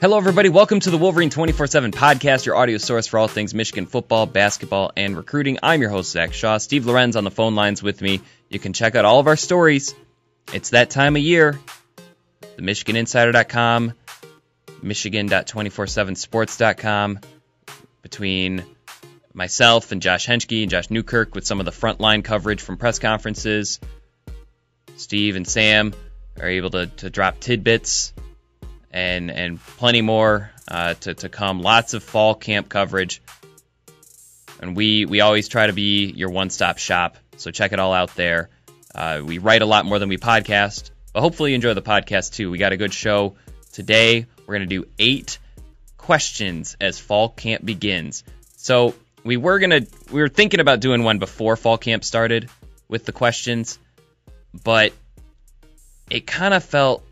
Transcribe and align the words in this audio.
Hello, 0.00 0.16
everybody. 0.16 0.48
Welcome 0.48 0.78
to 0.78 0.90
the 0.90 0.98
Wolverine 0.98 1.28
24 1.28 1.66
7 1.66 1.90
podcast, 1.90 2.46
your 2.46 2.54
audio 2.54 2.78
source 2.78 3.08
for 3.08 3.18
all 3.18 3.26
things 3.26 3.52
Michigan 3.52 3.86
football, 3.86 4.26
basketball, 4.26 4.92
and 4.96 5.16
recruiting. 5.16 5.58
I'm 5.60 5.80
your 5.80 5.90
host, 5.90 6.12
Zach 6.12 6.32
Shaw. 6.32 6.58
Steve 6.58 6.86
Lorenz 6.86 7.16
on 7.16 7.24
the 7.24 7.32
phone 7.32 7.56
lines 7.56 7.82
with 7.82 8.00
me. 8.00 8.20
You 8.48 8.60
can 8.60 8.72
check 8.72 8.94
out 8.94 9.04
all 9.04 9.18
of 9.18 9.26
our 9.26 9.34
stories. 9.34 9.96
It's 10.52 10.70
that 10.70 10.90
time 10.90 11.16
of 11.16 11.22
year. 11.22 11.58
The 12.54 12.62
MichiganInsider.com, 12.62 13.92
Michigan.247sports.com. 14.82 17.18
Between 18.02 18.64
myself 19.34 19.90
and 19.90 20.00
Josh 20.00 20.26
Henschke 20.26 20.62
and 20.62 20.70
Josh 20.70 20.90
Newkirk 20.90 21.34
with 21.34 21.44
some 21.44 21.58
of 21.58 21.66
the 21.66 21.72
frontline 21.72 22.22
coverage 22.22 22.62
from 22.62 22.76
press 22.76 23.00
conferences. 23.00 23.80
Steve 24.96 25.34
and 25.34 25.48
Sam 25.48 25.92
are 26.40 26.46
able 26.46 26.70
to, 26.70 26.86
to 26.86 27.10
drop 27.10 27.40
tidbits 27.40 28.12
and 28.98 29.30
and 29.30 29.60
plenty 29.60 30.02
more 30.02 30.50
uh, 30.66 30.94
to, 30.94 31.14
to 31.14 31.28
come. 31.28 31.60
Lots 31.60 31.94
of 31.94 32.02
fall 32.02 32.34
camp 32.34 32.68
coverage. 32.68 33.22
And 34.60 34.76
we, 34.76 35.06
we 35.06 35.20
always 35.20 35.46
try 35.46 35.68
to 35.68 35.72
be 35.72 36.06
your 36.06 36.30
one 36.30 36.50
stop 36.50 36.78
shop. 36.78 37.16
So 37.36 37.52
check 37.52 37.72
it 37.72 37.78
all 37.78 37.92
out 37.92 38.16
there. 38.16 38.50
Uh, 38.92 39.22
we 39.24 39.38
write 39.38 39.62
a 39.62 39.66
lot 39.66 39.86
more 39.86 40.00
than 40.00 40.08
we 40.08 40.18
podcast, 40.18 40.90
but 41.12 41.20
hopefully 41.20 41.52
you 41.52 41.54
enjoy 41.54 41.74
the 41.74 41.82
podcast 41.82 42.34
too. 42.34 42.50
We 42.50 42.58
got 42.58 42.72
a 42.72 42.76
good 42.76 42.92
show 42.92 43.36
today. 43.72 44.26
We're 44.46 44.56
going 44.56 44.68
to 44.68 44.82
do 44.82 44.88
eight 44.98 45.38
questions 45.96 46.76
as 46.80 46.98
fall 46.98 47.28
camp 47.28 47.64
begins. 47.64 48.24
So 48.56 48.94
we 49.22 49.36
were 49.36 49.60
gonna 49.60 49.82
we 50.10 50.20
were 50.20 50.28
thinking 50.28 50.58
about 50.58 50.80
doing 50.80 51.04
one 51.04 51.18
before 51.18 51.56
fall 51.56 51.78
camp 51.78 52.02
started 52.02 52.48
with 52.88 53.04
the 53.04 53.12
questions, 53.12 53.78
but 54.64 54.92
it 56.10 56.26
kind 56.26 56.54
of 56.54 56.64
felt 56.64 57.04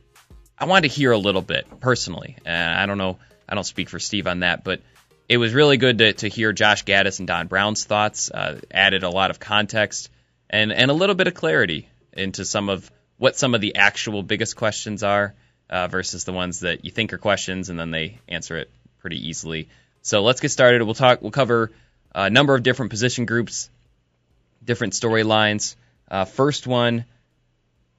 I 0.59 0.65
wanted 0.65 0.89
to 0.89 0.95
hear 0.95 1.13
a 1.13 1.19
little 1.19 1.43
bit 1.43 1.67
personally. 1.81 2.37
Uh, 2.47 2.51
I 2.51 2.87
don't 2.87 2.99
know. 2.99 3.19
I 3.49 3.55
don't 3.55 3.65
speak 3.65 3.89
for 3.89 3.99
Steve 3.99 4.27
on 4.27 4.41
that, 4.41 4.65
but 4.65 4.81
it 5.29 5.37
was 5.37 5.53
really 5.53 5.77
good 5.77 5.99
to, 5.99 6.13
to 6.15 6.29
hear 6.29 6.53
Josh 6.53 6.85
Gattis 6.85 7.19
and 7.19 7.29
Don 7.29 7.47
Brown's 7.47 7.85
thoughts. 7.85 8.31
Uh, 8.31 8.61
added 8.71 9.03
a 9.03 9.11
lot 9.11 9.31
of 9.31 9.39
context 9.39 10.11
and 10.49 10.73
and 10.73 10.91
a 10.91 10.95
little 10.95 11.15
bit 11.15 11.27
of 11.27 11.35
clarity 11.35 11.89
into 12.13 12.45
some 12.45 12.69
of 12.69 12.91
what 13.19 13.37
some 13.37 13.55
of 13.55 13.61
the 13.61 13.77
actual 13.77 14.23
biggest 14.23 14.57
questions 14.57 15.03
are 15.03 15.35
uh, 15.69 15.89
versus 15.89 16.25
the 16.25 16.33
ones 16.33 16.61
that 16.61 16.85
you 16.85 16.91
think 16.91 17.13
are 17.13 17.19
questions 17.19 17.69
and 17.71 17.79
then 17.79 17.91
they 17.91 18.19
answer 18.29 18.57
it 18.57 18.71
pretty 18.99 19.29
easily. 19.29 19.69
So 20.03 20.23
let's 20.23 20.41
get 20.41 20.51
started. 20.51 20.83
We'll 20.83 20.95
talk. 20.95 21.23
We'll 21.23 21.33
cover 21.33 21.73
a 22.15 22.31
number 22.31 22.55
of 22.55 22.63
different 22.63 22.91
position 22.91 23.27
groups, 23.27 23.69
different 24.65 24.93
storylines. 24.93 25.75
Uh, 26.09 26.25
first 26.25 26.67
one, 26.67 27.05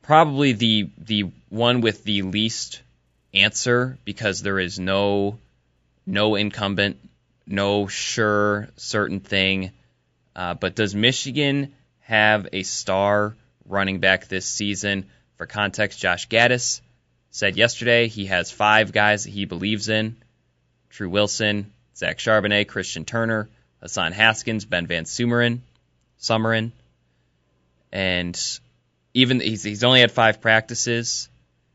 probably 0.08 0.54
the 0.54 0.90
the 0.98 1.30
one 1.50 1.82
with 1.82 2.06
the 2.06 2.22
least 2.22 2.82
answer 3.34 3.98
because 4.06 4.42
there 4.42 4.58
is 4.58 4.80
no 4.80 5.38
no 6.06 6.36
incumbent, 6.36 6.98
no 7.46 7.88
sure 7.88 8.70
certain 8.78 9.20
thing. 9.20 9.72
Uh, 10.34 10.54
but 10.54 10.76
does 10.76 10.96
Michigan 10.96 11.74
have 12.00 12.48
a 12.54 12.64
star 12.64 13.36
running 13.66 14.00
back 14.00 14.28
this 14.28 14.46
season? 14.46 15.06
For 15.36 15.46
context, 15.46 16.00
Josh 16.00 16.30
Gattis 16.30 16.80
said 17.30 17.58
yesterday 17.58 18.08
he 18.08 18.28
has 18.28 18.50
five 18.50 18.94
guys 18.94 19.26
that 19.26 19.32
he 19.32 19.44
believes 19.44 19.90
in: 19.90 20.16
Tru 20.90 21.10
Wilson, 21.10 21.74
Zach 21.98 22.18
Charbonnet, 22.18 22.70
Christian 22.70 23.04
Turner, 23.04 23.50
Hassan 23.82 24.14
Haskins, 24.14 24.64
Ben 24.64 24.88
Van 24.88 25.04
Sumeren, 25.04 25.60
Summerlin, 26.18 26.72
and 27.92 28.60
even 29.18 29.40
he's 29.40 29.64
he's 29.64 29.84
only 29.84 30.02
had 30.02 30.12
five 30.12 30.42
practices, 30.42 31.28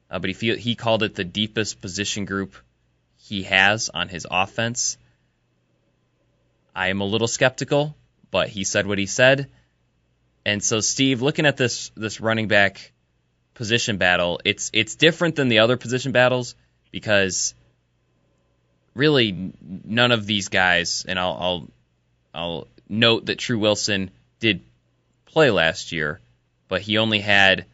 uh, 0.09 0.21
but 0.21 0.31
he 0.31 0.35
feel 0.35 0.57
he 0.57 0.77
called 0.77 1.03
it 1.03 1.17
the 1.17 1.25
deepest 1.25 1.81
position 1.81 2.25
group 2.25 2.55
he 3.17 3.43
has 3.43 3.89
on 3.89 4.09
his 4.09 4.29
offense. 4.31 4.97
I 6.73 6.89
am 6.89 7.01
a 7.01 7.05
little 7.05 7.27
skeptical, 7.27 7.97
but 8.31 8.49
he 8.49 8.63
said 8.63 8.87
what 8.87 8.99
he 8.99 9.07
said. 9.07 9.51
And 10.47 10.63
so 10.63 10.79
Steve, 10.79 11.21
looking 11.21 11.45
at 11.45 11.57
this 11.57 11.91
this 11.97 12.21
running 12.21 12.47
back 12.47 12.93
position 13.55 13.97
battle, 13.97 14.41
it's 14.45 14.71
it's 14.73 14.95
different 14.95 15.35
than 15.35 15.49
the 15.49 15.59
other 15.59 15.77
position 15.77 16.13
battles 16.13 16.55
because 16.93 17.55
really 18.95 19.53
none 19.85 20.13
of 20.13 20.27
these 20.27 20.49
guys, 20.49 21.05
and 21.09 21.19
I'll 21.19 21.39
I'll, 21.41 21.69
I'll 22.35 22.69
note 22.89 23.27
that 23.27 23.41
Tru 23.41 23.59
Wilson 23.59 24.13
did 24.39 24.61
play 25.25 25.51
last 25.51 25.91
year, 25.91 26.21
but 26.73 26.81
he 26.81 26.97
only 26.97 27.19
had, 27.19 27.67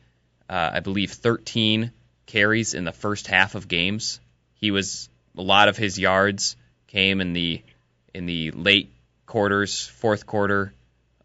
uh, 0.51 0.71
I 0.75 0.81
believe, 0.81 1.13
13 1.13 1.93
carries 2.27 2.75
in 2.75 2.83
the 2.83 2.91
first 2.91 3.29
half 3.29 3.55
of 3.55 3.69
games. 3.69 4.19
He 4.55 4.73
was 4.73 5.09
a 5.37 5.41
lot 5.41 5.69
of 5.69 5.77
his 5.77 6.01
yards 6.01 6.57
came 6.89 7.21
in 7.21 7.33
the 7.33 7.63
in 8.13 8.27
the 8.27 8.51
late 8.51 8.91
quarters, 9.25 9.87
fourth 9.87 10.27
quarter 10.27 10.73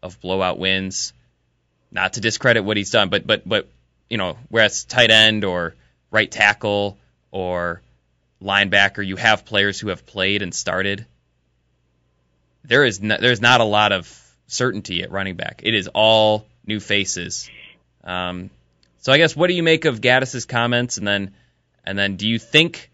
of 0.04 0.20
blowout 0.20 0.56
wins. 0.56 1.14
Not 1.90 2.12
to 2.12 2.20
discredit 2.20 2.62
what 2.62 2.76
he's 2.76 2.92
done, 2.92 3.08
but 3.08 3.26
but 3.26 3.42
but 3.44 3.68
you 4.08 4.18
know, 4.18 4.38
whereas 4.50 4.84
tight 4.84 5.10
end 5.10 5.42
or 5.42 5.74
right 6.12 6.30
tackle 6.30 6.96
or 7.32 7.82
linebacker, 8.40 9.04
you 9.04 9.16
have 9.16 9.44
players 9.44 9.80
who 9.80 9.88
have 9.88 10.06
played 10.06 10.42
and 10.42 10.54
started. 10.54 11.06
There 12.62 12.84
is 12.84 13.00
no, 13.00 13.16
there's 13.20 13.40
not 13.40 13.60
a 13.60 13.64
lot 13.64 13.90
of 13.90 14.06
certainty 14.46 15.02
at 15.02 15.10
running 15.10 15.34
back. 15.34 15.62
It 15.64 15.74
is 15.74 15.88
all 15.88 16.46
new 16.64 16.78
faces. 16.78 17.50
Um, 18.04 18.50
so 18.98 19.12
I 19.12 19.18
guess 19.18 19.34
what 19.34 19.48
do 19.48 19.54
you 19.54 19.62
make 19.62 19.84
of 19.84 20.00
Gattis's 20.00 20.46
comments, 20.46 20.98
and 20.98 21.06
then 21.06 21.34
and 21.84 21.98
then 21.98 22.16
do 22.16 22.28
you 22.28 22.38
think 22.38 22.90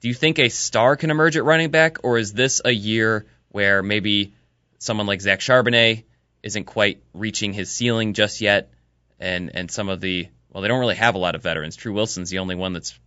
do 0.00 0.08
you 0.08 0.14
think 0.14 0.38
a 0.38 0.48
star 0.48 0.96
can 0.96 1.10
emerge 1.10 1.36
at 1.36 1.44
running 1.44 1.70
back, 1.70 1.98
or 2.04 2.18
is 2.18 2.32
this 2.32 2.60
a 2.64 2.70
year 2.70 3.26
where 3.50 3.82
maybe 3.82 4.34
someone 4.78 5.06
like 5.06 5.20
Zach 5.20 5.40
Charbonnet 5.40 6.04
isn't 6.42 6.64
quite 6.64 7.02
reaching 7.12 7.52
his 7.52 7.70
ceiling 7.70 8.14
just 8.14 8.40
yet, 8.40 8.70
and 9.18 9.50
and 9.54 9.70
some 9.70 9.88
of 9.88 10.00
the 10.00 10.28
well, 10.50 10.62
they 10.62 10.68
don't 10.68 10.80
really 10.80 10.96
have 10.96 11.14
a 11.14 11.18
lot 11.18 11.34
of 11.34 11.42
veterans. 11.42 11.76
Tru 11.76 11.92
Wilson's 11.92 12.30
the 12.30 12.38
only 12.38 12.54
one 12.54 12.72
that's 12.72 12.98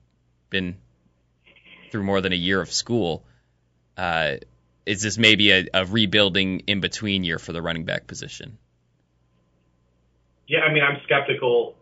been 0.49 0.77
through 1.91 2.03
more 2.03 2.21
than 2.21 2.33
a 2.33 2.37
year 2.37 2.61
of 2.61 2.71
school. 2.71 3.23
Uh, 3.97 4.35
is 4.85 5.01
this 5.01 5.17
maybe 5.17 5.51
a, 5.51 5.67
a 5.73 5.85
rebuilding 5.85 6.61
in 6.67 6.79
between 6.79 7.23
year 7.23 7.39
for 7.39 7.53
the 7.53 7.61
running 7.61 7.85
back 7.85 8.07
position? 8.07 8.57
Yeah, 10.51 10.59
I 10.67 10.73
mean, 10.73 10.83
I'm 10.83 10.97
skeptical 11.05 11.75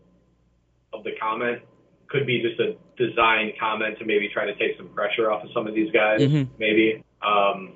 of 0.94 1.04
the 1.04 1.12
comment. 1.20 1.64
Could 2.08 2.28
be 2.28 2.40
just 2.40 2.60
a 2.60 2.76
design 2.98 3.54
comment 3.60 3.98
to 3.98 4.06
maybe 4.06 4.30
try 4.32 4.46
to 4.46 4.54
take 4.56 4.78
some 4.78 4.90
pressure 4.90 5.32
off 5.32 5.44
of 5.44 5.50
some 5.56 5.66
of 5.66 5.74
these 5.74 5.90
guys. 5.92 6.22
Mhm. 6.22 6.48
Maybe. 6.60 7.04
Um, 7.24 7.74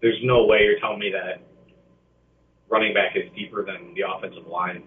there's 0.00 0.18
no 0.24 0.44
way 0.46 0.64
you're 0.64 0.80
telling 0.80 0.98
me 0.98 1.10
that 1.12 1.40
running 2.68 2.92
back 2.92 3.14
is 3.16 3.30
deeper 3.36 3.64
than 3.64 3.94
the 3.94 4.02
offensive 4.02 4.48
line 4.48 4.82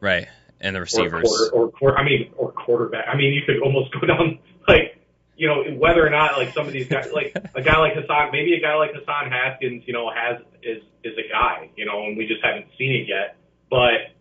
Right, 0.00 0.28
and 0.60 0.76
the 0.76 0.80
or 0.80 0.82
receivers. 0.82 1.22
quarter 1.28 1.54
or 1.54 1.70
quarter. 1.72 1.98
I 1.98 2.04
mean, 2.04 2.30
or 2.36 2.52
quarterback. 2.52 3.06
I 3.08 3.16
mean, 3.16 3.34
you 3.34 3.42
could 3.42 3.60
almost 3.62 3.92
go 4.00 4.06
down 4.06 4.38
like 4.68 4.96
you 5.36 5.48
know 5.48 5.64
whether 5.76 6.06
or 6.06 6.10
not 6.10 6.36
like 6.38 6.50
some 6.50 6.66
of 6.68 6.72
these 6.72 6.86
guys, 6.88 7.10
like 7.12 7.34
a 7.56 7.62
guy 7.62 7.78
like 7.80 7.94
Hassan, 7.94 8.30
maybe 8.30 8.54
a 8.54 8.60
guy 8.60 8.74
like 8.76 8.94
Hassan 8.94 9.30
Haskins, 9.32 9.82
you 9.86 9.92
know, 9.92 10.08
has 10.14 10.40
is 10.62 10.82
is 11.02 11.18
a 11.18 11.28
guy, 11.28 11.70
you 11.76 11.84
know, 11.84 12.04
and 12.04 12.16
we 12.16 12.26
just 12.26 12.42
haven't 12.44 12.66
seen 12.78 12.92
it 12.94 13.08
yet. 13.08 13.36
But 13.68 14.13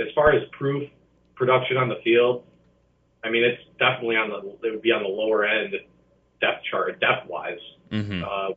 as 0.00 0.06
far 0.14 0.32
as 0.32 0.42
proof 0.52 0.88
production 1.34 1.76
on 1.76 1.88
the 1.88 1.96
field, 2.04 2.44
I 3.24 3.30
mean, 3.30 3.44
it's 3.44 3.62
definitely 3.78 4.16
on 4.16 4.30
the 4.30 4.68
it 4.68 4.70
would 4.70 4.82
be 4.82 4.92
on 4.92 5.02
the 5.02 5.08
lower 5.08 5.44
end 5.44 5.74
depth 6.40 6.64
chart, 6.70 7.00
depth 7.00 7.28
wise. 7.28 7.58
hmm 7.90 8.22
Uh, 8.22 8.50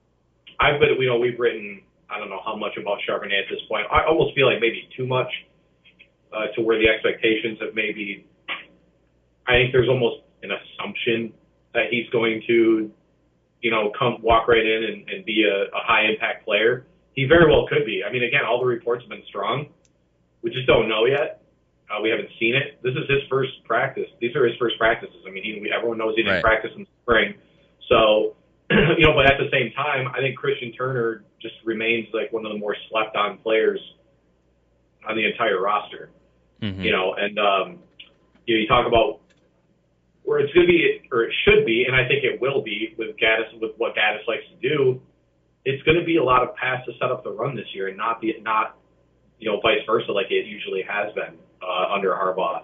I've 0.59 0.79
been, 0.79 0.95
you 0.99 1.07
know, 1.07 1.17
we've 1.17 1.39
written, 1.39 1.81
I 2.07 2.19
don't 2.19 2.29
know 2.29 2.41
how 2.45 2.55
much 2.55 2.77
about 2.77 2.99
Charbonnet 3.07 3.33
at 3.33 3.49
this 3.49 3.61
point. 3.67 3.87
I 3.91 4.05
almost 4.05 4.35
feel 4.35 4.45
like 4.45 4.61
maybe 4.61 4.87
too 4.95 5.07
much 5.07 5.31
uh, 6.31 6.53
to 6.55 6.61
where 6.61 6.77
the 6.77 6.87
expectations 6.87 7.59
of 7.61 7.73
maybe. 7.73 8.27
I 9.47 9.53
think 9.53 9.71
there's 9.71 9.89
almost 9.89 10.21
an 10.43 10.51
assumption 10.51 11.33
that 11.73 11.85
he's 11.89 12.07
going 12.09 12.43
to, 12.45 12.91
you 13.61 13.71
know, 13.71 13.91
come 13.97 14.21
walk 14.21 14.47
right 14.47 14.65
in 14.65 14.83
and, 14.83 15.09
and 15.09 15.25
be 15.25 15.43
a, 15.49 15.63
a 15.75 15.81
high 15.81 16.05
impact 16.05 16.45
player. 16.45 16.85
He 17.13 17.25
very 17.25 17.49
well 17.49 17.67
could 17.67 17.85
be. 17.85 18.03
I 18.07 18.11
mean, 18.11 18.23
again, 18.23 18.41
all 18.47 18.59
the 18.59 18.65
reports 18.67 19.03
have 19.03 19.09
been 19.09 19.23
strong. 19.27 19.67
We 20.43 20.51
just 20.51 20.67
don't 20.67 20.87
know 20.87 21.05
yet. 21.05 21.40
Uh, 21.91 22.01
we 22.01 22.09
haven't 22.09 22.29
seen 22.39 22.55
it. 22.55 22.79
This 22.83 22.93
is 22.93 23.09
his 23.09 23.19
first 23.29 23.51
practice. 23.65 24.07
These 24.21 24.35
are 24.35 24.45
his 24.47 24.55
first 24.57 24.77
practices. 24.77 25.17
I 25.27 25.31
mean, 25.31 25.43
he, 25.43 25.59
we, 25.59 25.73
everyone 25.75 25.97
knows 25.97 26.15
he 26.15 26.23
didn't 26.23 26.35
Right. 26.35 26.43
practice 26.43 26.71
in 26.75 26.87
spring. 27.03 27.35
So, 27.89 28.35
you 28.71 29.05
know, 29.05 29.13
but 29.13 29.25
at 29.25 29.37
the 29.37 29.49
same 29.51 29.71
time, 29.73 30.07
I 30.07 30.19
think 30.19 30.37
Christian 30.37 30.71
Turner 30.71 31.23
just 31.41 31.55
remains 31.65 32.07
like 32.13 32.31
one 32.31 32.45
of 32.45 32.53
the 32.53 32.57
more 32.57 32.75
slept 32.89 33.15
on 33.17 33.39
players 33.39 33.79
on 35.07 35.17
the 35.17 35.25
entire 35.25 35.59
roster. 35.59 36.11
hmm 36.61 36.81
You 36.81 36.91
know, 36.91 37.13
and 37.15 37.37
um, 37.37 37.79
you 38.45 38.55
know, 38.55 38.61
you 38.61 38.67
talk 38.67 38.87
about 38.87 39.19
where 40.23 40.39
it's 40.39 40.53
going 40.53 40.67
to 40.67 40.71
be, 40.71 41.01
or 41.11 41.23
it 41.23 41.33
should 41.43 41.65
be, 41.65 41.83
and 41.85 41.95
I 41.95 42.07
think 42.07 42.23
it 42.23 42.39
will 42.39 42.61
be 42.61 42.95
with 42.97 43.17
Gattis, 43.17 43.59
with 43.59 43.71
what 43.77 43.95
Gattis 43.95 44.25
likes 44.27 44.43
to 44.47 44.69
do. 44.69 45.01
It's 45.65 45.81
going 45.83 45.99
to 45.99 46.05
be 46.05 46.17
a 46.17 46.23
lot 46.23 46.41
of 46.41 46.55
pass 46.55 46.85
to 46.85 46.93
set 47.01 47.11
up 47.11 47.23
the 47.23 47.31
run 47.31 47.55
this 47.55 47.67
year, 47.73 47.89
and 47.89 47.97
not 47.97 48.21
be 48.21 48.33
not, 48.41 48.77
you 49.39 49.51
know, 49.51 49.59
vice 49.59 49.83
versa 49.85 50.11
like 50.13 50.27
it 50.29 50.45
usually 50.45 50.83
has 50.87 51.13
been 51.13 51.35
uh, 51.61 51.93
under 51.93 52.11
Harbaugh. 52.11 52.63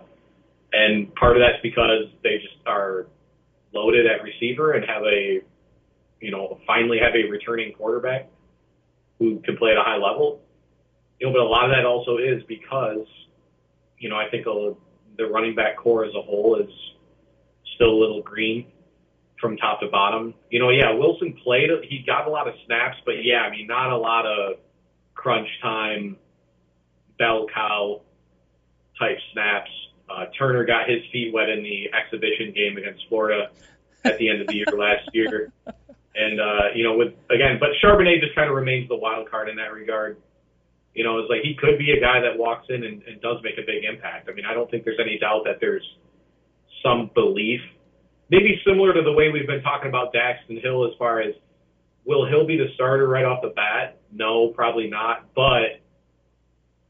And 0.73 1.13
part 1.15 1.37
of 1.37 1.41
that's 1.41 1.61
because 1.63 2.09
they 2.23 2.37
just 2.37 2.57
are 2.65 3.07
loaded 3.73 4.05
at 4.05 4.23
receiver 4.23 4.73
and 4.73 4.85
have 4.85 5.03
a 5.03 5.41
you 6.19 6.31
know, 6.31 6.59
finally 6.65 6.97
have 6.99 7.13
a 7.15 7.29
returning 7.29 7.73
quarterback 7.73 8.29
who 9.19 9.39
can 9.41 9.57
play 9.57 9.71
at 9.71 9.77
a 9.77 9.83
high 9.83 9.97
level. 9.97 10.41
You 11.19 11.27
know, 11.27 11.33
but 11.33 11.41
a 11.41 11.49
lot 11.49 11.65
of 11.65 11.71
that 11.71 11.85
also 11.85 12.17
is 12.17 12.43
because, 12.47 13.05
you 13.97 14.09
know, 14.09 14.15
I 14.15 14.29
think 14.29 14.45
a, 14.45 14.73
the 15.17 15.25
running 15.25 15.55
back 15.55 15.77
core 15.77 16.05
as 16.05 16.13
a 16.15 16.21
whole 16.21 16.59
is 16.61 16.69
still 17.75 17.89
a 17.89 17.99
little 17.99 18.21
green 18.21 18.67
from 19.41 19.57
top 19.57 19.79
to 19.81 19.87
bottom. 19.87 20.33
You 20.49 20.59
know, 20.59 20.69
yeah, 20.69 20.93
Wilson 20.93 21.37
played, 21.43 21.69
he 21.87 22.03
got 22.05 22.27
a 22.27 22.29
lot 22.29 22.47
of 22.47 22.53
snaps, 22.65 22.97
but 23.05 23.23
yeah, 23.23 23.41
I 23.41 23.51
mean, 23.51 23.67
not 23.67 23.91
a 23.91 23.97
lot 23.97 24.25
of 24.25 24.57
crunch 25.15 25.47
time, 25.61 26.17
bell 27.17 27.47
cow 27.53 28.01
type 28.99 29.17
snaps. 29.33 29.71
Uh, 30.09 30.25
Turner 30.37 30.65
got 30.65 30.89
his 30.89 31.03
feet 31.11 31.33
wet 31.33 31.49
in 31.49 31.63
the 31.63 31.89
exhibition 31.93 32.53
game 32.53 32.77
against 32.77 33.07
Florida 33.09 33.49
at 34.03 34.17
the 34.17 34.29
end 34.29 34.41
of 34.41 34.47
the 34.47 34.55
year 34.55 34.65
last 34.77 35.09
year. 35.13 35.51
And, 36.15 36.39
uh, 36.39 36.73
you 36.73 36.83
know, 36.83 36.97
with, 36.97 37.13
again, 37.29 37.57
but 37.59 37.69
Charbonnet 37.83 38.21
just 38.21 38.33
kind 38.35 38.49
of 38.49 38.55
remains 38.55 38.87
the 38.87 38.95
wild 38.95 39.29
card 39.29 39.49
in 39.49 39.57
that 39.57 39.73
regard. 39.73 40.17
You 40.93 41.03
know, 41.03 41.19
it's 41.19 41.29
like 41.29 41.41
he 41.43 41.55
could 41.55 41.77
be 41.77 41.91
a 41.91 41.99
guy 41.99 42.21
that 42.21 42.39
walks 42.39 42.67
in 42.69 42.83
and, 42.83 43.03
and 43.03 43.21
does 43.21 43.37
make 43.43 43.57
a 43.59 43.65
big 43.67 43.83
impact. 43.83 44.29
I 44.29 44.33
mean, 44.33 44.45
I 44.45 44.53
don't 44.53 44.69
think 44.71 44.83
there's 44.83 44.99
any 44.99 45.19
doubt 45.19 45.43
that 45.45 45.59
there's 45.61 45.85
some 46.81 47.11
belief, 47.13 47.61
maybe 48.31 48.59
similar 48.65 48.93
to 48.93 49.03
the 49.03 49.11
way 49.11 49.29
we've 49.29 49.45
been 49.45 49.61
talking 49.61 49.89
about 49.89 50.13
Daxton 50.13 50.61
Hill 50.61 50.85
as 50.85 50.91
far 50.97 51.21
as 51.21 51.35
will 52.05 52.25
Hill 52.25 52.47
be 52.47 52.57
the 52.57 52.73
starter 52.73 53.07
right 53.07 53.25
off 53.25 53.41
the 53.43 53.49
bat? 53.49 53.99
No, 54.11 54.47
probably 54.49 54.89
not. 54.89 55.25
But 55.35 55.81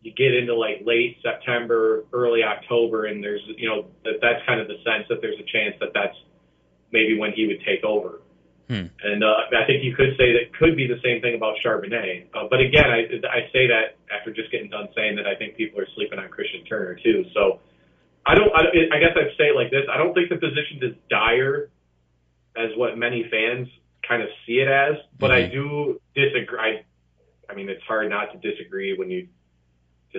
you 0.01 0.13
get 0.13 0.33
into 0.33 0.55
like 0.55 0.83
late 0.85 1.17
September, 1.23 2.05
early 2.13 2.43
October, 2.43 3.05
and 3.05 3.23
there's, 3.23 3.41
you 3.57 3.67
know, 3.67 3.87
that 4.03 4.21
that's 4.21 4.45
kind 4.45 4.61
of 4.61 4.67
the 4.67 4.77
sense 4.85 5.07
that 5.09 5.19
there's 5.21 5.39
a 5.39 5.47
chance 5.51 5.75
that 5.79 5.89
that's 5.93 6.15
maybe 6.91 7.17
when 7.17 7.31
he 7.33 7.47
would 7.47 7.59
take 7.65 7.83
over. 7.83 8.21
Hmm. 8.67 8.91
And 9.01 9.23
uh, 9.23 9.47
I 9.55 9.65
think 9.65 9.83
you 9.83 9.95
could 9.95 10.19
say 10.19 10.35
that 10.35 10.51
could 10.59 10.75
be 10.75 10.87
the 10.87 10.99
same 11.03 11.21
thing 11.21 11.35
about 11.35 11.55
Charbonnet. 11.63 12.27
Uh, 12.35 12.47
but 12.49 12.59
again, 12.59 12.91
I, 12.91 13.07
I 13.25 13.47
say 13.53 13.67
that 13.67 13.95
after 14.11 14.33
just 14.33 14.51
getting 14.51 14.69
done 14.69 14.89
saying 14.95 15.15
that 15.15 15.25
I 15.25 15.35
think 15.35 15.55
people 15.55 15.79
are 15.79 15.87
sleeping 15.95 16.19
on 16.19 16.27
Christian 16.29 16.65
Turner 16.65 16.95
too. 16.95 17.23
So 17.33 17.59
I 18.25 18.35
don't. 18.35 18.51
I, 18.53 18.67
I 18.91 18.99
guess 18.99 19.15
I'd 19.15 19.35
say 19.37 19.45
it 19.45 19.55
like 19.55 19.71
this: 19.71 19.87
I 19.89 19.97
don't 19.97 20.13
think 20.13 20.29
the 20.29 20.35
position 20.35 20.83
is 20.83 20.95
dire 21.09 21.69
as 22.57 22.75
what 22.75 22.97
many 22.97 23.23
fans 23.31 23.69
kind 24.05 24.21
of 24.21 24.27
see 24.45 24.59
it 24.59 24.67
as. 24.67 24.99
But 25.17 25.31
mm-hmm. 25.31 25.47
I 25.47 25.53
do 25.53 26.01
disagree. 26.13 26.59
I, 26.59 27.51
I 27.51 27.55
mean, 27.55 27.69
it's 27.69 27.83
hard 27.87 28.09
not 28.09 28.33
to 28.33 28.37
disagree 28.37 28.97
when 28.97 29.09
you 29.09 29.29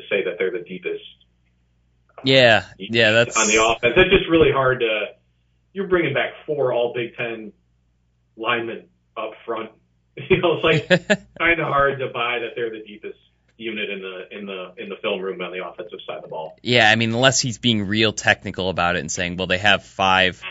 to 0.01 0.07
say 0.09 0.25
that 0.25 0.35
they're 0.39 0.51
the 0.51 0.65
deepest. 0.67 1.05
Yeah, 2.25 2.65
uh, 2.65 2.73
yeah, 2.79 3.13
that's 3.13 3.37
on 3.37 3.47
the 3.47 3.63
offense. 3.63 3.95
That's 3.97 4.11
just 4.11 4.29
really 4.29 4.53
hard 4.53 4.81
to. 4.81 5.07
You're 5.73 5.87
bringing 5.87 6.15
back 6.15 6.31
four 6.47 6.73
All 6.73 6.93
Big 6.95 7.17
Ten 7.17 7.53
linemen 8.37 8.87
up 9.17 9.33
front. 9.45 9.71
You 10.29 10.39
know, 10.39 10.59
it's 10.61 10.89
like 10.89 11.09
kind 11.39 11.61
of 11.61 11.69
hard 11.69 12.01
to 12.01 12.09
buy 12.09 12.41
that 12.41 12.57
they're 12.57 12.71
the 12.71 12.83
deepest 12.85 13.19
unit 13.57 13.89
in 13.89 14.01
the 14.01 14.37
in 14.37 14.47
the 14.47 14.75
in 14.77 14.89
the 14.89 14.97
film 15.03 15.21
room 15.21 15.41
on 15.41 15.53
the 15.53 15.65
offensive 15.65 16.01
side 16.05 16.17
of 16.17 16.23
the 16.23 16.29
ball. 16.29 16.57
Yeah, 16.61 16.91
I 16.91 16.97
mean, 16.97 17.13
unless 17.13 17.41
he's 17.41 17.59
being 17.59 17.87
real 17.87 18.13
technical 18.13 18.69
about 18.69 18.97
it 18.97 19.01
and 19.01 19.13
saying, 19.13 19.37
well, 19.37 19.47
they 19.47 19.59
have 19.59 19.85
five 19.85 20.43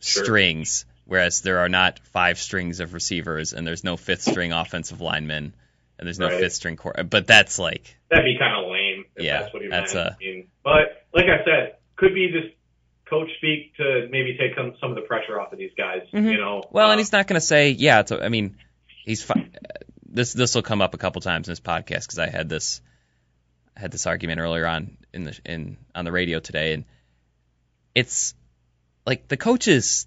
sure. 0.00 0.24
strings, 0.24 0.84
whereas 1.06 1.40
there 1.40 1.60
are 1.60 1.70
not 1.70 2.00
five 2.12 2.38
strings 2.38 2.80
of 2.80 2.92
receivers, 2.92 3.54
and 3.54 3.66
there's 3.66 3.82
no 3.82 3.96
fifth 3.96 4.22
string 4.22 4.52
offensive 4.52 5.00
lineman, 5.00 5.54
and 5.98 6.06
there's 6.06 6.18
no 6.18 6.28
right. 6.28 6.40
fifth 6.40 6.54
string 6.54 6.76
core. 6.76 6.94
But 7.08 7.26
that's 7.26 7.58
like 7.58 7.96
that'd 8.10 8.24
be 8.24 8.38
kind 8.38 8.64
of 8.64 8.70
lame. 8.70 9.04
yeah, 9.18 9.42
that's 9.42 9.54
what 9.54 9.62
he 9.62 9.68
that's 9.68 9.94
meant. 9.94 10.16
A, 10.22 10.46
but 10.64 11.06
like 11.14 11.26
I 11.26 11.44
said, 11.44 11.76
could 11.96 12.14
be 12.14 12.28
just 12.32 12.54
coach 13.08 13.28
speak 13.36 13.76
to 13.76 14.08
maybe 14.10 14.36
take 14.38 14.56
some, 14.56 14.74
some 14.80 14.90
of 14.90 14.96
the 14.96 15.02
pressure 15.02 15.38
off 15.38 15.52
of 15.52 15.58
these 15.58 15.72
guys. 15.76 16.00
Mm-hmm. 16.12 16.28
You 16.28 16.38
know. 16.38 16.62
Well, 16.70 16.90
and 16.90 16.96
uh, 16.96 16.98
he's 16.98 17.12
not 17.12 17.26
going 17.26 17.40
to 17.40 17.46
say, 17.46 17.70
yeah. 17.70 18.00
It's, 18.00 18.10
I 18.10 18.28
mean, 18.28 18.56
he's 19.04 19.22
fine. 19.22 19.54
This 20.06 20.32
this 20.32 20.54
will 20.54 20.62
come 20.62 20.82
up 20.82 20.94
a 20.94 20.98
couple 20.98 21.20
times 21.20 21.48
in 21.48 21.52
this 21.52 21.60
podcast 21.60 22.02
because 22.02 22.18
I 22.18 22.28
had 22.28 22.48
this 22.48 22.80
I 23.76 23.80
had 23.80 23.90
this 23.90 24.06
argument 24.06 24.40
earlier 24.40 24.66
on 24.66 24.96
in 25.12 25.24
the 25.24 25.38
in 25.44 25.76
on 25.94 26.04
the 26.04 26.12
radio 26.12 26.40
today, 26.40 26.72
and 26.72 26.84
it's 27.94 28.34
like 29.06 29.28
the 29.28 29.36
coaches, 29.36 30.06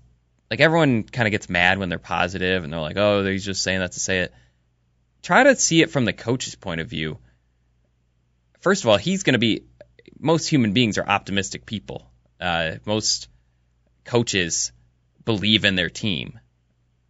like 0.50 0.60
everyone 0.60 1.04
kind 1.04 1.28
of 1.28 1.32
gets 1.32 1.50
mad 1.50 1.78
when 1.78 1.90
they're 1.90 2.00
positive 2.00 2.64
and 2.64 2.72
they're 2.72 2.80
like, 2.80 2.98
oh, 2.98 3.26
he's 3.26 3.46
just 3.46 3.64
saying 3.64 3.80
that 3.80 3.94
to 3.94 4.00
say 4.00 4.20
it. 4.20 4.34
Try 5.26 5.44
to 5.44 5.56
see 5.56 5.82
it 5.82 5.92
from 5.92 6.06
the 6.06 6.14
coach's 6.14 6.56
point 6.56 6.80
of 6.80 6.88
view. 6.88 7.18
First 8.62 8.84
of 8.84 8.90
all, 8.90 8.98
he's 8.98 9.24
going 9.24 9.34
to 9.34 9.40
be. 9.40 9.66
Most 10.18 10.48
human 10.48 10.72
beings 10.72 10.98
are 10.98 11.06
optimistic 11.06 11.66
people 11.66 12.10
uh, 12.40 12.76
most 12.86 13.30
coaches 14.04 14.72
believe 15.24 15.66
in 15.66 15.76
their 15.76 15.90
team. 15.90 16.40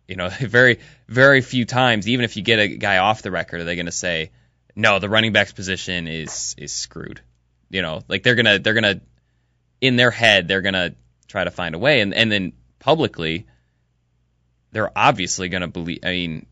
You 0.08 0.16
know, 0.16 0.30
very 0.40 0.80
very 1.08 1.42
few 1.42 1.66
times, 1.66 2.08
even 2.08 2.26
if 2.26 2.38
you 2.38 2.44
get 2.44 2.60
a 2.60 2.68
guy 2.68 2.98
off 2.98 3.22
the 3.22 3.32
record, 3.32 3.62
are 3.62 3.64
they 3.64 3.76
going 3.76 3.88
to 3.88 3.92
say, 3.92 4.32
"No, 4.76 5.00
the 5.00 5.10
running 5.10 5.34
back's 5.34 5.54
position 5.54 6.08
is 6.08 6.56
is 6.58 6.72
screwed." 6.72 7.22
You 7.70 7.82
know, 7.82 8.02
like 8.08 8.24
they're 8.24 8.36
gonna 8.36 8.60
they're 8.60 8.74
gonna 8.74 9.02
in 9.82 9.98
their 9.98 10.12
head 10.12 10.48
they're 10.48 10.62
gonna 10.62 10.96
try 11.28 11.44
to 11.44 11.52
find 11.52 11.76
a 11.76 11.80
way, 11.80 12.02
and 12.02 12.14
and 12.14 12.32
then 12.32 12.54
publicly 12.80 13.48
they're 14.72 14.92
obviously 14.96 15.50
gonna 15.50 15.68
believe. 15.68 16.00
I 16.04 16.12
mean, 16.12 16.46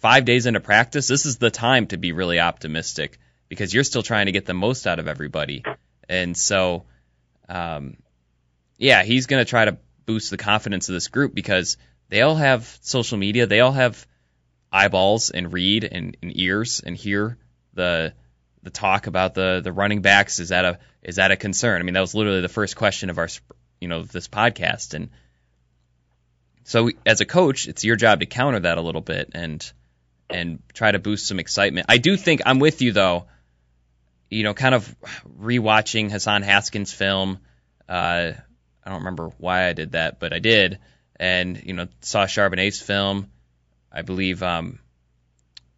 five 0.00 0.24
days 0.24 0.46
into 0.46 0.60
practice, 0.60 1.06
this 1.06 1.26
is 1.26 1.38
the 1.38 1.50
time 1.50 1.86
to 1.88 1.96
be 1.96 2.12
really 2.12 2.40
optimistic 2.40 3.18
because 3.48 3.72
you're 3.72 3.84
still 3.84 4.02
trying 4.02 4.26
to 4.26 4.32
get 4.32 4.46
the 4.46 4.54
most 4.54 4.86
out 4.86 4.98
of 4.98 5.08
everybody, 5.08 5.64
and 6.08 6.36
so. 6.36 6.84
Um, 7.50 7.96
yeah, 8.78 9.02
he's 9.02 9.26
going 9.26 9.44
to 9.44 9.48
try 9.48 9.64
to 9.64 9.76
boost 10.06 10.30
the 10.30 10.36
confidence 10.36 10.88
of 10.88 10.94
this 10.94 11.08
group 11.08 11.34
because 11.34 11.76
they 12.08 12.22
all 12.22 12.36
have 12.36 12.78
social 12.80 13.18
media. 13.18 13.46
They 13.46 13.60
all 13.60 13.72
have 13.72 14.06
eyeballs 14.72 15.30
and 15.30 15.52
read 15.52 15.84
and, 15.84 16.16
and 16.22 16.38
ears 16.38 16.80
and 16.84 16.96
hear 16.96 17.36
the 17.74 18.14
the 18.62 18.70
talk 18.70 19.06
about 19.06 19.34
the 19.34 19.60
the 19.62 19.72
running 19.72 20.00
backs. 20.00 20.38
Is 20.38 20.48
that 20.50 20.64
a 20.64 20.78
is 21.02 21.16
that 21.16 21.30
a 21.30 21.36
concern? 21.36 21.80
I 21.80 21.84
mean, 21.84 21.94
that 21.94 22.00
was 22.00 22.14
literally 22.14 22.40
the 22.40 22.48
first 22.48 22.76
question 22.76 23.10
of 23.10 23.18
our 23.18 23.28
you 23.80 23.88
know 23.88 24.02
this 24.02 24.28
podcast, 24.28 24.94
and 24.94 25.10
so 26.64 26.90
as 27.04 27.20
a 27.20 27.26
coach, 27.26 27.66
it's 27.66 27.84
your 27.84 27.96
job 27.96 28.20
to 28.20 28.26
counter 28.26 28.60
that 28.60 28.78
a 28.78 28.82
little 28.82 29.00
bit 29.00 29.30
and 29.32 29.72
and 30.30 30.60
try 30.72 30.90
to 30.90 30.98
boost 30.98 31.26
some 31.26 31.38
excitement. 31.38 31.86
I 31.88 31.98
do 31.98 32.16
think 32.16 32.42
I'm 32.46 32.58
with 32.58 32.82
you 32.82 32.92
though. 32.92 33.26
You 34.30 34.42
know, 34.42 34.54
kind 34.54 34.74
of 34.74 34.94
rewatching 35.40 36.10
Hassan 36.10 36.42
Haskins' 36.42 36.92
film. 36.92 37.38
Uh, 37.88 38.32
I 38.84 38.90
don't 38.90 38.98
remember 38.98 39.30
why 39.38 39.68
I 39.68 39.72
did 39.72 39.92
that, 39.92 40.20
but 40.20 40.34
I 40.34 40.38
did. 40.38 40.78
And, 41.16 41.62
you 41.64 41.72
know, 41.72 41.88
saw 42.02 42.26
Charbonnet's 42.26 42.80
film. 42.80 43.30
I 43.90 44.02
believe 44.02 44.42
um, 44.42 44.80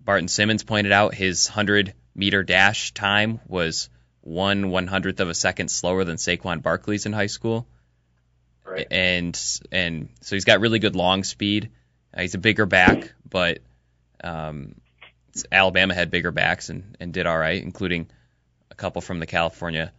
Barton 0.01 0.27
Simmons 0.27 0.65
pointed 0.65 0.91
out 0.91 1.15
his 1.15 1.49
100 1.49 1.95
meter 2.15 2.43
dash 2.43 2.93
time 2.93 3.41
was 3.47 3.89
one 4.23 4.71
one 4.71 4.87
hundredth 4.87 5.21
of 5.21 5.29
a 5.29 5.35
second 5.35 5.71
slower 5.71 6.05
than 6.05 6.17
Saquon 6.17 6.63
Barkley's 6.63 7.07
in 7.07 7.13
high 7.13 7.27
school. 7.27 7.67
Right. 8.65 8.87
And 8.91 9.41
and 9.73 10.09
so 10.21 10.37
he's 10.37 10.45
got 10.45 10.61
really 10.61 10.79
good 10.79 10.97
long 10.97 11.25
speed. 11.25 11.71
Uh, 12.15 12.23
he's 12.23 12.35
a 12.35 12.39
bigger 12.39 12.67
back, 12.67 13.13
but 13.29 13.59
um, 14.23 14.75
Alabama 15.51 15.95
had 15.95 16.11
bigger 16.11 16.31
backs 16.31 16.69
and, 16.69 16.97
and 17.01 17.13
did 17.13 17.27
all 17.27 17.39
right, 17.39 17.63
including 17.63 18.11
a 18.71 18.75
couple 18.75 19.03
from 19.03 19.21
the 19.21 19.27
California 19.27 19.93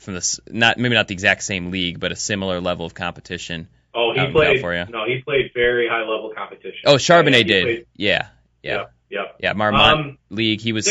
from 0.00 0.14
this 0.14 0.40
not 0.48 0.78
maybe 0.78 0.94
not 0.94 1.08
the 1.08 1.14
exact 1.14 1.42
same 1.42 1.70
league, 1.70 2.00
but 2.00 2.12
a 2.12 2.16
similar 2.16 2.60
level 2.60 2.86
of 2.86 2.94
competition. 2.94 3.68
Oh, 3.94 4.12
he 4.14 4.32
played. 4.32 4.62
No, 4.90 5.04
he 5.06 5.20
played 5.24 5.50
very 5.54 5.88
high 5.88 6.00
level 6.00 6.32
competition. 6.34 6.80
Oh, 6.86 6.94
Charbonnet 6.94 7.38
yeah, 7.38 7.42
did. 7.42 7.64
Played, 7.64 7.86
yeah, 7.96 8.28
yeah, 8.62 8.84
yeah, 9.08 9.24
yeah. 9.38 9.52
Marmonte 9.52 9.92
um, 9.92 10.18
league. 10.30 10.60
He 10.60 10.72
was. 10.72 10.86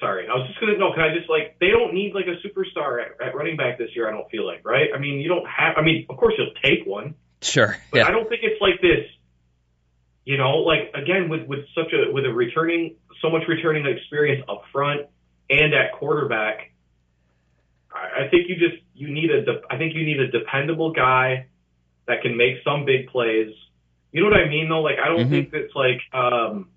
Sorry, 0.00 0.28
I 0.28 0.34
was 0.34 0.46
just 0.48 0.60
gonna 0.60 0.76
know. 0.76 0.92
Can 0.92 1.02
I 1.02 1.14
just 1.16 1.30
like 1.30 1.58
they 1.58 1.68
don't 1.68 1.94
need 1.94 2.14
like 2.14 2.26
a 2.26 2.36
superstar 2.46 3.00
at, 3.02 3.28
at 3.28 3.34
running 3.34 3.56
back 3.56 3.78
this 3.78 3.90
year? 3.94 4.08
I 4.08 4.12
don't 4.12 4.28
feel 4.30 4.46
like 4.46 4.66
right. 4.66 4.88
I 4.94 4.98
mean, 4.98 5.20
you 5.20 5.28
don't 5.28 5.46
have. 5.46 5.76
I 5.78 5.82
mean, 5.82 6.06
of 6.10 6.16
course 6.16 6.34
you'll 6.36 6.52
take 6.62 6.86
one. 6.86 7.14
Sure. 7.40 7.76
But 7.90 7.98
yeah. 7.98 8.08
I 8.08 8.10
don't 8.10 8.28
think 8.28 8.42
it's 8.42 8.60
like 8.60 8.80
this. 8.80 9.06
You 10.26 10.36
know, 10.36 10.58
like 10.58 10.92
again 10.94 11.30
with 11.30 11.46
with 11.48 11.60
such 11.74 11.92
a 11.94 12.12
with 12.12 12.26
a 12.26 12.32
returning 12.32 12.96
so 13.22 13.30
much 13.30 13.48
returning 13.48 13.86
experience 13.86 14.44
up 14.48 14.62
front 14.72 15.06
and 15.48 15.72
at 15.72 15.92
quarterback 15.92 16.72
I 17.96 18.28
think 18.28 18.48
you 18.48 18.56
just 18.56 18.82
you 18.94 19.12
need 19.12 19.30
a 19.30 19.44
de- 19.44 19.62
I 19.70 19.78
think 19.78 19.94
you 19.94 20.04
need 20.04 20.20
a 20.20 20.28
dependable 20.28 20.92
guy 20.92 21.46
that 22.06 22.22
can 22.22 22.36
make 22.36 22.56
some 22.64 22.84
big 22.84 23.08
plays. 23.08 23.52
You 24.12 24.22
know 24.22 24.30
what 24.30 24.38
I 24.38 24.48
mean 24.48 24.68
though? 24.68 24.82
Like 24.82 24.98
I 25.02 25.08
don't 25.08 25.20
mm-hmm. 25.20 25.30
think 25.30 25.50
that's 25.50 25.74
like 25.74 26.00
um 26.12 26.68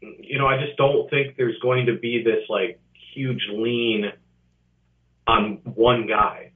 you 0.00 0.38
know, 0.38 0.46
I 0.46 0.58
just 0.64 0.76
don't 0.76 1.10
think 1.10 1.36
there's 1.36 1.58
going 1.60 1.86
to 1.86 1.98
be 1.98 2.22
this 2.22 2.48
like 2.48 2.80
huge 3.14 3.48
lean 3.50 4.12
on 5.26 5.60
one 5.64 6.06
guy. 6.06 6.52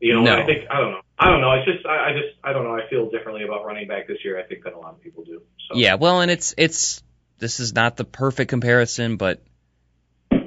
You 0.00 0.14
know, 0.14 0.22
no. 0.22 0.36
I 0.36 0.44
think 0.44 0.64
I 0.70 0.80
don't 0.80 0.92
know. 0.92 1.00
I 1.18 1.30
don't 1.30 1.40
know. 1.40 1.52
It's 1.52 1.66
just 1.66 1.86
I, 1.86 2.10
I 2.10 2.12
just 2.12 2.36
I 2.44 2.52
don't 2.52 2.64
know. 2.64 2.76
I 2.76 2.88
feel 2.90 3.10
differently 3.10 3.44
about 3.44 3.64
running 3.64 3.88
back 3.88 4.06
this 4.06 4.18
year. 4.24 4.38
I 4.38 4.42
think 4.42 4.64
than 4.64 4.74
a 4.74 4.78
lot 4.78 4.92
of 4.92 5.00
people 5.00 5.24
do. 5.24 5.40
So. 5.68 5.76
Yeah, 5.76 5.94
well, 5.94 6.20
and 6.20 6.30
it's 6.30 6.54
it's 6.58 7.02
this 7.38 7.60
is 7.60 7.74
not 7.74 7.96
the 7.96 8.04
perfect 8.04 8.50
comparison, 8.50 9.16
but 9.16 9.42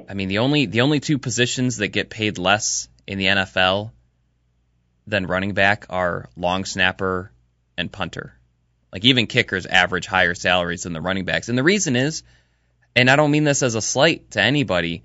I 0.08 0.14
mean, 0.14 0.28
the 0.28 0.38
only 0.38 0.66
the 0.66 0.82
only 0.82 1.00
two 1.00 1.18
positions 1.18 1.78
that 1.78 1.88
get 1.88 2.10
paid 2.10 2.38
less 2.38 2.88
in 3.06 3.18
the 3.18 3.26
NFL 3.26 3.90
than 5.06 5.26
running 5.26 5.54
back 5.54 5.86
are 5.90 6.28
long 6.36 6.64
snapper 6.64 7.32
and 7.76 7.90
punter. 7.90 8.34
Like 8.92 9.04
even 9.04 9.26
kickers 9.26 9.66
average 9.66 10.06
higher 10.06 10.34
salaries 10.34 10.84
than 10.84 10.92
the 10.92 11.00
running 11.00 11.24
backs. 11.24 11.48
And 11.48 11.58
the 11.58 11.62
reason 11.62 11.96
is, 11.96 12.22
and 12.94 13.10
I 13.10 13.16
don't 13.16 13.30
mean 13.30 13.44
this 13.44 13.62
as 13.62 13.74
a 13.74 13.82
slight 13.82 14.32
to 14.32 14.40
anybody, 14.40 15.04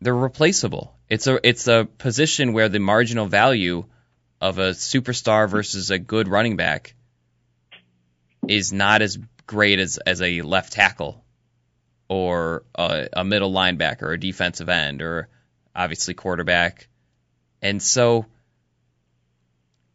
they're 0.00 0.14
replaceable. 0.14 0.94
It's 1.08 1.26
a 1.26 1.40
it's 1.46 1.68
a 1.68 1.88
position 1.98 2.52
where 2.52 2.68
the 2.68 2.80
marginal 2.80 3.26
value 3.26 3.84
of 4.42 4.58
a 4.58 4.70
superstar 4.70 5.48
versus 5.48 5.92
a 5.92 6.00
good 6.00 6.26
running 6.26 6.56
back 6.56 6.96
is 8.48 8.72
not 8.72 9.00
as 9.00 9.16
great 9.46 9.78
as, 9.78 9.98
as 9.98 10.20
a 10.20 10.42
left 10.42 10.72
tackle 10.72 11.24
or 12.08 12.64
a, 12.74 13.08
a 13.12 13.24
middle 13.24 13.52
linebacker 13.52 14.02
or 14.02 14.12
a 14.14 14.20
defensive 14.20 14.68
end 14.68 15.00
or 15.00 15.28
obviously 15.76 16.14
quarterback. 16.14 16.88
And 17.62 17.80
so 17.80 18.26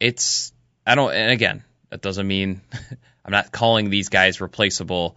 it's 0.00 0.50
I 0.86 0.94
don't 0.94 1.12
and 1.12 1.30
again, 1.30 1.62
that 1.90 2.00
doesn't 2.00 2.26
mean 2.26 2.62
I'm 3.26 3.32
not 3.32 3.52
calling 3.52 3.90
these 3.90 4.08
guys 4.08 4.40
replaceable 4.40 5.14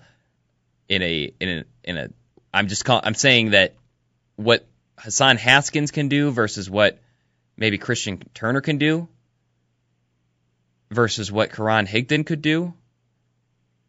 in 0.90 1.02
a 1.02 1.34
in 1.40 1.50
a 1.50 1.64
in 1.86 1.98
a 1.98 2.10
I'm 2.54 2.68
just 2.68 2.84
call, 2.84 3.00
I'm 3.02 3.16
saying 3.16 3.52
that 3.52 3.76
what 4.36 4.66
Hassan 4.98 5.38
Haskins 5.38 5.92
can 5.92 6.10
do 6.10 6.32
versus 6.32 6.70
what 6.70 7.00
maybe 7.56 7.78
Christian 7.78 8.22
Turner 8.34 8.60
can 8.60 8.78
do 8.78 9.08
versus 10.92 11.32
what 11.32 11.52
Karan 11.52 11.88
Higdon 11.88 12.26
could 12.26 12.42
do 12.42 12.74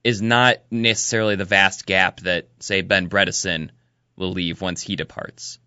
is 0.05 0.23
not 0.23 0.57
necessarily 0.71 1.37
the 1.37 1.45
vast 1.45 1.85
gap 1.85 2.21
that, 2.21 2.49
say, 2.61 2.81
Ben 2.81 3.09
Bredeson 3.09 3.71
will 4.17 4.33
leave 4.33 4.61
once 4.61 4.81
he 4.81 4.97
departs. 4.97 5.59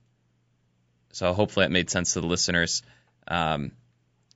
So 1.12 1.32
hopefully 1.34 1.66
that 1.66 1.72
made 1.72 1.90
sense 1.90 2.14
to 2.14 2.22
the 2.22 2.28
listeners. 2.28 2.82
Um, 3.28 3.72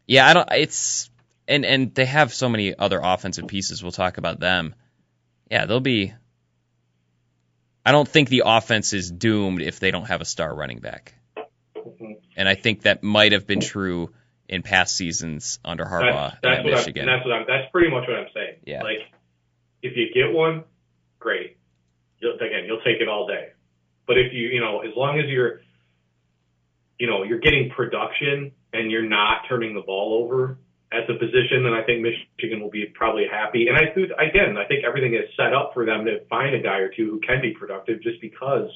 yeah, 0.08 0.27
I 0.27 0.34
don't. 0.34 0.50
It's 0.51 1.10
and 1.48 1.65
and 1.65 1.94
they 1.94 2.06
have 2.06 2.34
so 2.34 2.48
many 2.48 2.77
other 2.77 3.00
offensive 3.03 3.48
pieces. 3.48 3.84
We'll 3.84 3.91
talk 3.91 4.18
about 4.18 4.39
them. 4.39 4.74
Yeah, 5.51 5.65
they'll 5.65 5.82
be. 5.82 6.13
I 7.86 7.91
don't 7.91 8.08
think 8.08 8.29
the 8.29 8.44
offense 8.46 8.94
is 8.94 9.12
doomed 9.12 9.62
if 9.62 9.79
they 9.79 9.91
don't 9.91 10.08
have 10.08 10.22
a 10.22 10.25
star 10.25 10.53
running 10.53 10.79
back. 10.79 11.15
Mm-hmm. 11.75 12.13
And 12.38 12.48
I 12.48 12.56
think 12.56 12.84
that 12.84 13.03
might 13.03 13.34
have 13.34 13.46
been 13.46 13.60
true 13.60 14.13
in 14.50 14.63
past 14.63 14.98
seasons 14.98 15.60
under 15.63 15.86
Harbaugh 15.86 16.32
that's, 16.41 16.41
that's 16.41 16.60
at 16.60 16.65
Michigan. 16.65 17.06
that's 17.06 17.24
what 17.24 17.34
I'm. 17.34 17.46
That's 17.48 17.72
pretty 17.72 17.89
much 17.89 18.08
what 18.08 18.18
I'm 18.18 18.27
saying. 18.34 18.58
Yeah. 18.65 18.82
Like, 18.82 19.06
if 19.82 19.96
you 19.96 20.10
get 20.13 20.34
one, 20.36 20.63
great. 21.20 21.58
You'll, 22.18 22.36
again, 22.36 22.65
you'll 22.65 22.82
take 22.82 23.00
it 23.00 23.08
all 23.08 23.27
day. 23.27 23.50
But 24.08 24.18
if 24.18 24.34
you, 24.34 24.48
you 24.48 24.60
know, 24.60 24.82
as 24.82 24.89
long 24.98 25.20
as 25.20 25.29
you're, 25.29 25.62
you 27.00 27.08
know, 27.08 27.24
you're 27.24 27.39
getting 27.39 27.70
production 27.70 28.51
and 28.74 28.91
you're 28.91 29.08
not 29.08 29.44
turning 29.48 29.75
the 29.75 29.82
ball 29.82 30.25
over 30.25 30.58
at 30.91 31.06
the 31.08 31.13
position, 31.13 31.63
then 31.63 31.74
I 31.74 31.84
think 31.86 32.01
Michigan 32.01 32.60
will 32.60 32.72
be 32.72 32.88
probably 32.91 33.25
happy. 33.32 33.68
And 33.68 33.77
I 33.77 33.94
think, 33.94 34.10
again, 34.18 34.58
I 34.58 34.65
think 34.65 34.84
everything 34.84 35.13
is 35.13 35.29
set 35.38 35.53
up 35.53 35.72
for 35.75 35.86
them 35.86 36.06
to 36.06 36.25
find 36.25 36.56
a 36.56 36.60
guy 36.60 36.79
or 36.79 36.89
two 36.89 37.06
who 37.06 37.20
can 37.22 37.39
be 37.39 37.53
productive 37.53 38.01
just 38.01 38.20
because, 38.20 38.68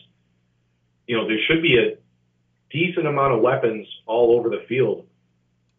you 1.08 1.18
know, 1.18 1.27
there 1.27 1.42
should 1.50 1.63
be 1.63 1.75
a 1.82 1.98
decent 2.70 3.08
amount 3.08 3.34
of 3.34 3.42
weapons 3.42 3.88
all 4.06 4.38
over 4.38 4.50
the 4.50 4.63
field 4.70 5.08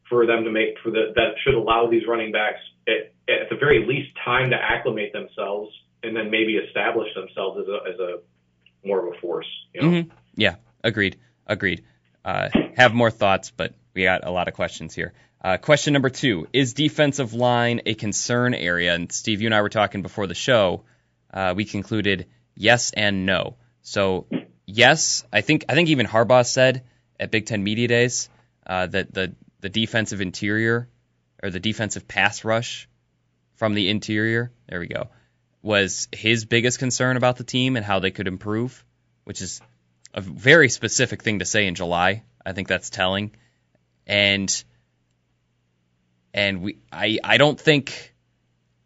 for 0.09 0.27
them 0.27 0.45
to 0.45 0.51
make 0.51 0.79
for 0.83 0.91
the 0.91 1.13
that 1.17 1.35
should 1.43 1.55
allow 1.55 1.89
these 1.91 2.03
running 2.07 2.33
backs 2.33 2.61
at, 2.87 3.13
at 3.29 3.49
the 3.51 3.57
very 3.57 3.87
least 3.87 4.11
time 4.25 4.51
to 4.51 4.57
acclimate 4.57 5.13
themselves 5.13 5.71
and 6.03 6.17
then 6.17 6.31
maybe 6.31 6.57
establish 6.57 7.09
themselves 7.15 7.61
as 7.61 7.69
a 7.69 7.93
as 7.93 8.01
a 8.01 8.87
more 8.87 9.07
of 9.07 9.15
a 9.15 9.21
force. 9.21 9.47
You 9.73 9.83
know? 9.83 9.89
mm-hmm. 9.89 10.11
Yeah, 10.37 10.57
agreed, 10.83 11.17
agreed. 11.47 11.85
Uh, 12.25 12.49
have 12.77 12.95
more 12.95 13.11
thoughts, 13.11 13.51
but 13.51 13.75
we 13.95 14.05
got 14.05 14.27
a 14.27 14.31
lot 14.31 14.49
of 14.49 14.55
questions 14.55 14.95
here. 14.95 15.13
Uh, 15.41 15.59
question 15.59 15.93
number 15.93 16.11
two: 16.11 16.49
Is 16.53 16.73
defensive 16.73 17.35
line 17.35 17.83
a 17.87 17.95
concern 17.95 18.55
area? 18.55 18.95
And 18.95 19.13
Steve, 19.13 19.41
you 19.41 19.49
and 19.49 19.55
I 19.55 19.63
were 19.63 19.69
talking 19.69 20.03
before 20.03 20.27
the 20.27 20.35
show. 20.35 20.85
Uh, 21.33 21.55
we 21.57 21.65
concluded 21.65 22.27
yes 22.55 22.93
and 22.93 23.27
no. 23.27 23.57
So 23.83 24.27
yes, 24.67 25.25
I 25.33 25.43
think 25.43 25.67
I 25.69 25.75
think 25.75 25.89
even 25.91 26.07
Harbaugh 26.07 26.47
said 26.47 26.83
at 27.21 27.31
Big 27.31 27.47
Ten 27.47 27.63
Media 27.63 27.89
Days 27.89 28.29
uh, 28.67 28.87
that 28.87 29.13
the 29.13 29.35
the 29.65 29.71
defensive 29.71 30.21
interior 30.21 30.91
or 31.43 31.49
the 31.49 31.59
defensive 31.59 32.07
pass 32.07 32.45
rush 32.45 32.87
from 33.55 33.73
the 33.73 33.89
interior, 33.89 34.53
there 34.69 34.79
we 34.79 34.87
go, 34.87 35.09
was 35.63 36.07
his 36.13 36.45
biggest 36.45 36.79
concern 36.79 37.17
about 37.17 37.39
the 37.39 37.45
team 37.45 37.77
and 37.77 37.85
how 37.85 37.99
they 37.99 38.11
could 38.11 38.29
improve, 38.29 38.85
which 39.25 39.41
is 39.41 39.63
a 40.13 40.21
very 40.21 40.69
specific 40.69 41.23
thing 41.23 41.39
to 41.39 41.47
say 41.47 41.67
in 41.67 41.75
July. 41.75 42.25
I 42.45 42.53
think 42.53 42.69
that's 42.69 42.91
telling. 42.91 43.31
And 44.07 44.53
and 46.35 46.61
we 46.61 46.77
I 46.93 47.19
I 47.25 47.39
don't 47.39 47.59
think 47.59 48.15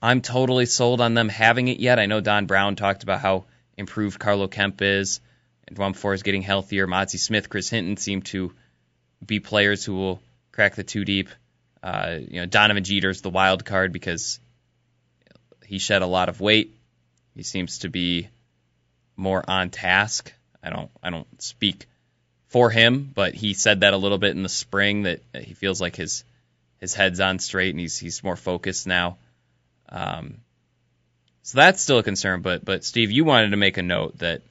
I'm 0.00 0.20
totally 0.20 0.66
sold 0.66 1.00
on 1.00 1.14
them 1.14 1.28
having 1.28 1.66
it 1.66 1.80
yet. 1.80 1.98
I 1.98 2.06
know 2.06 2.20
Don 2.20 2.46
Brown 2.46 2.76
talked 2.76 3.02
about 3.02 3.20
how 3.20 3.46
improved 3.76 4.20
Carlo 4.20 4.46
Kemp 4.46 4.80
is, 4.80 5.20
and 5.66 5.76
Dwumfour 5.76 6.14
is 6.14 6.22
getting 6.22 6.42
healthier. 6.42 6.86
Mazi 6.86 7.18
Smith, 7.18 7.48
Chris 7.48 7.68
Hinton 7.68 7.96
seem 7.96 8.22
to 8.30 8.52
be 9.26 9.40
players 9.40 9.84
who 9.84 9.94
will 9.94 10.22
crack 10.58 10.74
the 10.74 10.82
two 10.82 11.04
deep. 11.04 11.28
Uh, 11.84 12.16
you 12.18 12.40
know, 12.40 12.46
Donovan 12.46 12.82
Jeter's 12.82 13.22
the 13.22 13.30
wild 13.30 13.64
card 13.64 13.92
because 13.92 14.40
he 15.64 15.78
shed 15.78 16.02
a 16.02 16.06
lot 16.06 16.28
of 16.28 16.40
weight. 16.40 16.74
He 17.36 17.44
seems 17.44 17.78
to 17.80 17.88
be 17.88 18.28
more 19.16 19.48
on 19.48 19.70
task. 19.70 20.32
I 20.60 20.70
don't 20.70 20.90
I 21.00 21.10
don't 21.10 21.40
speak 21.40 21.86
for 22.48 22.70
him, 22.70 23.08
but 23.14 23.34
he 23.34 23.54
said 23.54 23.82
that 23.82 23.94
a 23.94 23.96
little 23.96 24.18
bit 24.18 24.34
in 24.34 24.42
the 24.42 24.48
spring 24.48 25.04
that 25.04 25.20
he 25.32 25.54
feels 25.54 25.80
like 25.80 25.94
his 25.94 26.24
his 26.80 26.92
head's 26.92 27.20
on 27.20 27.38
straight 27.38 27.70
and 27.70 27.78
he's 27.78 27.96
he's 27.96 28.24
more 28.24 28.34
focused 28.34 28.84
now. 28.84 29.16
Um, 29.90 30.38
so 31.42 31.58
that's 31.58 31.80
still 31.80 31.98
a 31.98 32.02
concern. 32.02 32.42
But 32.42 32.64
but 32.64 32.82
Steve, 32.82 33.12
you 33.12 33.24
wanted 33.24 33.50
to 33.50 33.56
make 33.56 33.76
a 33.76 33.82
note 33.84 34.18
that 34.18 34.42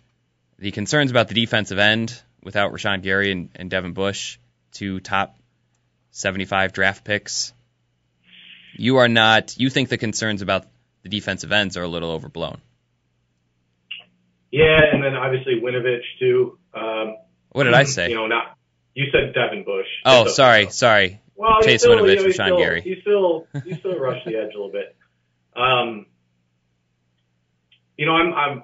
the 0.57 0.71
concerns 0.71 1.11
about 1.11 1.27
the 1.27 1.33
defensive 1.33 1.79
end 1.79 2.17
without 2.41 2.71
Rashan 2.71 3.03
Gary 3.03 3.33
and, 3.33 3.49
and 3.55 3.69
Devin 3.69 3.91
Bush, 3.91 4.37
two 4.71 5.01
top 5.01 5.37
75 6.17 6.73
draft 6.73 7.03
picks. 7.03 7.53
You 8.75 8.97
are 8.97 9.07
not. 9.07 9.55
You 9.59 9.69
think 9.69 9.89
the 9.89 9.99
concerns 9.99 10.41
about 10.41 10.65
the 11.03 11.09
defensive 11.09 11.51
ends 11.51 11.77
are 11.77 11.83
a 11.83 11.87
little 11.87 12.09
overblown. 12.09 12.59
Yeah, 14.51 14.79
and 14.91 15.03
then 15.03 15.13
obviously 15.13 15.61
Winovich 15.63 16.01
too. 16.19 16.57
Um, 16.73 17.17
what 17.51 17.65
did 17.65 17.75
I 17.75 17.83
say? 17.97 18.09
You 18.09 18.15
know, 18.15 18.25
not 18.25 18.57
you 18.95 19.05
said 19.11 19.35
Devin 19.35 19.63
Bush. 19.63 19.85
Oh, 20.05 20.27
sorry, 20.27 20.71
sorry. 20.71 21.21
Well, 21.35 21.61
Chase 21.61 21.81
still, 21.81 21.95
Winovich 21.95 22.17
you 22.17 22.25
know, 22.25 22.31
still, 22.31 22.57
Gary. 22.57 22.81
You 22.83 23.01
still 23.01 23.47
you 23.65 23.77
still 23.77 23.99
rush 23.99 24.23
the 24.25 24.37
edge 24.37 24.55
a 24.55 24.57
little 24.57 24.71
bit. 24.71 24.95
Um, 25.55 26.07
you 27.95 28.07
know, 28.07 28.13
I'm 28.13 28.33
I'm 28.33 28.63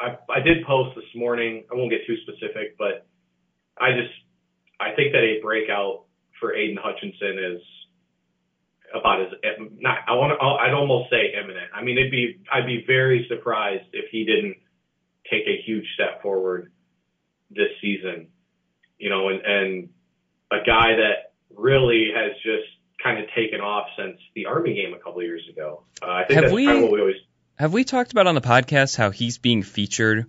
I, 0.00 0.18
I 0.28 0.40
did 0.40 0.66
post 0.66 0.96
this 0.96 1.04
morning. 1.14 1.62
I 1.70 1.76
won't 1.76 1.90
get 1.90 2.00
too 2.08 2.16
specific, 2.22 2.76
but 2.76 3.06
I 3.78 3.92
just 3.92 4.12
I 4.80 4.96
think 4.96 5.12
that 5.12 5.22
a 5.22 5.40
breakout 5.40 6.06
for 6.40 6.54
Aidan 6.54 6.78
Hutchinson 6.82 7.38
is 7.56 7.62
about 8.94 9.20
as 9.20 9.28
not 9.78 9.98
I 10.08 10.12
want 10.14 10.32
to 10.38 10.44
I'd 10.44 10.74
almost 10.74 11.10
say 11.10 11.32
imminent. 11.40 11.70
I 11.74 11.82
mean, 11.84 11.98
it'd 11.98 12.10
be 12.10 12.40
I'd 12.52 12.66
be 12.66 12.82
very 12.86 13.26
surprised 13.28 13.84
if 13.92 14.06
he 14.10 14.24
didn't 14.24 14.56
take 15.30 15.46
a 15.46 15.62
huge 15.64 15.84
step 15.94 16.22
forward 16.22 16.72
this 17.50 17.68
season. 17.80 18.28
You 18.98 19.10
know, 19.10 19.28
and 19.28 19.40
and 19.44 19.88
a 20.50 20.64
guy 20.66 20.96
that 20.96 21.32
really 21.56 22.08
has 22.14 22.32
just 22.42 22.68
kind 23.02 23.22
of 23.22 23.30
taken 23.36 23.60
off 23.60 23.86
since 23.96 24.18
the 24.34 24.46
Army 24.46 24.74
game 24.74 24.92
a 24.94 24.98
couple 24.98 25.22
years 25.22 25.42
ago. 25.50 25.84
Uh, 26.02 26.06
I 26.10 26.24
think 26.26 26.34
Have 26.34 26.42
that's 26.44 26.54
we- 26.54 26.66
kind 26.66 26.78
of 26.78 26.82
what 26.84 26.92
we 26.92 27.00
always 27.00 27.16
Have 27.58 27.72
we 27.72 27.84
talked 27.84 28.12
about 28.12 28.26
on 28.26 28.34
the 28.34 28.40
podcast 28.40 28.96
how 28.96 29.10
he's 29.10 29.38
being 29.38 29.62
featured 29.62 30.26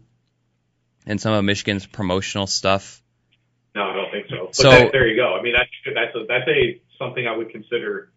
in 1.07 1.17
some 1.17 1.33
of 1.33 1.43
Michigan's 1.43 1.85
promotional 1.85 2.45
stuff? 2.47 3.01
No, 3.73 3.83
I 3.83 3.93
don't. 3.93 4.10
But 4.51 4.55
So- 4.55 4.69
that, 4.69 4.91
there 4.91 5.07
you 5.07 5.15
go. 5.15 5.33
I 5.35 5.41
mean, 5.41 5.53
that's 5.53 5.69
that's 5.95 6.15
a, 6.15 6.25
that's 6.27 6.47
a 6.47 6.81
something 6.97 7.27
I 7.27 7.35
would 7.35 7.49
consider 7.49 8.11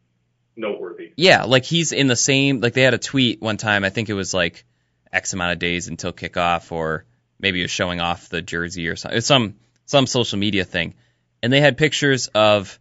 noteworthy. 0.57 1.13
Yeah, 1.17 1.45
like 1.45 1.65
he's 1.65 1.93
in 1.93 2.07
the 2.07 2.17
same. 2.17 2.61
Like 2.61 2.73
they 2.75 2.83
had 2.83 2.95
a 2.95 2.99
tweet 2.99 3.41
one 3.41 3.57
time. 3.57 3.85
I 3.85 3.91
think 3.91 4.09
it 4.09 4.15
was 4.15 4.33
like 4.35 4.65
X 5.13 5.33
amount 5.33 5.53
of 5.53 5.59
days 5.59 5.89
until 5.89 6.13
kickoff, 6.13 6.71
or 6.73 7.05
maybe 7.39 7.61
it 7.61 7.65
was 7.65 7.71
showing 7.71 8.01
off 8.01 8.29
the 8.29 8.43
jersey 8.43 8.89
or 8.89 8.97
something. 8.97 9.21
Some 9.21 9.55
some 9.87 10.07
social 10.07 10.39
media 10.39 10.65
thing, 10.65 10.95
and 11.43 11.53
they 11.53 11.61
had 11.61 11.77
pictures 11.77 12.29
of 12.29 12.79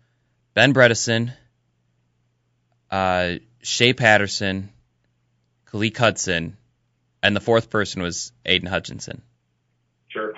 Ben 0.53 0.73
Bredeson, 0.73 1.33
uh, 2.91 3.33
Shea 3.61 3.93
Patterson, 3.93 4.69
Khaleke 5.67 5.97
Hudson, 5.97 6.57
and 7.21 7.35
the 7.35 7.39
fourth 7.41 7.69
person 7.69 8.01
was 8.01 8.31
Aidan 8.45 8.67
Hutchinson. 8.69 9.21
Sure. 10.09 10.33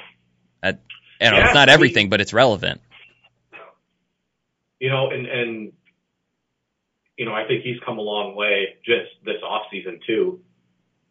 You 0.64 0.72
know, 1.32 1.38
Yeah, 1.38 1.46
it's 1.46 1.54
not 1.54 1.70
everything, 1.70 2.10
but 2.10 2.20
it's 2.20 2.34
relevant. 2.34 2.82
You 4.86 4.92
know, 4.92 5.10
and 5.10 5.26
and 5.26 5.72
you 7.18 7.26
know, 7.26 7.34
I 7.34 7.48
think 7.48 7.64
he's 7.64 7.80
come 7.84 7.98
a 7.98 8.02
long 8.02 8.36
way 8.36 8.76
just 8.86 9.10
this 9.26 9.42
off 9.44 9.64
season 9.72 10.00
too. 10.06 10.42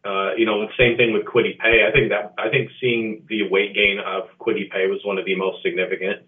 Uh, 0.05 0.35
you 0.37 0.47
know, 0.47 0.61
the 0.61 0.73
same 0.79 0.97
thing 0.97 1.13
with 1.13 1.25
Kwity 1.25 1.59
Paye. 1.59 1.83
I 1.89 1.91
think 1.91 2.11
that 2.11 2.35
I 2.39 2.51
think 2.51 2.71
seeing 2.81 3.27
the 3.29 3.49
weight 3.51 3.75
gain 3.75 3.99
of 3.99 4.29
Kwity 4.39 4.71
Paye 4.71 4.87
was 4.87 5.01
one 5.05 5.19
of 5.19 5.25
the 5.25 5.35
most 5.35 5.61
significant 5.65 6.23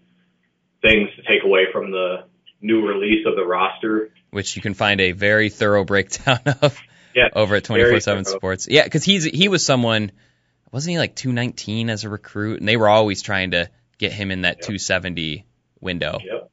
things 0.81 1.07
to 1.15 1.21
take 1.21 1.45
away 1.45 1.67
from 1.71 1.91
the 1.91 2.25
new 2.59 2.85
release 2.85 3.25
of 3.25 3.37
the 3.37 3.45
roster. 3.45 4.09
Which 4.31 4.57
you 4.57 4.61
can 4.61 4.73
find 4.73 4.99
a 4.99 5.13
very 5.13 5.49
thorough 5.49 5.85
breakdown 5.85 6.39
of 6.61 6.77
Yeah, 7.15 7.29
over 7.33 7.55
at 7.55 7.63
twenty 7.63 7.85
four 7.89 8.01
seven. 8.01 8.25
Sports. 8.25 8.67
Yeah, 8.69 8.83
because 8.83 9.05
he's 9.05 9.23
he 9.23 9.47
was 9.47 9.65
someone 9.65 10.11
wasn't 10.73 10.91
he 10.91 10.99
like 10.99 11.15
two 11.15 11.31
nineteen 11.31 11.89
as 11.89 12.03
a 12.03 12.09
recruit, 12.09 12.59
and 12.59 12.67
they 12.67 12.75
were 12.75 12.89
always 12.89 13.21
trying 13.21 13.51
to 13.51 13.69
get 13.99 14.11
him 14.11 14.31
in 14.31 14.41
that 14.41 14.57
Yep. 14.57 14.67
two 14.67 14.77
seventy 14.79 15.45
window. 15.79 16.19
Yep. 16.21 16.51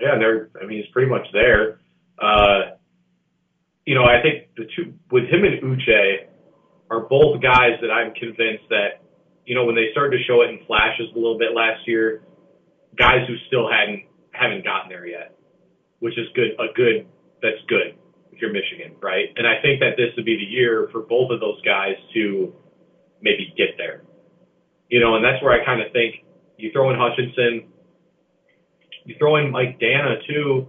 Yeah, 0.00 0.18
they're. 0.18 0.50
I 0.60 0.66
mean, 0.66 0.82
he's 0.82 0.92
pretty 0.92 1.10
much 1.10 1.26
there. 1.32 1.78
Uh, 2.18 2.76
you 3.86 3.94
know, 3.94 4.04
I 4.04 4.22
think 4.22 4.54
the 4.56 4.64
two 4.76 4.94
with 5.10 5.24
him 5.24 5.44
and 5.44 5.62
Uche 5.62 6.28
are 6.90 7.00
both 7.00 7.42
guys 7.42 7.78
that 7.80 7.90
I'm 7.90 8.12
convinced 8.14 8.68
that 8.70 9.02
you 9.46 9.54
know 9.54 9.64
when 9.64 9.74
they 9.74 9.90
started 9.92 10.18
to 10.18 10.24
show 10.24 10.42
it 10.42 10.50
in 10.50 10.64
flashes 10.66 11.08
a 11.14 11.18
little 11.18 11.38
bit 11.38 11.54
last 11.54 11.86
year, 11.86 12.22
guys 12.96 13.26
who 13.26 13.34
still 13.48 13.70
hadn't 13.70 14.04
haven't 14.32 14.64
gotten 14.64 14.88
there 14.88 15.06
yet, 15.06 15.36
which 16.00 16.18
is 16.18 16.26
good. 16.34 16.52
A 16.58 16.72
good 16.74 17.06
that's 17.42 17.60
good 17.68 17.98
if 18.32 18.40
you're 18.40 18.52
Michigan, 18.52 18.96
right? 19.02 19.28
And 19.36 19.46
I 19.46 19.60
think 19.60 19.80
that 19.80 19.96
this 19.96 20.14
would 20.16 20.24
be 20.24 20.36
the 20.36 20.50
year 20.50 20.88
for 20.92 21.02
both 21.02 21.30
of 21.30 21.40
those 21.40 21.60
guys 21.62 21.96
to 22.14 22.54
maybe 23.20 23.52
get 23.56 23.76
there. 23.76 24.02
You 24.88 25.00
know, 25.00 25.16
and 25.16 25.24
that's 25.24 25.42
where 25.42 25.52
I 25.52 25.64
kind 25.64 25.80
of 25.82 25.92
think 25.92 26.24
you 26.56 26.70
throw 26.72 26.90
in 26.90 26.96
Hutchinson, 26.98 27.71
you 29.04 29.14
throw 29.18 29.36
in 29.36 29.50
Mike 29.50 29.78
Danna 29.80 30.24
too, 30.26 30.68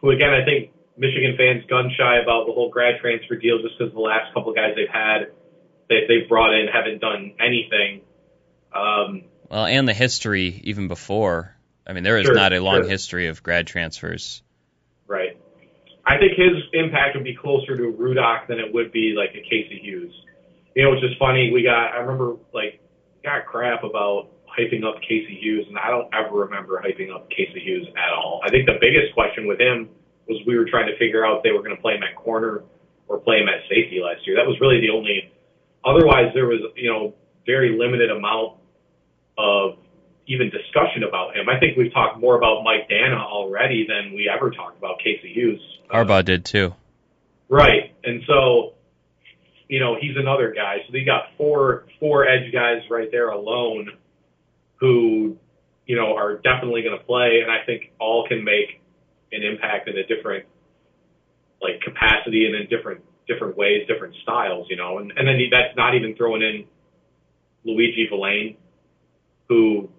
who 0.00 0.10
again 0.10 0.30
I 0.30 0.44
think 0.44 0.70
Michigan 0.96 1.34
fans 1.36 1.64
gun 1.68 1.90
shy 1.96 2.18
about 2.22 2.46
the 2.46 2.52
whole 2.52 2.70
grad 2.70 3.00
transfer 3.00 3.36
deal 3.36 3.58
just 3.62 3.78
because 3.78 3.92
the 3.92 4.00
last 4.00 4.32
couple 4.34 4.52
guys 4.52 4.74
they've 4.76 4.88
had 4.92 5.32
that 5.88 6.00
they've 6.08 6.28
brought 6.28 6.52
in 6.54 6.66
haven't 6.68 7.00
done 7.00 7.32
anything. 7.40 8.02
Um, 8.74 9.24
Well, 9.50 9.66
and 9.66 9.88
the 9.88 9.94
history 9.94 10.60
even 10.64 10.88
before. 10.88 11.56
I 11.86 11.92
mean, 11.92 12.04
there 12.04 12.18
is 12.18 12.26
Sure, 12.26 12.34
not 12.34 12.52
a 12.52 12.60
long 12.60 12.82
sure. 12.82 12.88
history 12.90 13.26
of 13.28 13.42
grad 13.42 13.66
transfers. 13.66 14.42
right. 15.06 15.36
I 16.06 16.18
think 16.18 16.32
his 16.32 16.62
impact 16.72 17.14
would 17.14 17.24
be 17.24 17.34
closer 17.36 17.76
to 17.76 17.82
Rudock 17.92 18.46
than 18.48 18.58
it 18.58 18.72
would 18.72 18.90
be 18.90 19.14
like 19.16 19.30
a 19.30 19.42
Casey 19.42 19.78
Hughes. 19.82 20.12
You 20.74 20.84
know, 20.84 20.90
which 20.92 21.04
is 21.04 21.16
funny. 21.18 21.50
We 21.52 21.62
got 21.62 21.92
I 21.92 21.98
remember 21.98 22.36
like 22.54 22.80
got 23.24 23.46
crap 23.46 23.84
about 23.84 24.28
hyping 24.50 24.84
up 24.84 25.00
Casey 25.02 25.38
Hughes, 25.40 25.66
and 25.68 25.78
I 25.78 25.90
don't 25.90 26.08
ever 26.12 26.44
remember 26.46 26.82
hyping 26.82 27.14
up 27.14 27.30
Casey 27.30 27.60
Hughes 27.60 27.86
at 27.96 28.12
all. 28.12 28.40
I 28.44 28.50
think 28.50 28.66
the 28.66 28.78
biggest 28.80 29.14
question 29.14 29.46
with 29.46 29.60
him 29.60 29.88
was 30.28 30.40
we 30.46 30.58
were 30.58 30.66
trying 30.66 30.86
to 30.86 30.96
figure 30.98 31.24
out 31.24 31.38
if 31.38 31.42
they 31.42 31.52
were 31.52 31.62
going 31.62 31.74
to 31.74 31.82
play 31.82 31.94
him 31.94 32.02
at 32.02 32.16
corner 32.16 32.62
or 33.08 33.18
play 33.18 33.38
him 33.38 33.48
at 33.48 33.62
safety 33.68 34.00
last 34.02 34.26
year. 34.26 34.36
That 34.36 34.46
was 34.46 34.58
really 34.60 34.80
the 34.80 34.90
only. 34.90 35.32
Otherwise, 35.84 36.32
there 36.34 36.46
was 36.46 36.60
you 36.76 36.90
know 36.90 37.14
very 37.46 37.76
limited 37.78 38.10
amount 38.10 38.58
of 39.38 39.78
even 40.26 40.50
discussion 40.50 41.02
about 41.02 41.34
him. 41.34 41.48
I 41.48 41.58
think 41.58 41.76
we've 41.76 41.92
talked 41.92 42.20
more 42.20 42.36
about 42.36 42.62
Mike 42.62 42.88
Danna 42.88 43.18
already 43.18 43.86
than 43.88 44.14
we 44.14 44.30
ever 44.30 44.50
talked 44.50 44.78
about 44.78 44.98
Casey 44.98 45.32
Hughes. 45.32 45.60
Harbaugh 45.90 46.24
did 46.24 46.44
too. 46.44 46.74
Right. 47.48 47.92
And 48.04 48.22
so, 48.28 48.74
you 49.68 49.80
know, 49.80 49.96
he's 50.00 50.16
another 50.16 50.54
guy. 50.54 50.78
So 50.86 50.92
they 50.92 51.02
got 51.02 51.34
four 51.36 51.86
four 51.98 52.28
edge 52.28 52.52
guys 52.52 52.82
right 52.88 53.08
there 53.10 53.30
alone 53.30 53.90
who, 54.80 55.36
you 55.86 55.96
know, 55.96 56.16
are 56.16 56.36
definitely 56.36 56.82
going 56.82 56.98
to 56.98 57.04
play 57.04 57.40
and 57.42 57.50
I 57.50 57.64
think 57.64 57.92
all 58.00 58.26
can 58.26 58.42
make 58.44 58.80
an 59.32 59.42
impact 59.42 59.88
in 59.88 59.96
a 59.96 60.06
different 60.06 60.46
like 61.62 61.80
capacity 61.82 62.46
and 62.46 62.54
in 62.54 62.68
different 62.68 63.02
different 63.28 63.56
ways, 63.56 63.86
different 63.86 64.14
styles, 64.22 64.66
you 64.70 64.76
know. 64.76 64.98
And 64.98 65.12
and 65.16 65.28
then 65.28 65.38
that's 65.50 65.76
not 65.76 65.94
even 65.94 66.16
throwing 66.16 66.42
in 66.42 66.64
Luiji 67.66 68.10
Vilain 68.10 68.56
who 69.50 69.90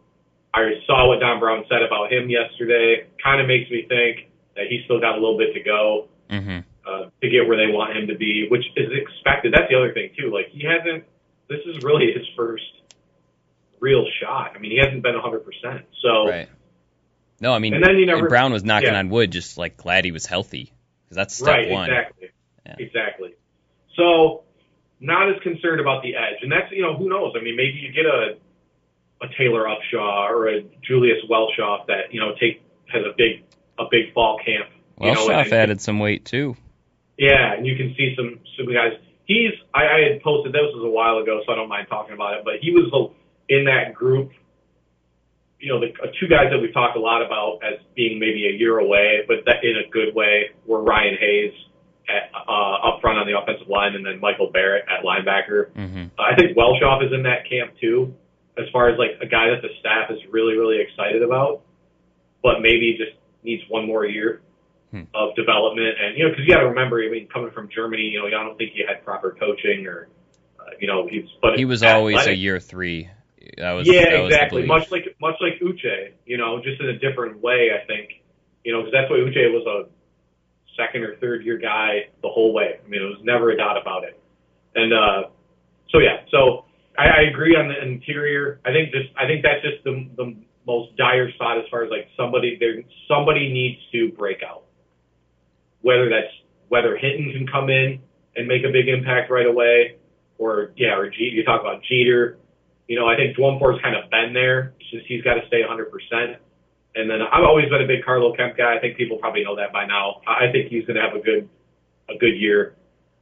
I 0.54 0.80
saw 0.88 1.10
what 1.10 1.20
Don 1.20 1.40
Brown 1.40 1.66
said 1.70 1.84
about 1.84 2.12
him 2.12 2.30
yesterday. 2.30 3.06
Kind 3.22 3.42
of 3.42 3.48
makes 3.48 3.70
me 3.70 3.86
think 3.88 4.32
that 4.56 4.66
he's 4.70 4.84
still 4.86 5.00
got 5.00 5.12
a 5.12 5.20
little 5.22 5.38
bit 5.38 5.54
to 5.54 5.62
go 5.62 6.08
hmm 6.32 6.60
uh, 6.82 7.12
to 7.22 7.30
get 7.30 7.46
where 7.48 7.58
they 7.58 7.72
want 7.72 7.96
him 7.96 8.08
to 8.08 8.16
be, 8.16 8.48
which 8.50 8.66
is 8.76 8.90
expected. 8.90 9.54
That's 9.54 9.70
the 9.70 9.78
other 9.78 9.94
thing 9.94 10.10
too. 10.18 10.34
Like 10.34 10.48
he 10.50 10.66
hasn't. 10.66 11.04
This 11.48 11.60
is 11.68 11.84
really 11.84 12.12
his 12.12 12.26
first 12.36 12.81
real 13.82 14.06
shot. 14.22 14.54
I 14.56 14.60
mean, 14.60 14.72
he 14.72 14.78
hasn't 14.78 15.04
been 15.04 15.16
100. 15.16 15.40
percent 15.44 15.86
So 16.02 16.30
Right. 16.30 16.48
No, 17.42 17.54
I 17.54 17.60
mean, 17.60 17.74
And 17.74 17.84
then 17.84 17.98
you 17.98 18.06
never- 18.06 18.30
Brown 18.30 18.54
was 18.54 18.64
knocking 18.64 18.94
yeah. 18.94 19.00
on 19.00 19.10
wood, 19.10 19.32
just 19.32 19.58
like 19.58 19.76
glad 19.76 20.06
he 20.06 20.12
was 20.12 20.26
healthy, 20.28 20.72
because 21.04 21.18
that's 21.18 21.36
step 21.36 21.48
right, 21.48 21.70
one. 21.70 21.90
exactly, 21.90 22.30
Yeah. 22.66 22.76
exactly. 22.78 23.34
So 23.98 24.44
not 25.00 25.34
as 25.36 25.42
concerned 25.42 25.82
about 25.82 26.04
the 26.04 26.16
edge, 26.16 26.38
and 26.44 26.52
that's 26.52 26.72
you 26.72 26.84
know 26.84 26.96
who 26.96 27.10
knows. 27.10 27.34
I 27.36 27.42
mean, 27.44 27.56
maybe 27.58 27.80
you 27.80 27.92
get 27.92 28.06
a 28.06 28.38
a 29.24 29.28
Taylor 29.38 29.66
Upshaw 29.66 30.30
or 30.30 30.48
a 30.50 30.62
Julius 30.88 31.18
Welschof 31.30 31.88
that 31.88 32.14
you 32.14 32.20
know 32.20 32.34
take 32.40 32.62
has 32.94 33.04
a 33.04 33.14
big 33.18 33.44
a 33.80 33.86
big 33.90 34.14
fall 34.14 34.38
camp. 34.46 34.70
You 35.02 35.12
know, 35.14 35.30
and- 35.32 35.52
added 35.54 35.82
some 35.82 35.98
weight 36.00 36.26
too. 36.26 36.56
Yeah, 37.18 37.54
and 37.56 37.66
you 37.66 37.76
can 37.76 37.96
see 37.98 38.14
some 38.16 38.40
some 38.56 38.72
guys. 38.72 38.94
He's 39.26 39.52
I, 39.74 39.82
I 39.86 40.00
had 40.12 40.22
posted 40.22 40.54
this 40.54 40.62
was 40.76 40.84
a 40.86 40.90
while 40.90 41.18
ago, 41.18 41.42
so 41.46 41.52
I 41.52 41.56
don't 41.56 41.70
mind 41.70 41.88
talking 41.90 42.14
about 42.14 42.38
it. 42.38 42.44
But 42.46 42.56
he 42.62 42.72
was 42.72 42.90
the, 42.92 43.10
in 43.52 43.66
that 43.66 43.94
group. 43.94 44.32
You 45.60 45.70
know, 45.74 45.80
the 45.80 45.92
two 46.20 46.28
guys 46.28 46.50
that 46.50 46.58
we've 46.60 46.74
talked 46.74 46.98
a 46.98 47.00
lot 47.00 47.22
about 47.22 47.60
as 47.62 47.78
being 47.94 48.18
maybe 48.18 48.48
a 48.48 48.56
year 48.58 48.80
away, 48.80 49.22
but 49.28 49.46
that 49.46 49.62
in 49.62 49.76
a 49.78 49.88
good 49.92 50.16
way, 50.16 50.50
were 50.66 50.82
Ryan 50.82 51.18
Hayes 51.20 51.54
at, 52.10 52.32
uh, 52.34 52.88
up 52.90 53.02
front 53.02 53.20
on 53.20 53.28
the 53.30 53.38
offensive 53.38 53.70
line, 53.70 53.94
and 53.94 54.04
then 54.04 54.20
Michael 54.20 54.50
Barrett 54.52 54.86
at 54.90 55.06
linebacker. 55.06 55.70
hmm 55.76 56.10
Uh, 56.18 56.24
I 56.24 56.34
think 56.36 56.58
Welschof 56.58 57.06
is 57.06 57.14
in 57.14 57.24
that 57.24 57.48
camp 57.48 57.78
too, 57.80 58.16
as 58.58 58.66
far 58.74 58.90
as 58.90 58.98
like 58.98 59.22
a 59.22 59.28
guy 59.28 59.52
that 59.54 59.62
the 59.62 59.70
staff 59.80 60.10
is 60.10 60.18
really 60.32 60.58
really 60.58 60.82
excited 60.82 61.22
about, 61.22 61.62
but 62.42 62.62
maybe 62.62 62.98
just 62.98 63.16
needs 63.44 63.62
one 63.70 63.86
more 63.86 64.06
year 64.06 64.42
Hmm. 64.92 65.04
of 65.14 65.36
development. 65.36 65.94
And 66.02 66.18
you 66.18 66.24
know, 66.26 66.32
because 66.32 66.44
you 66.46 66.52
got 66.54 66.62
to 66.62 66.70
remember, 66.74 67.02
I 67.02 67.10
mean, 67.10 67.28
coming 67.32 67.52
from 67.52 67.70
Germany, 67.70 68.02
you 68.12 68.20
know, 68.20 68.26
I 68.28 68.44
don't 68.44 68.58
think 68.58 68.72
he 68.74 68.82
had 68.86 69.06
proper 69.06 69.32
coaching 69.40 69.86
or, 69.88 70.10
uh, 70.60 70.72
you 70.82 70.88
know, 70.88 71.08
he's 71.08 71.30
but 71.42 71.56
He 71.58 71.66
was 71.66 71.82
always 71.84 72.26
a 72.28 72.36
year 72.36 72.60
three. 72.60 73.08
That 73.58 73.74
was 73.74 73.88
yeah, 73.88 74.10
that 74.12 74.26
exactly. 74.26 74.64
belief. 74.64 74.68
Much 74.68 74.92
like 74.92 75.16
much 75.20 75.36
like 75.42 75.60
Uche, 75.62 76.14
you 76.26 76.38
know, 76.38 76.62
just 76.62 76.82
in 76.82 76.88
a 76.88 76.98
different 77.00 77.42
way. 77.42 77.70
I 77.72 77.86
think, 77.86 78.22
you 78.64 78.74
know, 78.74 78.82
because 78.82 78.94
that's 78.94 79.10
why 79.10 79.18
Uche 79.18 79.52
was 79.52 79.66
a 79.66 79.90
second 80.78 81.04
or 81.04 81.16
third 81.18 81.44
year 81.44 81.58
guy 81.58 82.10
the 82.22 82.30
whole 82.30 82.54
way. 82.54 82.80
I 82.84 82.88
mean, 82.88 83.02
it 83.02 83.06
was 83.06 83.20
never 83.24 83.52
a 83.52 83.58
doubt 83.58 83.82
about 83.82 84.04
it. 84.04 84.20
And 84.76 84.94
uh, 84.94 85.30
so 85.90 86.00
yeah, 86.00 86.24
so 86.30 86.66
I, 86.98 87.08
I 87.08 87.22
agree 87.30 87.56
on 87.56 87.68
the 87.68 87.82
interior. 87.82 88.60
I 88.66 88.72
think 88.72 88.92
just 88.92 89.10
I 89.18 89.28
think 89.28 89.44
that's 89.44 89.62
just 89.62 89.84
the 89.84 90.08
the 90.18 90.36
most 90.66 90.96
dire 90.96 91.32
spot 91.34 91.58
as 91.58 91.66
far 91.70 91.84
as 91.84 91.92
like 91.92 92.08
somebody 92.16 92.58
there 92.60 92.84
somebody 93.08 93.52
needs 93.52 93.80
to 93.92 94.16
break 94.18 94.44
out. 94.44 94.64
Whether 95.82 96.10
that's 96.10 96.34
whether 96.70 96.96
Hinton 96.96 97.32
can 97.32 97.48
come 97.48 97.70
in 97.70 98.00
and 98.36 98.48
make 98.48 98.64
a 98.64 98.72
big 98.72 98.88
impact 98.88 99.30
right 99.30 99.48
away, 99.48 99.98
or 100.38 100.72
yeah, 100.78 100.96
or 100.96 101.10
G, 101.10 101.32
you 101.34 101.44
talk 101.44 101.62
about 101.62 101.84
Jeter. 101.84 102.38
You 102.88 103.00
know, 103.00 103.08
I 103.08 103.16
think 103.16 103.38
Dwumfour's 103.38 103.82
kind 103.82 103.96
of 103.96 104.10
been 104.10 104.34
there. 104.34 104.74
It's 104.80 104.90
just 104.92 105.06
he's 105.08 105.24
got 105.24 105.36
to 105.36 105.48
stay 105.48 105.62
100%. 105.64 106.36
And 106.94 107.10
then 107.10 107.22
I've 107.22 107.46
always 107.46 107.70
been 107.70 107.82
a 107.82 107.88
big 107.88 108.04
Carlo 108.04 108.36
Kemp 108.36 108.58
guy. 108.58 108.76
I 108.76 108.80
think 108.80 108.98
people 108.98 109.18
probably 109.18 109.44
know 109.44 109.56
that 109.56 109.72
by 109.72 109.86
now. 109.86 110.22
I 110.28 110.52
think 110.52 110.70
he's 110.70 110.86
going 110.86 110.98
to 110.98 111.02
have 111.02 111.16
a 111.16 111.24
good 111.24 111.48
a 112.10 112.18
good 112.18 112.36
year. 112.36 112.76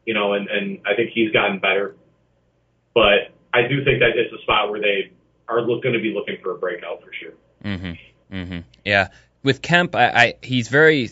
You 0.05 0.15
know, 0.15 0.33
and 0.33 0.47
and 0.47 0.79
I 0.87 0.95
think 0.95 1.11
he's 1.13 1.31
gotten 1.31 1.59
better. 1.59 1.95
But 2.95 3.31
I 3.53 3.67
do 3.67 3.83
think 3.85 3.99
that 3.99 4.17
it's 4.17 4.33
a 4.33 4.41
spot 4.41 4.71
where 4.71 4.81
they 4.81 5.11
are 5.47 5.61
going 5.65 5.93
to 5.93 5.99
be 5.99 6.13
looking 6.13 6.37
for 6.41 6.55
a 6.55 6.57
breakout 6.57 7.03
for 7.03 7.11
sure. 7.13 7.33
hmm 7.61 7.93
hmm 8.31 8.59
Yeah. 8.83 9.09
With 9.43 9.61
Kemp, 9.61 9.95
I, 9.95 10.07
I 10.07 10.33
he's 10.41 10.67
very 10.67 11.11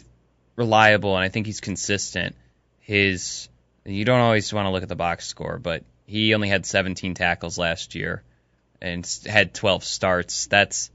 reliable 0.56 1.16
and 1.16 1.24
I 1.24 1.30
think 1.30 1.46
he's 1.46 1.62
consistent. 1.62 2.36
His 2.80 3.50
you 3.86 4.04
don't 4.04 4.20
always 4.20 4.52
want 4.52 4.66
to 4.66 4.72
look 4.72 4.84
at 4.84 4.90
the 4.90 4.96
box 4.96 5.28
score, 5.28 5.60
but 5.60 5.84
he 6.06 6.34
only 6.34 6.50
had 6.50 6.66
17 6.66 7.14
tackles 7.14 7.58
last 7.58 7.96
year 7.96 8.24
and 8.82 9.08
had 9.26 9.54
12 9.54 9.84
starts. 9.84 10.48
That's 10.48 10.92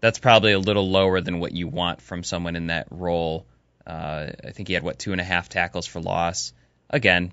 that's 0.00 0.18
probably 0.18 0.52
a 0.52 0.58
little 0.58 0.88
lower 0.88 1.20
than 1.20 1.40
what 1.40 1.52
you 1.52 1.66
want 1.66 2.00
from 2.00 2.22
someone 2.22 2.56
in 2.56 2.68
that 2.68 2.86
role. 2.90 3.46
Uh, 3.86 4.28
I 4.44 4.50
think 4.50 4.68
he 4.68 4.74
had 4.74 4.82
what 4.82 4.98
two 4.98 5.12
and 5.12 5.20
a 5.20 5.24
half 5.24 5.48
tackles 5.48 5.86
for 5.86 6.00
loss. 6.00 6.52
Again, 6.90 7.32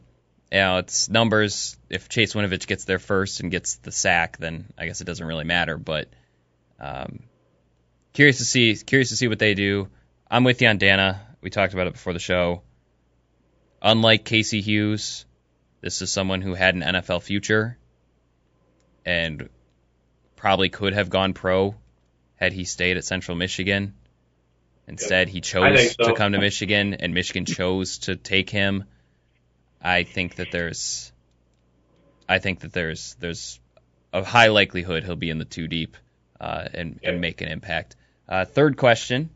you 0.52 0.58
know, 0.58 0.78
it's 0.78 1.10
numbers. 1.10 1.78
If 1.90 2.10
Chase 2.10 2.34
Winovich 2.34 2.68
gets 2.68 2.86
there 2.86 3.00
first 3.00 3.40
and 3.40 3.52
gets 3.52 3.76
the 3.76 3.92
sack, 3.92 4.38
then 4.38 4.66
I 4.78 4.86
guess 4.88 5.02
it 5.02 5.06
doesn't 5.06 5.26
really 5.26 5.44
matter. 5.44 5.78
But 5.78 6.08
um, 6.80 7.24
curious 8.14 8.38
to 8.38 8.46
see 8.46 8.76
curious 8.76 9.10
to 9.10 9.16
see 9.16 9.28
what 9.28 9.40
they 9.40 9.54
do. 9.54 9.90
I'm 10.30 10.44
with 10.44 10.62
you 10.62 10.68
on 10.68 10.80
Danna. 10.80 11.20
We 11.42 11.50
talked 11.50 11.74
about 11.74 11.88
it 11.88 11.94
before 11.94 12.14
the 12.14 12.20
show. 12.20 12.64
Unlike 13.82 14.26
Casey 14.26 14.62
Hughes, 14.62 15.26
this 15.82 16.02
is 16.02 16.12
someone 16.12 16.42
who 16.42 16.56
had 16.56 16.74
an 16.74 16.82
NFL 16.82 17.22
future 17.22 17.78
and 19.06 19.50
probably 20.36 20.70
could 20.70 20.94
have 20.94 21.10
gone 21.10 21.34
pro 21.34 21.76
had 22.36 22.54
he 22.54 22.66
stayed 22.66 22.98
at 22.98 23.06
Central 23.06 23.38
Michigan. 23.38 23.94
Instead, 24.88 25.30
he 25.30 25.42
chose 25.42 25.96
so. 25.96 26.10
to 26.10 26.14
come 26.14 26.34
to 26.34 26.40
Michigan, 26.40 26.94
and 26.94 27.14
Michigan 27.14 27.46
chose 27.46 28.00
to 28.00 28.16
take 28.16 28.50
him. 28.50 28.84
I 29.82 30.04
think 30.04 30.36
that 30.36 30.52
there's, 30.52 31.12
I 32.30 32.38
think 32.40 32.60
that 32.60 32.72
there's 32.74 33.16
there's 33.20 33.60
a 34.14 34.24
high 34.24 34.48
likelihood 34.50 35.04
he'll 35.04 35.16
be 35.16 35.30
in 35.30 35.40
the 35.40 35.46
two 35.46 35.68
deep 35.68 35.98
uh, 36.40 36.68
and 36.74 37.00
Yeah. 37.02 37.12
and 37.12 37.22
make 37.22 37.42
an 37.42 37.48
impact. 37.48 37.96
Uh, 38.30 38.46
third 38.46 38.78
question. 38.78 39.30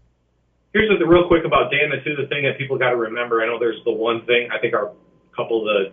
Here's 0.74 1.00
the 1.00 1.06
real 1.08 1.28
quick 1.28 1.46
about 1.46 1.72
Danna 1.72 2.04
too. 2.04 2.16
The 2.16 2.28
thing 2.28 2.44
that 2.44 2.58
people 2.60 2.78
got 2.78 2.92
to 2.92 2.96
remember. 2.96 3.42
I 3.42 3.48
know 3.48 3.58
there's 3.58 3.84
the 3.86 3.92
one 3.92 4.26
thing. 4.26 4.50
I 4.52 4.60
think 4.60 4.76
our 4.76 4.92
couple 5.36 5.62
of 5.62 5.66
the 5.66 5.92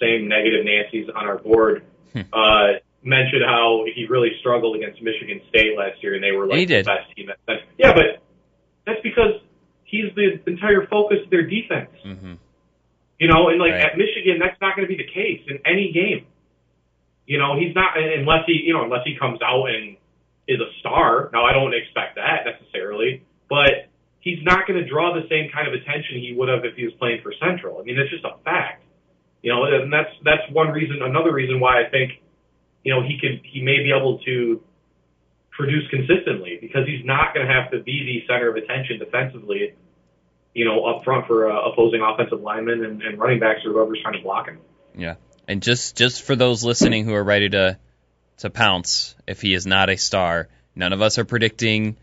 same 0.00 0.28
negative 0.28 0.64
Nancy's 0.64 1.08
on 1.08 1.26
our 1.26 1.38
board 1.38 1.84
Hmm. 2.12 2.20
uh, 2.32 2.66
mentioned 3.02 3.42
how 3.46 3.84
he 3.94 4.06
really 4.06 4.30
struggled 4.40 4.76
against 4.76 5.00
Michigan 5.02 5.40
State 5.48 5.76
last 5.76 6.02
year, 6.02 6.14
and 6.14 6.22
they 6.22 6.32
were 6.32 6.46
like 6.46 6.58
He 6.58 6.66
did. 6.66 6.84
the 6.84 6.90
best 6.90 7.16
team. 7.16 7.30
At, 7.30 7.38
yeah, 7.78 7.92
but 7.94 8.22
that's 8.86 9.00
because 9.02 9.40
he's 9.84 10.12
the 10.16 10.40
entire 10.46 10.86
focus 10.86 11.18
of 11.24 11.30
their 11.30 11.46
defense. 11.46 11.90
hmm 12.02 12.34
You 13.18 13.28
know, 13.28 13.48
and 13.48 13.58
like 13.60 13.72
Right. 13.72 13.86
at 13.86 13.98
Michigan, 13.98 14.38
that's 14.38 14.60
not 14.60 14.76
going 14.76 14.86
to 14.88 14.92
be 14.94 14.96
the 15.00 15.10
case 15.10 15.42
in 15.48 15.58
any 15.64 15.92
game. 15.92 16.26
You 17.26 17.38
know, 17.38 17.58
he's 17.58 17.74
not 17.74 17.96
unless 17.96 18.46
he, 18.46 18.62
you 18.64 18.72
know, 18.72 18.84
unless 18.84 19.04
he 19.04 19.16
comes 19.18 19.40
out 19.42 19.66
and 19.68 19.96
is 20.48 20.60
a 20.60 20.70
star. 20.80 21.28
Now, 21.32 21.44
I 21.44 21.52
don't 21.52 21.74
expect 21.74 22.16
that 22.16 22.46
necessarily, 22.46 23.22
but 23.50 23.88
he's 24.20 24.42
not 24.42 24.66
going 24.66 24.82
to 24.82 24.88
draw 24.88 25.12
the 25.14 25.28
same 25.28 25.50
kind 25.52 25.68
of 25.68 25.74
attention 25.74 26.18
he 26.20 26.32
would 26.34 26.48
have 26.48 26.64
if 26.64 26.74
he 26.74 26.84
was 26.84 26.94
playing 26.94 27.20
for 27.22 27.32
Central. 27.38 27.78
I 27.78 27.82
mean, 27.84 27.98
it's 27.98 28.10
just 28.10 28.24
a 28.24 28.38
fact. 28.44 28.82
You 29.42 29.52
know, 29.52 29.64
and 29.64 29.92
that's 29.92 30.10
that's 30.24 30.42
one 30.50 30.68
reason. 30.70 30.98
Another 31.02 31.32
reason 31.32 31.60
why 31.60 31.84
I 31.84 31.90
think, 31.90 32.12
you 32.84 32.94
know, 32.94 33.02
he 33.02 33.18
could 33.20 33.40
he 33.44 33.62
may 33.62 33.82
be 33.82 33.92
able 33.96 34.18
to 34.20 34.62
produce 35.50 35.88
consistently 35.90 36.58
because 36.60 36.86
he's 36.86 37.04
not 37.04 37.34
going 37.34 37.46
to 37.46 37.52
have 37.52 37.70
to 37.72 37.80
be 37.80 38.24
the 38.26 38.32
center 38.32 38.48
of 38.48 38.56
attention 38.56 38.98
defensively 38.98 39.74
you 40.58 40.64
know, 40.64 40.84
up 40.86 41.04
front 41.04 41.26
for 41.28 41.48
uh, 41.48 41.70
opposing 41.70 42.00
offensive 42.02 42.40
linemen 42.40 42.84
and, 42.84 43.00
and 43.00 43.16
running 43.16 43.38
backs 43.38 43.60
or 43.64 43.72
whoever's 43.72 44.00
trying 44.02 44.14
to 44.14 44.22
block 44.22 44.48
him. 44.48 44.58
Yeah. 44.96 45.14
And 45.46 45.62
just 45.62 45.96
just 45.96 46.22
for 46.22 46.34
those 46.34 46.64
listening 46.64 47.04
who 47.04 47.14
are 47.14 47.22
ready 47.22 47.48
to 47.50 47.78
to 48.38 48.50
pounce 48.50 49.14
if 49.26 49.40
he 49.40 49.54
is 49.54 49.66
not 49.66 49.88
a 49.88 49.96
star, 49.96 50.48
none 50.74 50.92
of 50.92 51.00
us 51.00 51.18
are 51.18 51.24
predicting 51.24 51.96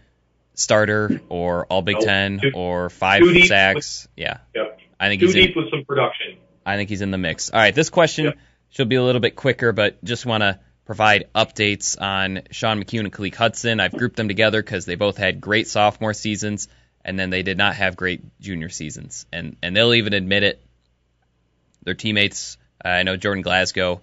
starter 0.54 1.20
or 1.28 1.66
all 1.66 1.82
Big. 1.82 2.00
Ten 2.00 2.40
Two- 2.40 2.52
or 2.56 2.90
five 2.90 3.24
sacks. 3.46 4.08
Yeah. 4.16 4.38
Yep. 4.56 4.80
I 5.00 5.10
think 5.10 5.20
Too 5.20 5.28
he's 5.28 5.36
in, 5.36 5.42
deep 5.48 5.56
with 5.58 5.70
some 5.70 5.84
production. 5.84 6.38
I 6.66 6.78
think 6.78 6.90
he's 6.90 7.02
in 7.02 7.12
the 7.12 7.18
mix. 7.18 7.50
All 7.50 7.60
right, 7.60 7.76
this 7.76 7.90
question. 7.90 8.34
Should 8.70 8.90
be 8.90 8.96
a 8.96 9.04
little 9.04 9.22
bit 9.22 9.36
quicker, 9.36 9.72
but 9.72 10.04
just 10.04 10.26
want 10.26 10.42
to 10.42 10.60
provide 10.86 11.30
updates 11.34 12.00
on 12.00 12.42
Sean 12.52 12.82
McKeon 12.82 13.02
and 13.02 13.14
Khaleke 13.14 13.36
Hudson. 13.36 13.80
I've 13.80 13.94
grouped 13.94 14.16
them 14.16 14.28
together 14.28 14.62
because 14.62 14.86
they 14.86 14.96
both 14.96 15.18
had 15.18 15.42
great 15.42 15.68
sophomore 15.68 16.14
seasons, 16.14 16.68
and 17.04 17.18
then 17.18 17.30
they 17.30 17.42
did 17.44 17.58
not 17.58 17.76
have 17.76 17.96
great 17.96 18.22
junior 18.40 18.70
seasons, 18.70 19.26
and 19.32 19.58
and 19.62 19.76
they'll 19.76 19.94
even 19.94 20.14
admit 20.14 20.44
it. 20.44 20.62
Their 21.84 21.94
teammates, 21.94 22.58
uh, 22.84 22.90
I 22.90 23.04
know 23.04 23.16
Jordan 23.16 23.44
Glasgow, 23.44 24.02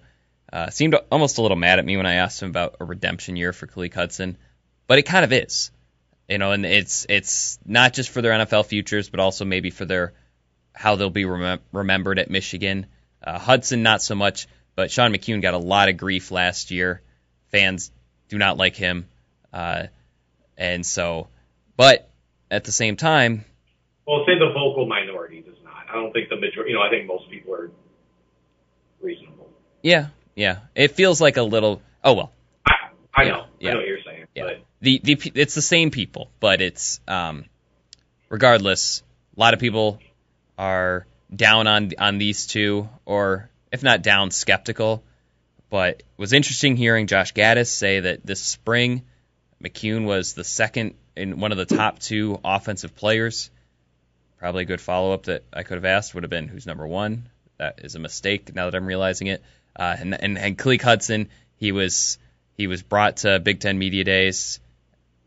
uh, 0.51 0.69
seemed 0.69 0.95
almost 1.11 1.37
a 1.37 1.41
little 1.41 1.57
mad 1.57 1.79
at 1.79 1.85
me 1.85 1.97
when 1.97 2.05
I 2.05 2.15
asked 2.15 2.41
him 2.41 2.49
about 2.49 2.77
a 2.79 2.85
redemption 2.85 3.35
year 3.35 3.53
for 3.53 3.67
Khaleke 3.67 3.93
Hudson, 3.93 4.37
but 4.87 4.99
it 4.99 5.03
kind 5.03 5.25
of 5.25 5.33
is, 5.33 5.71
you 6.27 6.37
know, 6.37 6.51
and 6.51 6.65
it's 6.65 7.05
it's 7.09 7.59
not 7.65 7.93
just 7.93 8.09
for 8.09 8.21
their 8.21 8.31
NFL 8.31 8.65
futures, 8.65 9.09
but 9.09 9.19
also 9.19 9.45
maybe 9.45 9.69
for 9.69 9.85
their 9.85 10.13
how 10.73 10.95
they'll 10.95 11.09
be 11.09 11.23
remem- 11.23 11.59
remembered 11.71 12.19
at 12.19 12.29
Michigan. 12.29 12.87
Uh, 13.23 13.39
Hudson, 13.39 13.83
not 13.83 14.01
so 14.01 14.15
much, 14.15 14.47
but 14.75 14.91
Sean 14.91 15.13
McKeon 15.13 15.41
got 15.41 15.53
a 15.53 15.57
lot 15.59 15.89
of 15.89 15.97
grief 15.97 16.31
last 16.31 16.71
year. 16.71 17.01
Fans 17.51 17.91
do 18.29 18.37
not 18.37 18.57
like 18.57 18.75
him. 18.75 19.07
Uh, 19.53 19.83
and 20.57 20.85
so, 20.85 21.27
but 21.77 22.09
at 22.51 22.63
the 22.63 22.71
same 22.71 22.95
time, 22.95 23.45
Well, 24.05 24.23
say 24.25 24.37
the 24.39 24.51
vocal 24.53 24.85
minority 24.87 25.41
does 25.41 25.55
not. 25.63 25.73
I 25.89 25.93
don't 25.93 26.11
think 26.11 26.29
the 26.29 26.35
majority. 26.35 26.71
You 26.71 26.77
know, 26.77 26.83
I 26.83 26.89
think 26.89 27.07
most 27.07 27.29
people 27.29 27.53
are 27.55 27.71
reasonable. 29.01 29.49
yeah, 29.81 30.07
yeah, 30.35 30.59
it 30.75 30.91
feels 30.91 31.21
like 31.21 31.37
a 31.37 31.43
little. 31.43 31.81
Oh 32.03 32.13
well, 32.13 32.31
I 32.65 32.73
I 33.15 33.23
Yeah, 33.23 33.29
know. 33.29 33.45
yeah. 33.59 33.69
I 33.69 33.73
know 33.73 33.79
what 33.79 33.87
you're 33.87 33.97
saying. 34.05 34.25
yeah. 34.35 34.43
But 34.43 34.63
The 34.81 35.01
the 35.03 35.31
it's 35.35 35.53
the 35.55 35.61
same 35.61 35.91
people, 35.91 36.29
but 36.39 36.61
it's 36.61 36.99
um, 37.07 37.45
regardless. 38.29 39.03
A 39.35 39.39
lot 39.39 39.53
of 39.55 39.59
people 39.59 39.99
are 40.57 41.07
down 41.33 41.67
on 41.67 41.91
on 41.99 42.17
these 42.17 42.47
two, 42.47 42.89
or 43.05 43.49
if 43.71 43.83
not 43.83 44.01
down, 44.01 44.31
skeptical. 44.31 45.03
But 45.69 45.97
it 45.97 46.05
was 46.17 46.33
interesting 46.33 46.77
hearing 46.77 47.07
Josh 47.07 47.33
Gattis 47.33 47.67
say 47.67 48.01
that 48.01 48.25
this 48.25 48.41
spring 48.41 49.03
McKeon 49.63 50.05
was 50.05 50.33
the 50.33 50.43
second 50.43 50.95
in 51.15 51.39
one 51.39 51.51
of 51.51 51.57
the 51.57 51.65
top 51.65 51.99
two 51.99 52.39
offensive 52.43 52.95
players. 52.95 53.49
Probably 54.37 54.63
a 54.63 54.65
good 54.65 54.81
follow 54.81 55.13
up 55.13 55.23
that 55.23 55.43
I 55.53 55.63
could 55.63 55.75
have 55.75 55.85
asked 55.85 56.13
would 56.13 56.23
have 56.23 56.29
been 56.29 56.49
who's 56.49 56.65
number 56.65 56.85
one. 56.85 57.29
That 57.57 57.79
is 57.83 57.95
a 57.95 57.99
mistake 57.99 58.53
now 58.53 58.65
that 58.65 58.75
I'm 58.75 58.85
realizing 58.85 59.27
it. 59.27 59.41
Uh, 59.75 59.95
and 59.97 60.13
and 60.21 60.37
and 60.37 60.57
Khaleke 60.57 60.81
Hudson, 60.81 61.29
he 61.55 61.71
was 61.71 62.17
he 62.57 62.67
was 62.67 62.83
brought 62.83 63.17
to 63.17 63.39
Big 63.39 63.61
Ten 63.61 63.79
media 63.79 64.03
days, 64.03 64.59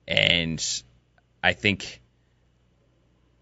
and 0.06 0.62
I 1.42 1.54
think 1.54 2.00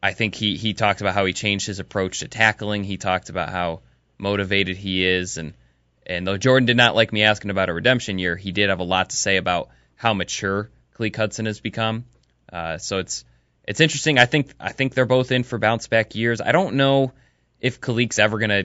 I 0.04 0.12
think 0.12 0.34
he 0.34 0.58
he 0.58 0.74
talked 0.74 1.00
about 1.00 1.14
how 1.14 1.24
he 1.24 1.32
changed 1.32 1.66
his 1.66 1.78
approach 1.78 2.18
to 2.18 2.28
tackling. 2.28 2.84
He 2.84 2.98
talked 2.98 3.30
about 3.30 3.48
how 3.48 3.80
motivated 4.18 4.76
he 4.76 5.02
is, 5.02 5.38
and 5.38 5.54
and 6.04 6.26
though 6.26 6.36
Jordan 6.36 6.66
did 6.66 6.76
not 6.76 6.94
like 6.94 7.10
me 7.10 7.22
asking 7.22 7.50
about 7.50 7.70
a 7.70 7.72
redemption 7.72 8.18
year, 8.18 8.36
he 8.36 8.52
did 8.52 8.68
have 8.68 8.80
a 8.80 8.84
lot 8.84 9.08
to 9.10 9.16
say 9.16 9.38
about 9.38 9.70
how 9.96 10.12
mature 10.12 10.68
Khaleke 10.98 11.16
Hudson 11.16 11.46
has 11.46 11.58
become. 11.58 12.04
Uh, 12.52 12.76
so 12.76 12.98
it's 12.98 13.24
it's 13.66 13.80
interesting. 13.80 14.18
I 14.18 14.26
think 14.26 14.52
I 14.60 14.72
think 14.72 14.92
they're 14.92 15.06
both 15.06 15.32
in 15.32 15.42
for 15.42 15.58
bounce 15.58 15.86
back 15.86 16.14
years. 16.14 16.42
I 16.42 16.52
don't 16.52 16.74
know 16.74 17.14
if 17.58 17.80
Khaleke's 17.80 18.18
ever 18.18 18.38
gonna. 18.38 18.64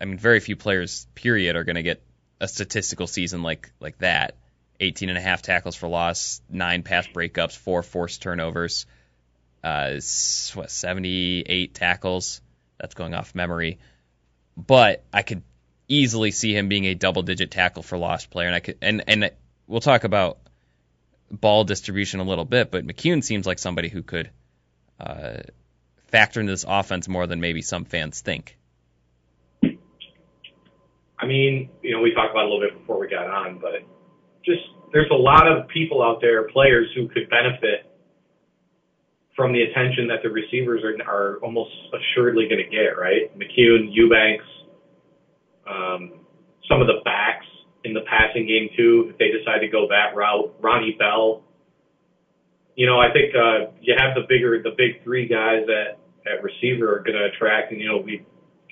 I 0.00 0.06
mean, 0.06 0.16
very 0.16 0.40
few 0.40 0.56
players, 0.56 1.06
period, 1.14 1.54
are 1.54 1.64
gonna 1.64 1.82
get 1.82 2.02
a 2.40 2.48
statistical 2.48 3.06
season 3.06 3.42
like 3.42 3.70
like 3.78 3.98
that. 3.98 4.36
18 4.80 5.10
and 5.10 5.18
a 5.18 5.20
half 5.20 5.42
tackles 5.42 5.76
for 5.76 5.86
loss, 5.86 6.40
nine 6.48 6.82
pass 6.82 7.06
breakups, 7.06 7.54
four 7.54 7.82
forced 7.82 8.22
turnovers, 8.22 8.86
uh, 9.62 10.00
what 10.54 10.70
78 10.70 11.74
tackles. 11.74 12.40
That's 12.78 12.94
going 12.94 13.14
off 13.14 13.34
memory, 13.34 13.78
but 14.56 15.04
I 15.12 15.22
could 15.22 15.42
easily 15.86 16.32
see 16.32 16.56
him 16.56 16.68
being 16.68 16.86
a 16.86 16.94
double 16.94 17.22
digit 17.22 17.50
tackle 17.50 17.82
for 17.82 17.96
loss 17.96 18.26
player, 18.26 18.46
and 18.48 18.56
I 18.56 18.60
could 18.60 18.78
and 18.82 19.04
and 19.06 19.30
we'll 19.68 19.80
talk 19.80 20.04
about 20.04 20.38
ball 21.30 21.64
distribution 21.64 22.20
a 22.20 22.24
little 22.24 22.44
bit, 22.44 22.70
but 22.70 22.86
McKeon 22.86 23.22
seems 23.24 23.46
like 23.46 23.58
somebody 23.58 23.88
who 23.88 24.02
could 24.02 24.30
uh, 25.00 25.38
factor 26.08 26.40
into 26.40 26.52
this 26.52 26.64
offense 26.66 27.08
more 27.08 27.26
than 27.26 27.40
maybe 27.40 27.62
some 27.62 27.84
fans 27.84 28.20
think. 28.20 28.58
I 29.62 31.26
mean, 31.26 31.70
you 31.82 31.94
know, 31.96 32.02
we 32.02 32.12
talked 32.14 32.32
about 32.32 32.46
a 32.46 32.48
little 32.48 32.60
bit 32.60 32.78
before 32.78 32.98
we 32.98 33.08
got 33.08 33.28
on, 33.28 33.58
but 33.60 33.86
just 34.44 34.60
there's 34.92 35.10
a 35.10 35.16
lot 35.16 35.46
of 35.46 35.68
people 35.68 36.02
out 36.02 36.20
there, 36.20 36.48
players 36.48 36.88
who 36.94 37.08
could 37.08 37.30
benefit 37.30 37.91
from 39.36 39.52
the 39.52 39.62
attention 39.62 40.08
that 40.08 40.22
the 40.22 40.30
receivers 40.30 40.82
are 40.84 40.96
are 41.08 41.36
almost 41.38 41.72
assuredly 41.92 42.48
going 42.48 42.62
to 42.62 42.70
get. 42.70 42.98
Right, 42.98 43.32
McKeon, 43.38 43.88
Eubanks, 43.90 44.44
um, 45.68 46.20
some 46.68 46.80
of 46.80 46.86
the 46.86 47.00
backs 47.04 47.46
in 47.84 47.94
the 47.94 48.02
passing 48.02 48.46
game 48.46 48.68
too. 48.76 49.10
If 49.10 49.18
they 49.18 49.28
decide 49.28 49.60
to 49.60 49.68
go 49.68 49.88
that 49.88 50.14
route, 50.14 50.54
Ronnie 50.60 50.96
Bell. 50.98 51.42
You 52.74 52.86
know, 52.86 52.98
I 52.98 53.12
think 53.12 53.34
uh, 53.34 53.70
you 53.82 53.94
have 53.98 54.14
the 54.14 54.22
bigger, 54.28 54.62
the 54.62 54.74
big 54.76 55.04
three 55.04 55.28
guys 55.28 55.64
at 55.68 55.98
at 56.24 56.42
receiver 56.42 56.96
are 56.96 57.02
going 57.02 57.18
to 57.18 57.26
attract, 57.26 57.72
and 57.72 57.80
you 57.80 57.88
know 57.88 57.98
we 57.98 58.24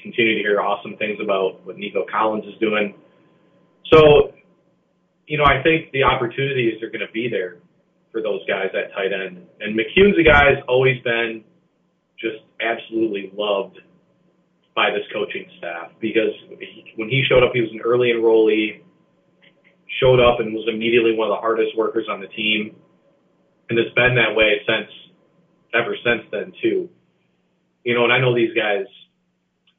continue 0.02 0.34
to 0.36 0.40
hear 0.40 0.60
awesome 0.60 0.96
things 0.96 1.18
about 1.22 1.64
what 1.66 1.76
Nico 1.76 2.06
Collins 2.10 2.44
is 2.46 2.58
doing. 2.58 2.94
So, 3.92 4.32
you 5.26 5.36
know, 5.36 5.44
I 5.44 5.62
think 5.62 5.92
the 5.92 6.04
opportunities 6.04 6.82
are 6.82 6.88
going 6.88 7.04
to 7.04 7.12
be 7.12 7.28
there 7.28 7.58
for 8.12 8.22
those 8.22 8.40
guys 8.46 8.70
at 8.74 8.92
tight 8.92 9.12
end. 9.12 9.46
And 9.60 9.78
McKeon's 9.78 10.18
a 10.18 10.22
guy 10.22 10.50
has 10.50 10.62
always 10.68 11.00
been 11.02 11.44
just 12.18 12.38
absolutely 12.60 13.32
loved 13.34 13.78
by 14.74 14.90
this 14.90 15.04
coaching 15.12 15.46
staff 15.58 15.90
because 16.00 16.32
he, 16.58 16.92
when 16.96 17.08
he 17.08 17.24
showed 17.28 17.42
up, 17.42 17.50
he 17.52 17.60
was 17.60 17.70
an 17.72 17.80
early 17.80 18.08
enrollee, 18.08 18.82
showed 20.00 20.20
up 20.20 20.40
and 20.40 20.54
was 20.54 20.66
immediately 20.68 21.14
one 21.14 21.28
of 21.28 21.36
the 21.36 21.40
hardest 21.40 21.76
workers 21.76 22.06
on 22.10 22.20
the 22.20 22.28
team. 22.28 22.76
And 23.68 23.78
it's 23.78 23.94
been 23.94 24.16
that 24.16 24.34
way 24.34 24.60
since, 24.66 24.90
ever 25.74 25.96
since 26.04 26.22
then 26.30 26.52
too. 26.62 26.88
You 27.84 27.94
know, 27.94 28.04
and 28.04 28.12
I 28.12 28.18
know 28.18 28.34
these 28.34 28.54
guys, 28.54 28.86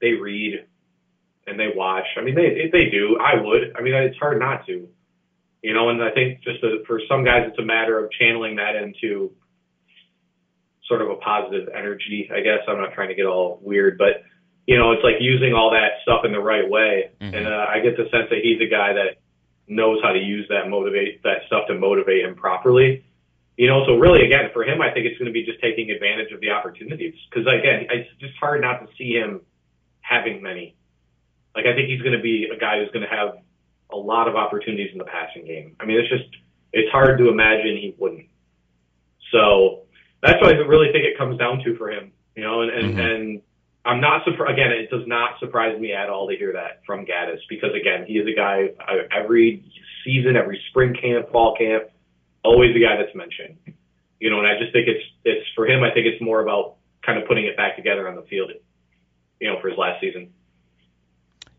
they 0.01 0.13
read 0.13 0.65
and 1.47 1.59
they 1.59 1.67
watch. 1.75 2.05
I 2.17 2.21
mean, 2.21 2.35
they 2.35 2.69
they 2.71 2.89
do. 2.89 3.17
I 3.19 3.41
would. 3.41 3.73
I 3.77 3.81
mean, 3.81 3.93
it's 3.93 4.17
hard 4.17 4.39
not 4.39 4.65
to. 4.67 4.87
You 5.61 5.73
know, 5.73 5.89
and 5.89 6.01
I 6.01 6.11
think 6.11 6.41
just 6.43 6.63
a, 6.63 6.83
for 6.87 6.99
some 7.07 7.23
guys, 7.23 7.45
it's 7.47 7.59
a 7.59 7.65
matter 7.65 8.03
of 8.03 8.11
channeling 8.19 8.55
that 8.55 8.75
into 8.75 9.31
sort 10.87 11.01
of 11.01 11.09
a 11.09 11.15
positive 11.15 11.69
energy. 11.69 12.29
I 12.33 12.41
guess 12.41 12.59
I'm 12.67 12.77
not 12.77 12.93
trying 12.93 13.09
to 13.09 13.15
get 13.15 13.25
all 13.25 13.59
weird, 13.61 13.97
but 13.97 14.23
you 14.67 14.77
know, 14.77 14.91
it's 14.91 15.03
like 15.03 15.15
using 15.19 15.53
all 15.53 15.71
that 15.71 16.01
stuff 16.03 16.25
in 16.25 16.31
the 16.31 16.39
right 16.39 16.67
way. 16.67 17.11
Mhm. 17.21 17.35
And 17.35 17.47
uh, 17.47 17.65
I 17.69 17.79
get 17.79 17.97
the 17.97 18.09
sense 18.09 18.29
that 18.29 18.39
he's 18.43 18.61
a 18.61 18.69
guy 18.69 18.93
that 18.93 19.17
knows 19.67 19.99
how 20.03 20.11
to 20.11 20.19
use 20.19 20.47
that 20.49 20.69
motivate 20.69 21.23
that 21.23 21.45
stuff 21.47 21.67
to 21.67 21.75
motivate 21.75 22.25
him 22.25 22.35
properly. 22.35 23.05
You 23.57 23.67
know, 23.67 23.85
so 23.85 23.95
really, 23.95 24.25
again, 24.25 24.49
for 24.53 24.63
him, 24.63 24.81
I 24.81 24.91
think 24.91 25.05
it's 25.05 25.17
going 25.17 25.27
to 25.27 25.33
be 25.33 25.45
just 25.45 25.61
taking 25.61 25.91
advantage 25.91 26.31
of 26.31 26.41
the 26.41 26.49
opportunities. 26.51 27.13
Because 27.29 27.45
again, 27.47 27.87
it's 27.89 28.09
just 28.19 28.33
hard 28.39 28.61
not 28.61 28.79
to 28.81 28.87
see 28.97 29.13
him 29.13 29.41
having 30.01 30.41
many. 30.41 30.75
Like 31.55 31.65
I 31.65 31.75
think 31.75 31.89
he's 31.89 32.01
going 32.01 32.17
to 32.17 32.23
be 32.23 32.49
a 32.53 32.57
guy 32.57 32.79
who's 32.79 32.91
going 32.91 33.05
to 33.07 33.13
have 33.13 33.35
a 33.91 33.97
lot 33.97 34.27
of 34.27 34.35
opportunities 34.35 34.89
in 34.91 34.97
the 34.97 35.05
passing 35.05 35.45
game. 35.45 35.75
I 35.79 35.85
mean, 35.85 35.99
it's 35.99 36.09
just 36.09 36.29
it's 36.73 36.91
hard 36.91 37.17
to 37.17 37.29
imagine 37.29 37.77
he 37.77 37.95
wouldn't. 37.97 38.27
So 39.31 39.83
that's 40.21 40.41
what 40.41 40.55
I 40.55 40.59
really 40.59 40.91
think 40.91 41.05
it 41.05 41.17
comes 41.17 41.37
down 41.37 41.63
to 41.63 41.75
for 41.77 41.91
him. 41.91 42.11
You 42.35 42.43
know, 42.43 42.61
and 42.61 42.71
and, 42.71 42.95
Mhm. 42.95 42.99
and 42.99 43.41
I'm 43.83 43.99
not 43.99 44.23
surprised. 44.25 44.53
Again, 44.53 44.71
it 44.71 44.89
does 44.89 45.07
not 45.07 45.39
surprise 45.39 45.79
me 45.79 45.93
at 45.93 46.09
all 46.09 46.29
to 46.29 46.35
hear 46.37 46.53
that 46.53 46.85
from 46.85 47.05
Gattis 47.05 47.39
because 47.49 47.73
again, 47.73 48.05
he 48.05 48.19
is 48.19 48.27
a 48.27 48.33
guy 48.33 48.69
uh, 48.87 49.03
every 49.11 49.63
season, 50.05 50.35
every 50.35 50.61
spring 50.69 50.93
camp, 50.93 51.31
fall 51.31 51.55
camp, 51.55 51.85
always 52.43 52.73
the 52.73 52.81
guy 52.81 52.97
that's 52.97 53.15
mentioned. 53.15 53.57
You 54.19 54.29
know, 54.29 54.39
and 54.39 54.47
I 54.47 54.57
just 54.59 54.71
think 54.71 54.87
it's 54.87 55.03
it's 55.25 55.47
for 55.55 55.65
him. 55.65 55.83
I 55.83 55.91
think 55.91 56.05
it's 56.05 56.21
more 56.21 56.41
about 56.41 56.75
kind 57.01 57.17
of 57.19 57.27
putting 57.27 57.45
it 57.45 57.57
back 57.57 57.75
together 57.75 58.07
on 58.07 58.15
the 58.15 58.21
field. 58.23 58.51
You 59.39 59.49
know, 59.49 59.59
for 59.59 59.69
his 59.69 59.77
last 59.77 59.99
season. 59.99 60.31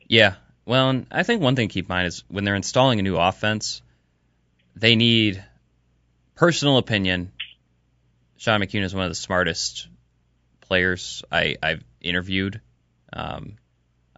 Yeah. 0.06 0.34
Well, 0.64 0.90
and 0.90 1.06
I 1.10 1.22
think 1.22 1.42
one 1.42 1.56
thing 1.56 1.68
to 1.68 1.72
keep 1.72 1.86
in 1.86 1.94
mind 1.94 2.06
is 2.06 2.24
when 2.28 2.44
they're 2.44 2.54
installing 2.54 3.00
a 3.00 3.02
new 3.02 3.16
offense, 3.16 3.82
they 4.76 4.94
need 4.94 5.42
personal 6.34 6.78
opinion. 6.78 7.32
Sean 8.36 8.60
McKeon 8.60 8.82
is 8.82 8.94
one 8.94 9.04
of 9.04 9.10
the 9.10 9.16
smartest 9.16 9.88
players 10.60 11.22
I, 11.30 11.56
I've 11.62 11.84
interviewed. 12.00 12.60
Um, 13.12 13.56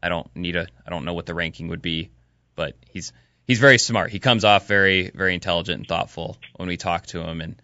I 0.02 0.08
don't 0.08 0.34
need 0.36 0.56
a 0.56 0.66
I 0.86 0.90
don't 0.90 1.04
know 1.04 1.14
what 1.14 1.26
the 1.26 1.34
ranking 1.34 1.68
would 1.68 1.82
be, 1.82 2.10
but 2.54 2.76
he's 2.90 3.12
he's 3.46 3.58
very 3.58 3.78
smart. 3.78 4.10
He 4.12 4.18
comes 4.18 4.44
off 4.44 4.68
very 4.68 5.10
very 5.10 5.34
intelligent 5.34 5.78
and 5.78 5.88
thoughtful 5.88 6.36
when 6.56 6.68
we 6.68 6.76
talk 6.76 7.06
to 7.06 7.20
him, 7.20 7.40
and 7.40 7.60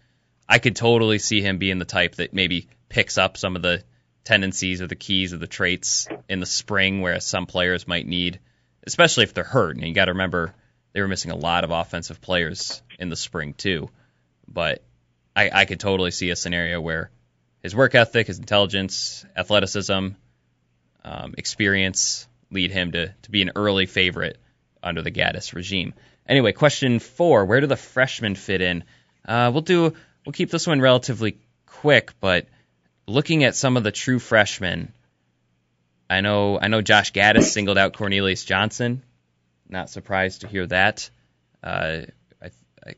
I 0.49 0.59
could 0.59 0.75
totally 0.75 1.19
see 1.19 1.43
him 1.43 1.59
being 1.59 1.79
the 1.79 1.85
type 1.85 2.16
that 2.16 2.33
maybe 2.33 2.69
picks 2.88 3.19
up 3.19 3.37
some 3.37 3.57
of 3.57 3.62
the 3.62 3.85
tendencies 4.25 4.83
or 4.83 4.87
the 4.87 4.97
keys 4.97 5.33
or 5.33 5.37
the 5.37 5.47
traits 5.47 6.09
in 6.29 6.40
the 6.40 6.47
spring, 6.47 7.01
whereas 7.03 7.27
some 7.27 7.47
players 7.47 7.87
might 7.87 8.07
need, 8.07 8.40
especially 8.87 9.25
if 9.25 9.35
they're 9.35 9.45
hurt. 9.45 9.77
And 9.77 9.87
you 9.87 9.95
got 9.95 10.07
to 10.07 10.12
remember 10.12 10.55
they 10.93 11.01
were 11.01 11.09
missing 11.09 11.31
a 11.31 11.37
lot 11.37 11.64
of 11.64 11.71
offensive 11.71 12.21
players 12.21 12.83
in 12.99 13.09
the 13.09 13.16
spring 13.16 13.55
too. 13.55 13.90
But 14.49 14.83
I, 15.35 15.51
I 15.53 15.64
could 15.64 15.81
totally 15.81 16.11
see 16.11 16.31
a 16.31 16.37
scenario 16.37 16.81
where 16.81 17.11
his 17.62 17.75
work 17.75 17.95
ethic, 17.95 18.27
his 18.27 18.38
intelligence, 18.38 19.25
athleticism, 19.37 20.09
um, 21.05 21.35
experience 21.38 22.27
lead 22.51 22.71
him 22.71 22.93
to, 22.93 23.14
to 23.23 23.31
be 23.31 23.43
an 23.43 23.53
early 23.55 23.87
favorite 23.87 24.38
under 24.83 25.03
the 25.03 25.11
Gattis 25.11 25.55
regime. 25.55 25.95
Anyway, 26.27 26.53
question 26.53 26.99
four: 26.99 27.45
Where 27.45 27.61
do 27.61 27.66
the 27.66 27.77
freshmen 27.77 28.35
fit 28.35 28.61
in? 28.61 28.85
Uh, 29.27 29.51
we'll 29.53 29.62
do 29.62 29.95
we'll 30.25 30.33
keep 30.33 30.51
this 30.51 30.66
one 30.66 30.81
relatively 30.81 31.38
quick, 31.66 32.12
but 32.21 32.47
looking 33.07 33.45
at 33.45 33.57
some 33.57 33.77
of 33.77 33.85
the 33.85 33.93
true 33.93 34.19
freshmen, 34.19 34.93
I 36.11 36.23
know 36.23 36.59
I 36.61 36.66
know 36.66 36.83
Josh 36.83 37.12
Gattis 37.12 37.53
singled 37.53 37.79
out 37.79 37.92
Cornelius 37.92 38.44
Johnson. 38.44 39.03
Not 39.68 39.88
surprised 39.88 40.40
to 40.40 40.49
hear 40.49 40.66
that. 40.66 41.09
Uh, 41.62 42.01
I, 42.42 42.51
I 42.85 42.94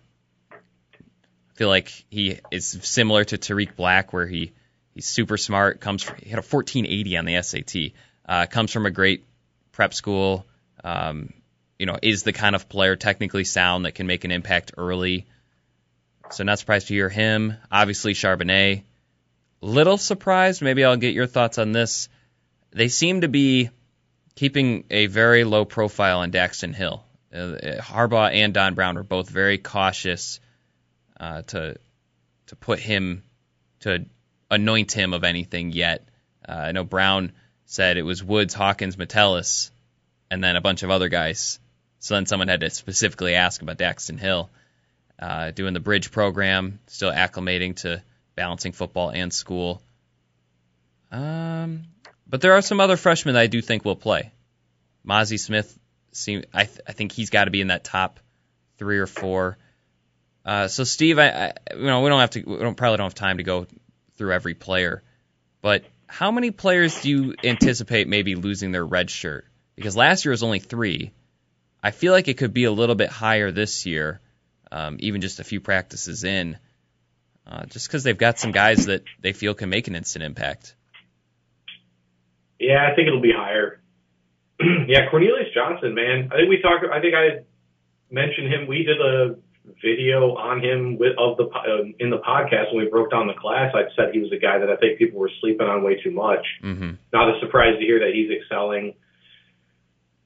feel 1.54 1.68
like 1.68 1.90
he 2.08 2.40
is 2.50 2.66
similar 2.66 3.24
to 3.24 3.36
Tarik 3.36 3.76
Black, 3.76 4.14
where 4.14 4.26
he 4.26 4.52
he's 4.94 5.04
super 5.04 5.36
smart. 5.36 5.80
Comes 5.80 6.02
from, 6.02 6.16
he 6.16 6.30
had 6.30 6.38
a 6.38 6.42
1480 6.42 7.16
on 7.18 7.24
the 7.26 7.42
SAT. 7.42 7.92
Uh, 8.24 8.46
comes 8.46 8.72
from 8.72 8.86
a 8.86 8.90
great 8.90 9.26
prep 9.72 9.92
school. 9.92 10.46
Um, 10.82 11.34
you 11.78 11.84
know, 11.84 11.98
is 12.00 12.22
the 12.22 12.32
kind 12.32 12.54
of 12.54 12.70
player 12.70 12.96
technically 12.96 13.44
sound 13.44 13.84
that 13.84 13.94
can 13.94 14.06
make 14.06 14.24
an 14.24 14.30
impact 14.30 14.72
early. 14.78 15.26
So 16.30 16.44
not 16.44 16.60
surprised 16.60 16.88
to 16.88 16.94
hear 16.94 17.10
him. 17.10 17.58
Obviously 17.70 18.14
Charbonnet. 18.14 18.84
Little 19.60 19.98
surprised. 19.98 20.62
Maybe 20.62 20.82
I'll 20.82 20.96
get 20.96 21.12
your 21.12 21.26
thoughts 21.26 21.58
on 21.58 21.72
this. 21.72 22.08
They 22.72 22.88
seem 22.88 23.20
to 23.20 23.28
be 23.28 23.70
keeping 24.34 24.84
a 24.90 25.06
very 25.06 25.44
low 25.44 25.64
profile 25.64 26.20
on 26.20 26.32
Daxton 26.32 26.74
Hill. 26.74 27.04
Uh, 27.32 27.56
Harbaugh 27.80 28.32
and 28.32 28.52
Don 28.52 28.74
Brown 28.74 28.94
were 28.94 29.02
both 29.02 29.28
very 29.28 29.58
cautious 29.58 30.40
uh, 31.18 31.42
to 31.42 31.76
to 32.46 32.56
put 32.56 32.78
him 32.78 33.22
to 33.80 34.04
anoint 34.50 34.92
him 34.92 35.14
of 35.14 35.24
anything 35.24 35.72
yet. 35.72 36.06
Uh, 36.46 36.52
I 36.52 36.72
know 36.72 36.84
Brown 36.84 37.32
said 37.64 37.96
it 37.96 38.02
was 38.02 38.22
Woods, 38.22 38.52
Hawkins, 38.52 38.98
Metellus, 38.98 39.70
and 40.30 40.42
then 40.44 40.56
a 40.56 40.60
bunch 40.60 40.82
of 40.82 40.90
other 40.90 41.08
guys. 41.08 41.58
So 42.00 42.14
then 42.14 42.26
someone 42.26 42.48
had 42.48 42.60
to 42.60 42.70
specifically 42.70 43.34
ask 43.34 43.62
about 43.62 43.78
Daxton 43.78 44.18
Hill. 44.18 44.50
Uh, 45.18 45.52
doing 45.52 45.72
the 45.72 45.80
bridge 45.80 46.10
program, 46.10 46.80
still 46.88 47.12
acclimating 47.12 47.76
to 47.76 48.02
balancing 48.34 48.72
football 48.72 49.10
and 49.10 49.32
school. 49.32 49.80
Um, 51.12 51.84
but 52.32 52.40
there 52.40 52.54
are 52.54 52.62
some 52.62 52.80
other 52.80 52.96
freshmen 52.96 53.34
that 53.34 53.40
I 53.42 53.46
do 53.46 53.60
think 53.60 53.84
will 53.84 53.94
play. 53.94 54.32
Mazi 55.06 55.38
Smith, 55.38 55.78
seem 56.12 56.44
I, 56.54 56.64
th- 56.64 56.80
I 56.88 56.92
think 56.92 57.12
he's 57.12 57.28
got 57.28 57.44
to 57.44 57.50
be 57.50 57.60
in 57.60 57.66
that 57.66 57.84
top 57.84 58.20
three 58.78 58.98
or 58.98 59.06
four. 59.06 59.58
Uh, 60.44 60.66
so 60.68 60.84
Steve, 60.84 61.18
I, 61.18 61.28
I, 61.28 61.52
you 61.76 61.84
know 61.84 62.00
we 62.00 62.08
don't 62.08 62.20
have 62.20 62.30
to 62.30 62.42
we 62.42 62.56
don't 62.56 62.74
probably 62.74 62.96
don't 62.96 63.04
have 63.04 63.14
time 63.14 63.36
to 63.36 63.44
go 63.44 63.66
through 64.16 64.32
every 64.32 64.54
player, 64.54 65.02
but 65.60 65.84
how 66.06 66.30
many 66.30 66.50
players 66.50 67.02
do 67.02 67.10
you 67.10 67.34
anticipate 67.44 68.08
maybe 68.08 68.34
losing 68.34 68.72
their 68.72 68.84
red 68.84 69.10
shirt? 69.10 69.46
Because 69.76 69.94
last 69.94 70.24
year 70.24 70.30
was 70.30 70.42
only 70.42 70.58
three. 70.58 71.12
I 71.82 71.90
feel 71.90 72.12
like 72.12 72.28
it 72.28 72.38
could 72.38 72.54
be 72.54 72.64
a 72.64 72.72
little 72.72 72.94
bit 72.94 73.10
higher 73.10 73.52
this 73.52 73.86
year 73.86 74.20
um, 74.72 74.96
even 75.00 75.20
just 75.20 75.38
a 75.38 75.44
few 75.44 75.60
practices 75.60 76.24
in, 76.24 76.56
uh, 77.46 77.66
just 77.66 77.86
because 77.86 78.02
they've 78.02 78.16
got 78.16 78.38
some 78.38 78.52
guys 78.52 78.86
that 78.86 79.04
they 79.20 79.34
feel 79.34 79.52
can 79.52 79.68
make 79.68 79.86
an 79.86 79.94
instant 79.94 80.24
impact. 80.24 80.74
Yeah, 82.62 82.88
I 82.90 82.94
think 82.94 83.08
it'll 83.08 83.20
be 83.20 83.34
higher. 83.34 83.82
yeah, 84.86 85.10
Cornelius 85.10 85.52
Johnson, 85.54 85.94
man. 85.94 86.30
I 86.32 86.36
think 86.36 86.48
we 86.48 86.62
talked. 86.62 86.84
I 86.86 87.00
think 87.00 87.14
I 87.14 87.44
mentioned 88.10 88.52
him. 88.52 88.66
We 88.66 88.84
did 88.84 89.00
a 89.00 89.36
video 89.82 90.34
on 90.34 90.62
him 90.62 90.98
with 90.98 91.18
of 91.18 91.36
the 91.36 91.50
uh, 91.50 91.90
in 91.98 92.10
the 92.10 92.18
podcast 92.18 92.72
when 92.72 92.84
we 92.84 92.90
broke 92.90 93.10
down 93.10 93.26
the 93.26 93.34
class. 93.34 93.74
I 93.74 93.90
said 93.96 94.14
he 94.14 94.20
was 94.20 94.32
a 94.32 94.38
guy 94.38 94.58
that 94.58 94.70
I 94.70 94.76
think 94.76 94.98
people 94.98 95.18
were 95.18 95.30
sleeping 95.40 95.66
on 95.66 95.82
way 95.82 96.00
too 96.02 96.10
much. 96.10 96.46
Mm-hmm. 96.62 97.02
Not 97.12 97.34
a 97.34 97.40
surprise 97.40 97.78
to 97.78 97.84
hear 97.84 97.98
that 98.00 98.14
he's 98.14 98.30
excelling 98.30 98.94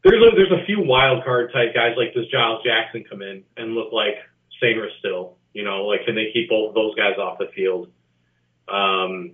there's 0.06 0.22
a, 0.22 0.36
there's 0.36 0.62
a 0.62 0.64
few 0.66 0.82
wild 0.82 1.24
card 1.24 1.52
type 1.52 1.74
guys 1.74 1.94
like 1.96 2.14
does 2.14 2.28
Giles 2.30 2.62
Jackson 2.64 3.04
come 3.08 3.22
in 3.22 3.42
and 3.56 3.74
look 3.74 3.92
like 3.92 4.14
Sanger 4.60 4.88
still? 5.00 5.36
You 5.52 5.64
know, 5.64 5.86
like 5.86 6.04
can 6.06 6.14
they 6.14 6.30
keep 6.32 6.48
both 6.48 6.74
those 6.74 6.94
guys 6.94 7.18
off 7.18 7.38
the 7.38 7.48
field? 7.54 7.90
Um, 8.68 9.32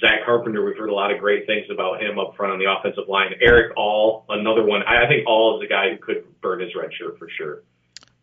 Zach 0.00 0.24
Carpenter, 0.24 0.64
we've 0.64 0.76
heard 0.76 0.88
a 0.88 0.94
lot 0.94 1.12
of 1.12 1.20
great 1.20 1.46
things 1.46 1.66
about 1.70 2.02
him 2.02 2.18
up 2.18 2.34
front 2.36 2.52
on 2.52 2.58
the 2.58 2.66
offensive 2.70 3.08
line. 3.08 3.32
Erick 3.40 3.76
All, 3.76 4.24
another 4.28 4.64
one. 4.64 4.82
I, 4.82 5.04
I 5.04 5.08
think 5.08 5.26
All 5.26 5.60
is 5.60 5.66
a 5.66 5.68
guy 5.68 5.90
who 5.90 5.98
could 5.98 6.24
burn 6.40 6.60
his 6.60 6.74
red 6.74 6.90
shirt 6.98 7.18
for 7.18 7.28
sure. 7.36 7.62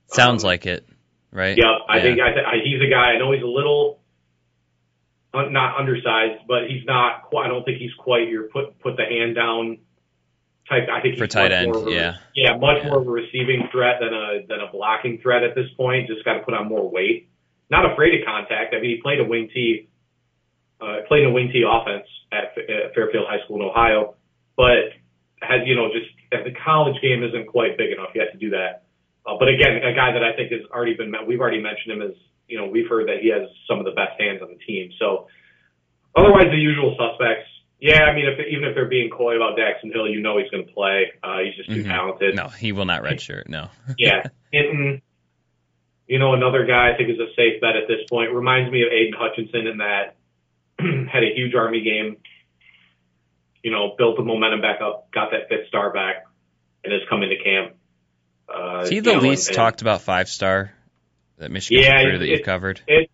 Sounds 0.07 0.43
um, 0.43 0.47
like 0.47 0.65
it, 0.65 0.87
right? 1.31 1.57
Yeah, 1.57 1.75
I 1.87 1.97
yeah. 1.97 2.03
think 2.03 2.19
I 2.21 2.55
he's 2.63 2.81
a 2.81 2.89
guy. 2.89 3.13
I 3.13 3.17
know 3.17 3.31
he's 3.31 3.43
a 3.43 3.47
little 3.47 3.99
uh, 5.33 5.49
not 5.49 5.79
undersized, 5.79 6.47
but 6.47 6.67
he's 6.67 6.85
not. 6.85 7.23
Quite, 7.23 7.45
I 7.45 7.47
don't 7.49 7.63
think 7.63 7.79
he's 7.79 7.93
quite 7.99 8.27
your 8.27 8.43
put 8.43 8.79
put 8.79 8.97
the 8.97 9.05
hand 9.05 9.35
down 9.35 9.77
type. 10.69 10.87
I 10.91 11.01
think 11.01 11.13
he's 11.13 11.19
for 11.19 11.27
tight 11.27 11.51
end, 11.51 11.75
a, 11.75 11.91
yeah, 11.91 12.17
yeah, 12.33 12.57
much 12.57 12.77
yeah. 12.81 12.89
more 12.89 13.01
of 13.01 13.07
a 13.07 13.11
receiving 13.11 13.67
threat 13.71 13.97
than 13.99 14.13
a 14.13 14.45
than 14.47 14.59
a 14.61 14.71
blocking 14.71 15.19
threat 15.21 15.43
at 15.43 15.53
this 15.53 15.67
point. 15.75 16.07
Just 16.07 16.23
got 16.25 16.33
to 16.33 16.39
put 16.39 16.53
on 16.53 16.67
more 16.67 16.89
weight. 16.89 17.29
Not 17.69 17.91
afraid 17.91 18.19
of 18.19 18.25
contact. 18.25 18.73
I 18.73 18.79
mean, 18.79 18.95
he 18.95 19.01
played 19.01 19.19
a 19.19 19.25
wing 19.25 19.49
T, 19.53 19.89
uh, 20.81 21.01
played 21.07 21.25
a 21.25 21.31
wing 21.31 21.49
T 21.51 21.63
offense 21.65 22.07
at, 22.31 22.57
at 22.57 22.93
Fairfield 22.93 23.25
High 23.27 23.43
School 23.45 23.57
in 23.57 23.67
Ohio, 23.67 24.15
but 24.55 24.93
has 25.41 25.61
you 25.65 25.75
know 25.75 25.89
just 25.91 26.09
the 26.31 26.53
college 26.65 27.01
game 27.01 27.23
isn't 27.23 27.47
quite 27.47 27.77
big 27.77 27.91
enough 27.91 28.09
yet 28.15 28.31
to 28.31 28.37
do 28.37 28.51
that. 28.51 28.83
Uh, 29.25 29.35
but 29.39 29.49
again, 29.49 29.77
a 29.83 29.93
guy 29.93 30.13
that 30.13 30.23
I 30.23 30.35
think 30.35 30.51
has 30.51 30.61
already 30.71 30.93
been 30.93 31.13
we've 31.27 31.41
already 31.41 31.61
mentioned 31.61 31.93
him 31.93 32.01
as 32.01 32.15
you 32.47 32.57
know 32.57 32.67
we've 32.67 32.87
heard 32.89 33.07
that 33.07 33.19
he 33.21 33.29
has 33.29 33.49
some 33.67 33.79
of 33.79 33.85
the 33.85 33.91
best 33.91 34.19
hands 34.19 34.41
on 34.41 34.49
the 34.49 34.59
team. 34.65 34.91
So 34.99 35.27
otherwise, 36.15 36.47
the 36.51 36.57
usual 36.57 36.95
suspects. 36.97 37.49
Yeah, 37.79 38.09
I 38.09 38.15
mean, 38.15 38.25
if, 38.25 38.39
even 38.49 38.63
if 38.67 38.73
they're 38.73 38.89
being 38.89 39.11
coy 39.11 39.35
about 39.35 39.55
Daxton 39.55 39.93
Hill, 39.93 40.07
you 40.07 40.19
know 40.19 40.39
he's 40.39 40.49
going 40.49 40.65
to 40.65 40.73
play. 40.73 41.13
Uh, 41.21 41.45
he's 41.45 41.53
just 41.55 41.69
too 41.69 41.83
mm-hmm. 41.83 41.91
talented. 41.91 42.35
No, 42.35 42.47
he 42.47 42.71
will 42.71 42.85
not 42.85 43.03
redshirt. 43.03 43.47
No. 43.47 43.69
yeah, 43.99 44.23
Hinton. 44.51 45.03
You 46.07 46.17
know, 46.17 46.33
another 46.33 46.65
guy 46.65 46.89
I 46.91 46.97
think 46.97 47.09
is 47.11 47.19
a 47.19 47.29
safe 47.35 47.61
bet 47.61 47.75
at 47.75 47.87
this 47.87 47.99
point. 48.09 48.33
Reminds 48.33 48.71
me 48.71 48.81
of 48.81 48.87
Aidan 48.91 49.13
Hutchinson 49.13 49.67
in 49.67 49.77
that 49.77 50.15
had 51.11 51.23
a 51.23 51.33
huge 51.35 51.53
Army 51.55 51.81
game. 51.81 52.17
You 53.63 53.71
know, 53.71 53.95
built 53.97 54.17
the 54.17 54.23
momentum 54.23 54.61
back 54.61 54.79
up, 54.81 55.11
got 55.11 55.31
that 55.31 55.49
fifth 55.49 55.67
star 55.67 55.91
back, 55.91 56.25
and 56.83 56.93
is 56.93 57.01
coming 57.09 57.29
to 57.29 57.43
camp. 57.43 57.75
Uh, 58.47 58.81
is 58.83 58.89
he 58.89 58.99
the 59.01 59.17
least 59.17 59.49
and, 59.49 59.55
talked 59.55 59.81
about 59.81 60.01
five 60.01 60.29
star 60.29 60.71
that 61.37 61.51
Michigan 61.51 61.83
yeah, 61.83 61.95
recruiter 61.95 62.19
that 62.19 62.25
it, 62.25 62.29
you've 62.29 62.45
covered? 62.45 62.81
It, 62.87 63.09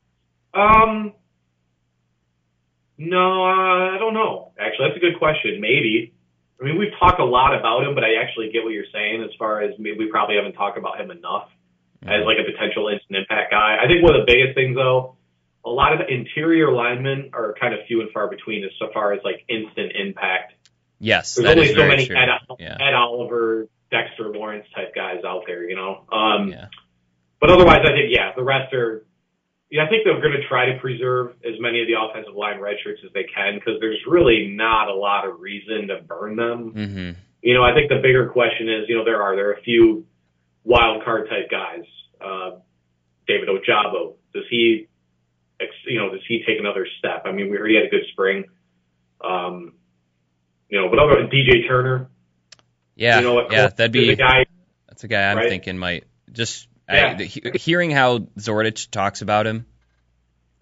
um, 0.54 1.14
no, 2.98 3.44
I 3.44 3.98
don't 3.98 4.14
know. 4.14 4.52
Actually, 4.60 4.90
that's 4.90 4.98
a 4.98 5.00
good 5.00 5.18
question. 5.18 5.60
Maybe. 5.60 6.14
I 6.62 6.66
mean, 6.66 6.78
we've 6.78 6.94
talked 7.00 7.20
a 7.20 7.26
lot 7.26 7.58
about 7.58 7.84
him, 7.84 7.96
but 7.96 8.04
I 8.04 8.22
actually 8.22 8.52
get 8.54 8.64
what 8.64 8.72
you're 8.72 8.88
saying 8.94 9.24
as 9.24 9.32
far 9.38 9.62
as 9.62 9.74
we 9.80 10.08
probably 10.10 10.36
haven't 10.36 10.54
talked 10.54 10.78
about 10.78 11.00
him 11.00 11.12
enough 11.12 11.50
mm-hmm. 12.00 12.10
as 12.10 12.26
like 12.26 12.38
a 12.38 12.46
potential 12.46 12.88
instant 12.88 13.18
impact 13.18 13.52
guy. 13.52 13.78
I 13.82 13.88
think 13.88 14.04
one 14.04 14.16
of 14.16 14.26
the 14.26 14.32
biggest 14.32 14.56
things 14.56 14.76
though, 14.76 15.16
a 15.66 15.70
lot 15.70 15.94
of 15.94 16.08
interior 16.10 16.72
linemen 16.72 17.32
are 17.34 17.56
kind 17.60 17.74
of 17.74 17.82
few 17.88 18.02
and 18.02 18.12
far 18.12 18.30
between 18.30 18.64
as 18.64 18.72
far 18.94 19.14
as 19.14 19.22
like 19.24 19.46
instant 19.48 19.94
impact. 19.96 20.54
Yes, 21.00 21.36
there's 21.36 21.50
only 21.50 21.74
so 21.74 21.88
many 21.88 22.04
Ed, 22.10 22.30
yeah. 22.60 22.78
Ed, 22.80 22.94
Oliver, 22.94 23.68
Dexter 23.92 24.30
Lawrence 24.30 24.66
type 24.76 24.96
guys 24.96 25.24
out 25.26 25.44
there, 25.48 25.70
you 25.70 25.76
know. 25.76 26.06
Um, 26.12 26.50
yeah. 26.50 26.68
But 27.40 27.50
otherwise, 27.50 27.82
I 27.84 27.92
think 27.92 28.10
yeah, 28.10 28.32
the 28.36 28.44
rest 28.44 28.74
are 28.74 29.06
Yeah, 29.70 29.84
I 29.84 29.90
think 29.90 30.04
they're 30.06 30.22
going 30.22 30.40
to 30.40 30.48
try 30.48 30.68
to 30.68 30.80
preserve 30.80 31.36
as 31.44 31.60
many 31.60 31.82
of 31.82 31.88
the 31.88 31.96
offensive 32.00 32.36
line 32.36 32.60
redshirts 32.60 33.04
as 33.06 33.12
they 33.14 33.26
can 33.26 33.56
because 33.56 33.80
there's 33.82 34.00
really 34.08 34.54
not 34.56 34.88
a 34.88 34.96
lot 34.96 35.28
of 35.28 35.40
reason 35.40 35.88
to 35.90 36.02
burn 36.02 36.36
them. 36.38 36.72
Mm-hmm. 36.72 37.20
You 37.42 37.54
know, 37.54 37.64
I 37.64 37.74
think 37.74 37.90
the 37.90 38.00
bigger 38.02 38.30
question 38.30 38.70
is, 38.70 38.88
you 38.88 38.96
know, 38.98 39.04
there 39.04 39.22
are 39.22 39.36
there 39.36 39.50
are 39.50 39.54
a 39.54 39.62
few 39.62 40.06
wild 40.64 41.04
card 41.04 41.30
type 41.30 41.52
guys. 41.52 41.84
Uh, 42.22 42.60
David 43.28 43.50
Ojabo, 43.50 44.16
does 44.34 44.44
he, 44.50 44.88
you 45.86 46.00
know, 46.00 46.12
does 46.12 46.22
he 46.28 46.44
take 46.46 46.60
another 46.60 46.88
step? 47.00 47.24
I 47.26 47.32
mean, 47.32 47.50
we 47.50 47.58
already 47.58 47.76
had 47.76 47.86
a 47.86 47.90
good 47.90 48.06
spring. 48.12 48.46
Um, 49.24 49.74
you 50.70 50.80
know, 50.80 50.90
but 50.90 51.00
other 51.00 51.28
DJ 51.28 51.68
Turner. 51.68 52.10
Yeah, 52.96 53.18
you 53.20 53.24
know, 53.24 53.34
what, 53.36 53.52
yeah, 53.52 53.68
that'd 53.68 53.92
be 53.92 54.10
a 54.12 54.16
guy. 54.16 54.46
That's 54.88 55.04
a 55.04 55.08
guy 55.08 55.30
I'm 55.32 55.38
right? 55.38 55.50
thinking 55.50 55.78
might 55.78 56.06
just 56.32 56.68
Yeah. 56.90 57.16
I, 57.20 57.24
he- 57.24 57.52
hearing 57.56 57.92
how 57.92 58.20
Zordich 58.40 58.90
talks 58.92 59.22
about 59.22 59.48
him 59.48 59.66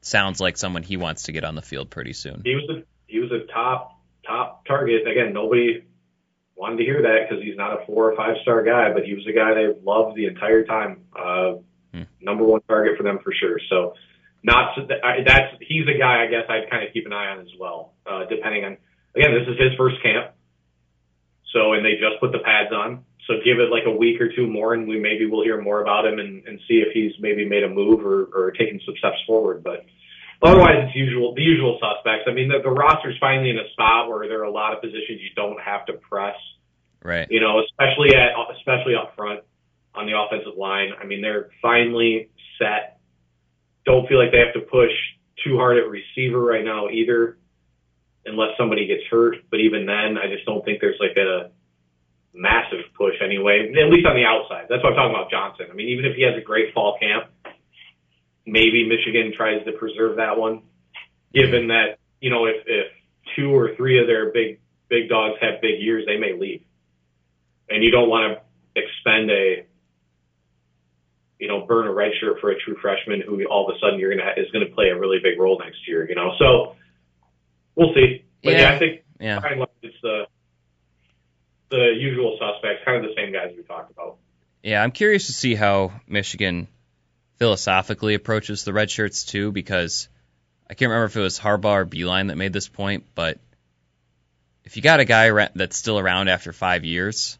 sounds 0.01 0.39
like 0.39 0.57
someone 0.57 0.83
he 0.83 0.97
wants 0.97 1.23
to 1.23 1.31
get 1.31 1.43
on 1.43 1.55
the 1.55 1.61
field 1.61 1.89
pretty 1.89 2.13
soon. 2.13 2.41
He 2.45 2.55
was 2.55 2.69
a 2.69 2.83
he 3.07 3.19
was 3.19 3.31
a 3.31 3.51
top 3.51 3.99
top 4.25 4.65
target. 4.65 5.07
Again, 5.07 5.33
nobody 5.33 5.83
wanted 6.55 6.77
to 6.77 6.83
hear 6.83 7.01
that 7.01 7.27
because 7.29 7.43
he's 7.43 7.57
not 7.57 7.81
a 7.81 7.85
four 7.85 8.11
or 8.11 8.15
five 8.15 8.35
star 8.43 8.63
guy, 8.63 8.93
but 8.93 9.03
he 9.03 9.13
was 9.13 9.25
a 9.27 9.33
guy 9.33 9.53
they 9.53 9.67
loved 9.83 10.15
the 10.15 10.25
entire 10.27 10.63
time. 10.65 11.01
Uh, 11.17 11.53
Hmm. 11.93 12.03
Number 12.21 12.45
one 12.45 12.61
target 12.69 12.95
for 12.95 13.03
them 13.03 13.19
for 13.21 13.33
sure. 13.33 13.59
So, 13.69 13.95
not 14.43 14.73
so 14.75 14.85
that, 14.87 15.03
I, 15.05 15.23
that's 15.25 15.55
he's 15.61 15.85
a 15.87 15.97
guy 15.97 16.25
I 16.25 16.27
guess 16.27 16.49
I'd 16.49 16.69
kind 16.69 16.85
of 16.85 16.93
keep 16.93 17.05
an 17.05 17.13
eye 17.13 17.27
on 17.27 17.39
as 17.39 17.53
well. 17.59 17.93
Uh, 18.05 18.25
depending 18.25 18.65
on 18.65 18.77
again, 19.15 19.31
this 19.33 19.47
is 19.47 19.59
his 19.59 19.77
first 19.77 20.01
camp. 20.01 20.33
So, 21.53 21.73
and 21.73 21.85
they 21.85 21.99
just 21.99 22.19
put 22.19 22.31
the 22.31 22.39
pads 22.39 22.71
on. 22.71 23.03
So 23.27 23.35
give 23.45 23.59
it 23.59 23.69
like 23.69 23.83
a 23.85 23.91
week 23.91 24.19
or 24.19 24.33
two 24.33 24.47
more, 24.47 24.73
and 24.73 24.87
we 24.87 24.99
maybe 24.99 25.27
we'll 25.27 25.43
hear 25.43 25.61
more 25.61 25.81
about 25.81 26.05
him 26.05 26.17
and, 26.17 26.43
and 26.47 26.59
see 26.67 26.81
if 26.81 26.93
he's 26.93 27.11
maybe 27.19 27.47
made 27.47 27.63
a 27.63 27.69
move 27.69 28.05
or, 28.05 28.29
or 28.33 28.51
taken 28.51 28.79
some 28.85 28.95
steps 28.97 29.21
forward. 29.27 29.63
But 29.63 29.85
otherwise, 30.41 30.87
it's 30.87 30.95
usual 30.95 31.35
the 31.35 31.43
usual 31.43 31.77
suspects. 31.79 32.25
I 32.27 32.33
mean, 32.33 32.49
the, 32.49 32.59
the 32.63 32.71
roster's 32.71 33.17
finally 33.19 33.51
in 33.51 33.59
a 33.59 33.69
spot 33.73 34.09
where 34.09 34.27
there 34.27 34.41
are 34.41 34.49
a 34.49 34.51
lot 34.51 34.73
of 34.73 34.81
positions 34.81 35.21
you 35.21 35.29
don't 35.35 35.61
have 35.61 35.85
to 35.85 35.93
press. 35.93 36.35
Right. 37.03 37.27
You 37.29 37.41
know, 37.41 37.61
especially 37.61 38.15
at 38.15 38.33
especially 38.57 38.95
up 38.95 39.15
front 39.15 39.41
on 39.93 40.07
the 40.07 40.17
offensive 40.17 40.57
line. 40.57 40.89
I 40.99 41.05
mean, 41.05 41.21
they're 41.21 41.49
finally 41.61 42.29
set. 42.57 43.00
Don't 43.85 44.07
feel 44.07 44.19
like 44.19 44.31
they 44.31 44.39
have 44.39 44.53
to 44.53 44.61
push 44.61 44.91
too 45.43 45.57
hard 45.57 45.77
at 45.77 45.89
receiver 45.89 46.39
right 46.39 46.63
now 46.63 46.89
either, 46.89 47.37
unless 48.25 48.49
somebody 48.57 48.87
gets 48.87 49.03
hurt. 49.09 49.37
But 49.49 49.59
even 49.59 49.85
then, 49.85 50.17
I 50.17 50.27
just 50.31 50.45
don't 50.45 50.63
think 50.63 50.81
there's 50.81 50.99
like 50.99 51.17
a 51.17 51.51
massive 52.33 52.85
push 52.97 53.15
anyway. 53.23 53.71
At 53.71 53.89
least 53.89 54.05
on 54.05 54.15
the 54.15 54.25
outside. 54.25 54.67
That's 54.69 54.83
what 54.83 54.93
I'm 54.93 54.95
talking 54.95 55.15
about 55.15 55.31
Johnson. 55.31 55.67
I 55.71 55.73
mean, 55.73 55.89
even 55.89 56.05
if 56.05 56.15
he 56.15 56.23
has 56.23 56.35
a 56.37 56.43
great 56.43 56.73
fall 56.73 56.97
camp, 56.99 57.31
maybe 58.45 58.87
Michigan 58.87 59.33
tries 59.35 59.63
to 59.65 59.71
preserve 59.73 60.17
that 60.17 60.37
one, 60.37 60.61
given 61.33 61.67
that 61.67 61.97
you 62.19 62.29
know 62.29 62.45
if 62.45 62.63
if 62.65 62.87
two 63.35 63.49
or 63.49 63.75
three 63.75 63.99
of 63.99 64.07
their 64.07 64.31
big 64.31 64.59
big 64.89 65.09
dogs 65.09 65.35
have 65.41 65.61
big 65.61 65.81
years, 65.81 66.05
they 66.05 66.17
may 66.17 66.37
leave, 66.37 66.61
and 67.69 67.83
you 67.83 67.91
don't 67.91 68.09
want 68.09 68.37
to 68.37 68.81
expend 68.81 69.29
a 69.31 69.65
you 71.41 71.47
know 71.47 71.65
burn 71.65 71.87
a 71.87 71.91
red 71.93 72.11
shirt 72.21 72.39
for 72.39 72.51
a 72.51 72.59
true 72.59 72.77
freshman 72.81 73.19
who 73.21 73.43
all 73.45 73.67
of 73.67 73.75
a 73.75 73.79
sudden 73.79 73.99
you're 73.99 74.15
gonna 74.15 74.31
is 74.37 74.49
gonna 74.51 74.67
play 74.67 74.89
a 74.89 74.97
really 74.97 75.17
big 75.21 75.37
role 75.39 75.59
next 75.59 75.87
year. 75.87 76.07
You 76.07 76.15
know, 76.15 76.33
so 76.39 76.75
we'll 77.75 77.93
see. 77.93 78.23
But 78.43 78.53
yeah, 78.53 78.59
Yeah. 78.61 78.75
I 78.75 78.79
think 78.79 79.01
Yeah. 79.19 79.41
and 79.43 79.59
large, 79.59 79.69
it's 79.81 79.97
the 80.01 80.27
the 81.69 81.93
usual 81.97 82.37
suspects, 82.39 82.83
kind 82.85 83.03
of 83.03 83.09
the 83.09 83.15
same 83.15 83.31
guys 83.33 83.53
we 83.55 83.63
talked 83.63 83.91
about. 83.91 84.17
Yeah, 84.61 84.83
I'm 84.83 84.91
curious 84.91 85.27
to 85.27 85.33
see 85.33 85.55
how 85.55 85.93
Michigan 86.07 86.67
philosophically 87.39 88.13
approaches 88.13 88.63
the 88.63 88.73
red 88.73 88.91
shirts 88.91 89.23
too, 89.25 89.51
because 89.51 90.09
I 90.69 90.73
can't 90.75 90.89
remember 90.89 91.05
if 91.05 91.15
it 91.15 91.21
was 91.21 91.39
Harbaugh 91.39 91.81
or 91.81 91.85
Beeline 91.85 92.27
that 92.27 92.35
made 92.35 92.53
this 92.53 92.67
point, 92.67 93.05
but 93.15 93.39
if 94.63 94.75
you 94.75 94.83
got 94.83 94.99
a 94.99 95.05
guy 95.05 95.49
that's 95.55 95.75
still 95.77 95.97
around 95.97 96.27
after 96.27 96.53
five 96.53 96.83
years, 96.85 97.39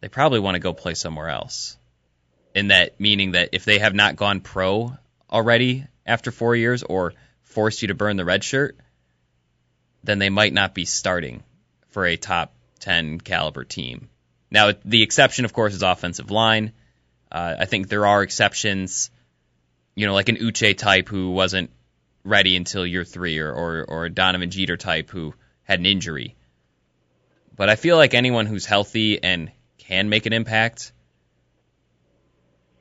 they 0.00 0.08
probably 0.08 0.40
want 0.40 0.56
to 0.56 0.58
go 0.58 0.72
play 0.72 0.94
somewhere 0.94 1.28
else. 1.28 1.76
In 2.54 2.68
that 2.68 3.00
meaning 3.00 3.32
that 3.32 3.50
if 3.52 3.64
they 3.64 3.78
have 3.78 3.94
not 3.94 4.16
gone 4.16 4.40
pro 4.40 4.96
already 5.30 5.86
after 6.04 6.30
four 6.30 6.54
years 6.54 6.82
or 6.82 7.14
forced 7.42 7.82
you 7.82 7.88
to 7.88 7.94
burn 7.94 8.16
the 8.16 8.24
red 8.24 8.44
shirt, 8.44 8.76
then 10.04 10.18
they 10.18 10.30
might 10.30 10.52
not 10.52 10.74
be 10.74 10.84
starting 10.84 11.42
for 11.90 12.04
a 12.04 12.16
top 12.16 12.54
10 12.80 13.20
caliber 13.20 13.64
team. 13.64 14.08
Now, 14.50 14.72
the 14.84 15.02
exception, 15.02 15.44
of 15.44 15.52
course, 15.52 15.74
is 15.74 15.82
offensive 15.82 16.30
line. 16.30 16.72
Uh, 17.30 17.56
I 17.60 17.64
think 17.64 17.88
there 17.88 18.06
are 18.06 18.22
exceptions, 18.22 19.10
you 19.94 20.06
know, 20.06 20.12
like 20.12 20.28
an 20.28 20.36
Uche 20.36 20.76
type 20.76 21.08
who 21.08 21.30
wasn't 21.30 21.70
ready 22.24 22.56
until 22.56 22.86
year 22.86 23.04
three, 23.04 23.38
or, 23.38 23.50
or, 23.50 23.84
or 23.84 24.04
a 24.04 24.10
Donovan 24.10 24.50
Jeter 24.50 24.76
type 24.76 25.10
who 25.10 25.34
had 25.64 25.78
an 25.78 25.86
injury. 25.86 26.36
But 27.56 27.68
I 27.68 27.76
feel 27.76 27.96
like 27.96 28.14
anyone 28.14 28.46
who's 28.46 28.66
healthy 28.66 29.22
and 29.22 29.50
can 29.78 30.08
make 30.08 30.26
an 30.26 30.32
impact, 30.32 30.92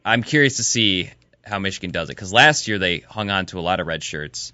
I'm 0.04 0.24
curious 0.24 0.58
to 0.58 0.64
see 0.64 1.12
how 1.44 1.60
Michigan 1.60 1.92
does 1.92 2.10
it. 2.10 2.16
Because 2.16 2.34
last 2.34 2.68
year 2.68 2.80
they 2.80 3.00
hung 3.00 3.30
on 3.30 3.46
to 3.48 3.60
a 3.60 3.62
lot 3.62 3.80
of 3.80 3.88
red 3.88 4.04
shirts. 4.04 4.54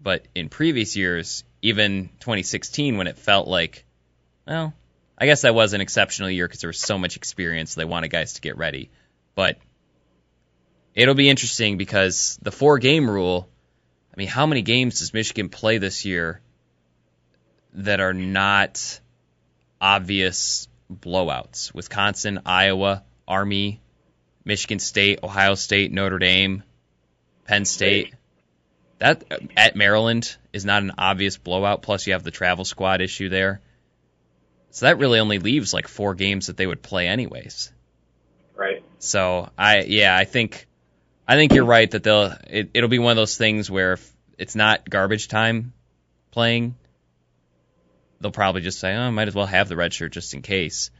But 0.00 0.26
in 0.34 0.48
previous 0.48 0.96
years, 0.96 1.44
even 1.62 2.10
2016, 2.20 2.96
when 2.96 3.06
it 3.06 3.18
felt 3.18 3.48
like, 3.48 3.84
well, 4.46 4.74
I 5.18 5.26
guess 5.26 5.42
that 5.42 5.54
was 5.54 5.72
an 5.72 5.80
exceptional 5.80 6.30
year 6.30 6.46
because 6.46 6.60
there 6.60 6.68
was 6.68 6.78
so 6.78 6.98
much 6.98 7.16
experience. 7.16 7.74
They 7.74 7.84
wanted 7.84 8.08
guys 8.08 8.34
to 8.34 8.40
get 8.40 8.58
ready. 8.58 8.90
But 9.34 9.58
it'll 10.94 11.14
be 11.14 11.30
interesting 11.30 11.78
because 11.78 12.38
the 12.42 12.52
four 12.52 12.78
game 12.78 13.08
rule, 13.08 13.48
I 14.12 14.16
mean, 14.16 14.28
how 14.28 14.46
many 14.46 14.62
games 14.62 14.98
does 14.98 15.14
Michigan 15.14 15.48
play 15.48 15.78
this 15.78 16.04
year 16.04 16.40
that 17.72 18.00
are 18.00 18.14
not 18.14 19.00
obvious 19.80 20.68
blowouts? 20.92 21.72
Wisconsin, 21.72 22.40
Iowa, 22.44 23.02
Army, 23.26 23.80
Michigan 24.46 24.78
State, 24.78 25.18
Ohio 25.22 25.56
State, 25.56 25.92
Notre 25.92 26.18
Dame, 26.18 26.62
Penn 27.44 27.64
State. 27.64 28.14
That 28.98 29.24
uh, 29.30 29.38
at 29.56 29.76
Maryland 29.76 30.34
is 30.52 30.64
not 30.64 30.82
an 30.82 30.92
obvious 30.96 31.36
blowout. 31.36 31.82
Plus, 31.82 32.06
you 32.06 32.14
have 32.14 32.22
the 32.22 32.30
travel 32.30 32.64
squad 32.64 33.02
issue 33.02 33.28
there. 33.28 33.60
So 34.70 34.86
that 34.86 34.98
really 34.98 35.18
only 35.18 35.38
leaves 35.38 35.74
like 35.74 35.88
four 35.88 36.14
games 36.14 36.46
that 36.46 36.56
they 36.56 36.66
would 36.66 36.80
play 36.80 37.08
anyways. 37.08 37.72
Right. 38.54 38.82
So 39.00 39.50
I 39.58 39.80
yeah 39.80 40.16
I 40.16 40.24
think 40.24 40.66
I 41.26 41.34
think 41.34 41.52
you're 41.52 41.64
right 41.64 41.90
that 41.90 42.04
they'll 42.04 42.32
it, 42.48 42.70
it'll 42.72 42.88
be 42.88 42.98
one 42.98 43.10
of 43.10 43.16
those 43.16 43.36
things 43.36 43.70
where 43.70 43.94
if 43.94 44.12
it's 44.38 44.54
not 44.54 44.88
garbage 44.88 45.28
time 45.28 45.72
playing, 46.30 46.76
they'll 48.20 48.30
probably 48.30 48.62
just 48.62 48.78
say 48.78 48.94
oh 48.94 49.10
might 49.10 49.28
as 49.28 49.34
well 49.34 49.46
have 49.46 49.68
the 49.68 49.76
red 49.76 49.92
shirt 49.92 50.12
just 50.12 50.34
in 50.34 50.42
case. 50.42 50.90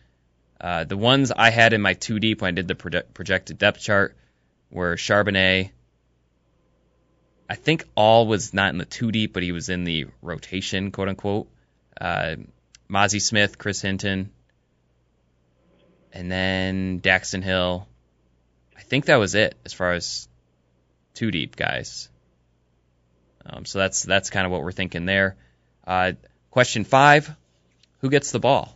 Uh, 0.61 0.85
the 0.85 0.97
ones 0.97 1.31
I 1.31 1.51
had 1.51 1.73
in 1.73 1.83
my 1.83 1.95
two 1.95 2.19
deep 2.19 2.41
when 2.41 2.49
I 2.49 2.53
did 2.53 2.69
the 2.69 2.75
proje- 2.75 3.05
projected 3.13 3.59
depth 3.59 3.81
chart 3.81 4.17
were 4.71 4.97
Charbonnet. 4.97 5.71
I 7.49 7.55
think 7.55 7.85
All 7.95 8.27
was 8.27 8.53
not 8.55 8.71
in 8.71 8.79
the 8.79 8.85
two 8.85 9.13
deep, 9.13 9.33
but 9.33 9.43
he 9.43 9.53
was 9.53 9.69
in 9.69 9.85
the 9.85 10.07
rotation, 10.23 10.91
quote 10.91 11.09
unquote. 11.09 11.49
Uh, 12.01 12.37
Mazi 12.89 13.21
Smith, 13.21 13.59
Chris 13.59 13.81
Hinton, 13.81 14.31
and 16.13 16.31
then 16.31 17.01
Daxton 17.01 17.43
Hill. 17.43 17.87
I 18.77 18.83
think 18.83 19.07
that 19.07 19.17
was 19.17 19.35
it 19.35 19.57
as 19.65 19.73
far 19.73 19.93
as 19.93 20.29
two 21.15 21.31
deep 21.31 21.57
guys. 21.57 22.09
Um, 23.45 23.65
so 23.65 23.79
that's 23.79 24.03
that's 24.03 24.31
kind 24.31 24.47
of 24.47 24.53
what 24.53 24.63
we're 24.63 24.73
thinking 24.73 25.05
there. 25.05 25.37
Uh, 25.87 26.13
question 26.51 26.85
five: 26.85 27.35
Who 28.01 28.11
gets 28.11 28.33
the 28.33 28.41
ball? 28.41 28.76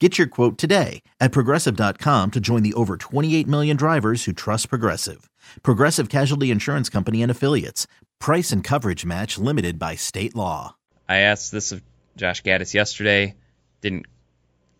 Get 0.00 0.18
your 0.18 0.26
quote 0.26 0.58
today 0.58 1.02
at 1.20 1.30
progressive.com 1.30 2.32
to 2.32 2.40
join 2.40 2.64
the 2.64 2.74
over 2.74 2.96
28 2.96 3.46
million 3.46 3.76
drivers 3.76 4.24
who 4.24 4.32
trust 4.32 4.68
Progressive. 4.68 5.30
Progressive 5.62 6.08
Casualty 6.08 6.50
Insurance 6.50 6.88
Company 6.88 7.22
and 7.22 7.30
Affiliates. 7.30 7.86
Price 8.18 8.50
and 8.50 8.64
coverage 8.64 9.06
match 9.06 9.38
limited 9.38 9.78
by 9.78 9.94
state 9.94 10.34
law. 10.34 10.74
I 11.08 11.18
asked 11.18 11.52
this 11.52 11.70
of 11.70 11.80
Josh 12.16 12.42
Gattis 12.42 12.74
yesterday. 12.74 13.36
Didn't 13.82 14.06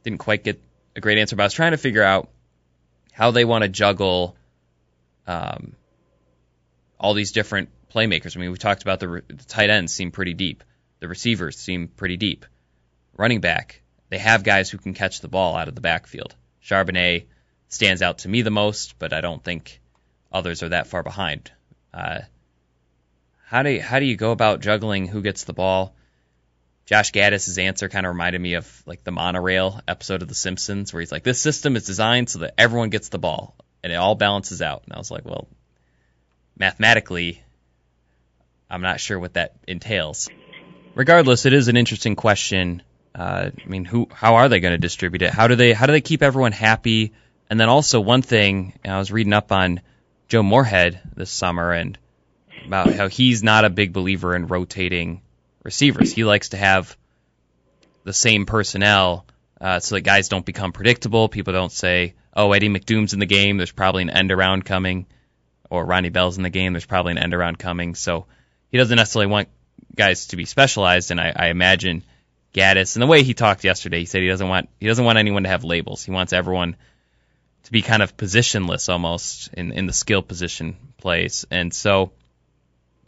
didn't 0.02 0.18
quite 0.18 0.42
get 0.42 0.60
a 0.96 1.00
great 1.00 1.18
answer, 1.18 1.36
but 1.36 1.44
I 1.44 1.46
was 1.46 1.54
trying 1.54 1.72
to 1.72 1.78
figure 1.78 2.02
out 2.02 2.28
how 3.12 3.30
they 3.30 3.44
want 3.44 3.62
to 3.62 3.68
juggle 3.68 4.36
um, 5.28 5.76
all 6.98 7.14
these 7.14 7.30
different 7.30 7.68
playmakers. 7.94 8.36
I 8.36 8.40
mean, 8.40 8.50
we 8.50 8.58
talked 8.58 8.82
about 8.82 9.00
the, 9.00 9.08
re- 9.08 9.22
the 9.28 9.44
tight 9.44 9.70
ends 9.70 9.94
seem 9.94 10.10
pretty 10.10 10.34
deep, 10.34 10.64
the 10.98 11.08
receivers 11.08 11.56
seem 11.56 11.88
pretty 11.88 12.16
deep, 12.16 12.44
running 13.16 13.40
back 13.40 13.80
they 14.14 14.18
have 14.18 14.44
guys 14.44 14.70
who 14.70 14.78
can 14.78 14.94
catch 14.94 15.20
the 15.20 15.26
ball 15.26 15.56
out 15.56 15.66
of 15.66 15.74
the 15.74 15.80
backfield. 15.80 16.36
Charbonnet 16.62 17.26
stands 17.66 18.00
out 18.00 18.18
to 18.18 18.28
me 18.28 18.42
the 18.42 18.50
most, 18.52 18.96
but 19.00 19.12
I 19.12 19.20
don't 19.20 19.42
think 19.42 19.80
others 20.30 20.62
are 20.62 20.68
that 20.68 20.86
far 20.86 21.02
behind. 21.02 21.50
Uh, 21.92 22.20
how 23.46 23.64
do 23.64 23.70
you, 23.70 23.82
how 23.82 23.98
do 23.98 24.04
you 24.04 24.14
go 24.14 24.30
about 24.30 24.60
juggling 24.60 25.08
who 25.08 25.20
gets 25.20 25.42
the 25.42 25.52
ball? 25.52 25.96
Josh 26.86 27.10
Gattis's 27.10 27.58
answer 27.58 27.88
kind 27.88 28.06
of 28.06 28.12
reminded 28.12 28.40
me 28.40 28.54
of 28.54 28.84
like 28.86 29.02
the 29.02 29.10
monorail 29.10 29.80
episode 29.88 30.22
of 30.22 30.28
The 30.28 30.36
Simpsons, 30.36 30.92
where 30.92 31.00
he's 31.00 31.10
like, 31.10 31.24
"This 31.24 31.40
system 31.40 31.74
is 31.74 31.84
designed 31.84 32.30
so 32.30 32.38
that 32.38 32.54
everyone 32.56 32.90
gets 32.90 33.08
the 33.08 33.18
ball 33.18 33.56
and 33.82 33.92
it 33.92 33.96
all 33.96 34.14
balances 34.14 34.62
out." 34.62 34.84
And 34.84 34.94
I 34.94 34.98
was 34.98 35.10
like, 35.10 35.24
"Well, 35.24 35.48
mathematically, 36.56 37.42
I'm 38.70 38.82
not 38.82 39.00
sure 39.00 39.18
what 39.18 39.34
that 39.34 39.56
entails." 39.66 40.28
Regardless, 40.94 41.46
it 41.46 41.52
is 41.52 41.66
an 41.66 41.76
interesting 41.76 42.14
question. 42.14 42.82
Uh, 43.14 43.50
I 43.56 43.68
mean, 43.68 43.84
who? 43.84 44.08
How 44.12 44.36
are 44.36 44.48
they 44.48 44.60
going 44.60 44.72
to 44.72 44.78
distribute 44.78 45.22
it? 45.22 45.30
How 45.30 45.46
do 45.46 45.54
they? 45.54 45.72
How 45.72 45.86
do 45.86 45.92
they 45.92 46.00
keep 46.00 46.22
everyone 46.22 46.52
happy? 46.52 47.12
And 47.48 47.60
then 47.60 47.68
also 47.68 48.00
one 48.00 48.22
thing, 48.22 48.72
I 48.84 48.98
was 48.98 49.12
reading 49.12 49.32
up 49.32 49.52
on 49.52 49.80
Joe 50.28 50.42
Moorhead 50.42 51.00
this 51.14 51.30
summer 51.30 51.72
and 51.72 51.98
about 52.66 52.92
how 52.94 53.08
he's 53.08 53.42
not 53.42 53.64
a 53.64 53.70
big 53.70 53.92
believer 53.92 54.34
in 54.34 54.46
rotating 54.46 55.20
receivers. 55.62 56.12
He 56.12 56.24
likes 56.24 56.48
to 56.50 56.56
have 56.56 56.96
the 58.04 58.12
same 58.12 58.46
personnel 58.46 59.26
uh, 59.60 59.80
so 59.80 59.94
that 59.94 60.00
guys 60.00 60.28
don't 60.28 60.44
become 60.44 60.72
predictable. 60.72 61.28
People 61.28 61.52
don't 61.52 61.72
say, 61.72 62.14
"Oh, 62.34 62.52
Eddie 62.52 62.68
McDoom's 62.68 63.12
in 63.12 63.20
the 63.20 63.26
game. 63.26 63.58
There's 63.58 63.70
probably 63.70 64.02
an 64.02 64.10
end 64.10 64.32
around 64.32 64.64
coming," 64.64 65.06
or 65.70 65.84
Ronnie 65.84 66.08
Bell's 66.08 66.36
in 66.36 66.42
the 66.42 66.50
game. 66.50 66.72
There's 66.72 66.86
probably 66.86 67.12
an 67.12 67.18
end 67.18 67.34
around 67.34 67.58
coming. 67.58 67.94
So 67.94 68.26
he 68.70 68.78
doesn't 68.78 68.96
necessarily 68.96 69.30
want 69.30 69.48
guys 69.94 70.26
to 70.26 70.36
be 70.36 70.44
specialized. 70.44 71.10
And 71.10 71.20
I, 71.20 71.32
I 71.34 71.48
imagine 71.48 72.02
Gattis, 72.54 72.94
and 72.94 73.02
the 73.02 73.08
way 73.08 73.24
he 73.24 73.34
talked 73.34 73.64
yesterday, 73.64 73.98
he 73.98 74.06
said 74.06 74.22
he 74.22 74.28
doesn't 74.28 74.48
want 74.48 74.68
he 74.78 74.86
doesn't 74.86 75.04
want 75.04 75.18
anyone 75.18 75.42
to 75.42 75.48
have 75.48 75.64
labels. 75.64 76.04
He 76.04 76.12
wants 76.12 76.32
everyone 76.32 76.76
to 77.64 77.72
be 77.72 77.82
kind 77.82 78.02
of 78.02 78.16
positionless 78.16 78.88
almost 78.88 79.52
in 79.54 79.72
in 79.72 79.86
the 79.86 79.92
skill 79.92 80.22
position 80.22 80.76
plays. 80.98 81.44
And 81.50 81.74
so, 81.74 82.12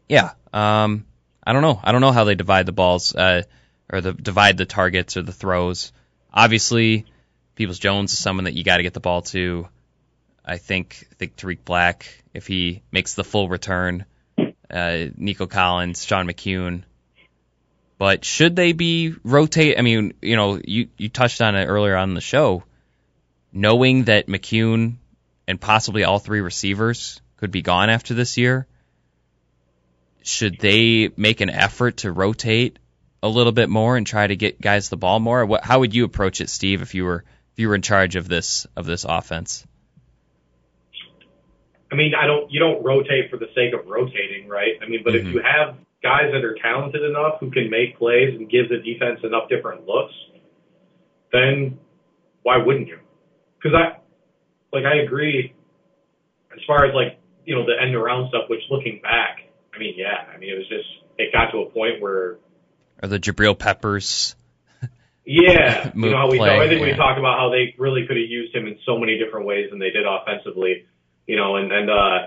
yeah. 0.08 0.32
Um, 0.52 1.06
I 1.46 1.52
don't 1.52 1.62
know. 1.62 1.80
I 1.82 1.92
don't 1.92 2.00
know 2.00 2.12
how 2.12 2.24
they 2.24 2.34
divide 2.34 2.66
the 2.66 2.72
balls 2.72 3.14
uh, 3.14 3.42
or 3.90 4.00
the 4.00 4.12
divide 4.12 4.56
the 4.56 4.66
targets 4.66 5.16
or 5.16 5.22
the 5.22 5.32
throws. 5.32 5.92
Obviously, 6.32 7.06
Peoples 7.54 7.78
Jones 7.78 8.12
is 8.12 8.18
someone 8.18 8.44
that 8.44 8.54
you 8.54 8.64
got 8.64 8.78
to 8.78 8.82
get 8.82 8.94
the 8.94 9.00
ball 9.00 9.22
to. 9.22 9.68
I 10.44 10.58
think 10.58 11.06
I 11.12 11.14
think 11.14 11.36
Tarik 11.36 11.64
Black, 11.64 12.24
if 12.34 12.48
he 12.48 12.82
makes 12.90 13.14
the 13.14 13.24
full 13.24 13.48
return, 13.48 14.06
uh, 14.70 15.06
Nico 15.16 15.46
Collins, 15.46 16.04
Sean 16.04 16.26
McKeon. 16.26 16.82
But 17.98 18.24
should 18.24 18.56
they 18.56 18.72
be 18.72 19.14
rotate? 19.24 19.78
I 19.78 19.82
mean, 19.82 20.14
you 20.20 20.36
know, 20.36 20.60
you 20.62 20.88
you 20.98 21.08
touched 21.08 21.40
on 21.40 21.56
it 21.56 21.66
earlier 21.66 21.96
on 21.96 22.14
the 22.14 22.20
show. 22.20 22.64
Knowing 23.52 24.04
that 24.04 24.26
McKeon 24.26 24.96
and 25.48 25.60
possibly 25.60 26.04
all 26.04 26.18
three 26.18 26.40
receivers 26.40 27.22
could 27.38 27.50
be 27.50 27.62
gone 27.62 27.88
after 27.88 28.12
this 28.12 28.36
year, 28.36 28.66
should 30.22 30.58
they 30.58 31.10
make 31.16 31.40
an 31.40 31.48
effort 31.48 31.98
to 31.98 32.12
rotate 32.12 32.78
a 33.22 33.28
little 33.28 33.52
bit 33.52 33.70
more 33.70 33.96
and 33.96 34.06
try 34.06 34.26
to 34.26 34.36
get 34.36 34.60
guys 34.60 34.88
the 34.90 34.96
ball 34.96 35.18
more? 35.20 35.46
What, 35.46 35.64
how 35.64 35.80
would 35.80 35.94
you 35.94 36.04
approach 36.04 36.40
it, 36.40 36.50
Steve, 36.50 36.82
if 36.82 36.94
you 36.94 37.04
were 37.04 37.24
if 37.52 37.58
you 37.58 37.68
were 37.68 37.74
in 37.74 37.82
charge 37.82 38.16
of 38.16 38.28
this 38.28 38.66
of 38.76 38.84
this 38.84 39.04
offense? 39.04 39.66
I 41.90 41.94
mean, 41.94 42.12
I 42.14 42.26
don't 42.26 42.50
you 42.50 42.60
don't 42.60 42.84
rotate 42.84 43.30
for 43.30 43.38
the 43.38 43.48
sake 43.54 43.72
of 43.72 43.86
rotating, 43.86 44.48
right? 44.48 44.74
I 44.82 44.86
mean, 44.86 45.02
but 45.02 45.14
mm-hmm. 45.14 45.28
if 45.28 45.34
you 45.34 45.42
have 45.42 45.76
guys 46.02 46.32
that 46.32 46.44
are 46.44 46.56
talented 46.62 47.02
enough 47.02 47.40
who 47.40 47.50
can 47.50 47.70
make 47.70 47.98
plays 47.98 48.34
and 48.38 48.48
give 48.50 48.68
the 48.68 48.78
defense 48.78 49.20
enough 49.24 49.48
different 49.48 49.86
looks, 49.86 50.14
then 51.32 51.78
why 52.42 52.58
wouldn't 52.58 52.88
you? 52.88 52.98
Because 53.58 53.76
I 53.76 53.98
like 54.72 54.84
I 54.84 55.02
agree 55.04 55.54
as 56.52 56.60
far 56.66 56.84
as 56.86 56.94
like 56.94 57.18
you 57.44 57.54
know 57.54 57.66
the 57.66 57.74
end 57.80 57.94
around 57.94 58.28
stuff, 58.28 58.48
which 58.48 58.60
looking 58.70 59.00
back 59.02 59.46
I 59.76 59.78
mean, 59.78 59.94
yeah. 59.96 60.24
I 60.32 60.38
mean, 60.38 60.50
it 60.50 60.56
was 60.56 60.68
just 60.68 60.88
it 61.18 61.32
got 61.32 61.50
to 61.52 61.58
a 61.58 61.70
point 61.70 62.00
where. 62.00 62.38
Are 63.02 63.08
the 63.08 63.18
Jabril 63.18 63.58
Peppers? 63.58 64.34
Yeah, 65.28 65.90
you 65.92 66.10
know 66.10 66.16
how 66.16 66.30
we. 66.30 66.38
Play, 66.38 66.56
I 66.56 66.68
think 66.68 66.82
yeah. 66.82 66.92
we 66.92 66.96
talked 66.96 67.18
about 67.18 67.36
how 67.36 67.50
they 67.50 67.74
really 67.78 68.06
could 68.06 68.16
have 68.16 68.30
used 68.30 68.54
him 68.54 68.68
in 68.68 68.78
so 68.86 68.96
many 68.96 69.18
different 69.18 69.44
ways 69.44 69.66
than 69.70 69.80
they 69.80 69.90
did 69.90 70.06
offensively. 70.06 70.86
You 71.26 71.34
know, 71.34 71.56
and 71.56 71.72
and 71.72 71.90
uh, 71.90 72.18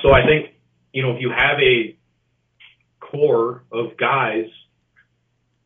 so 0.00 0.12
I 0.12 0.24
think 0.24 0.54
you 0.92 1.02
know 1.02 1.16
if 1.16 1.20
you 1.20 1.30
have 1.36 1.58
a 1.58 1.98
core 3.10 3.64
of 3.72 3.96
guys 3.96 4.46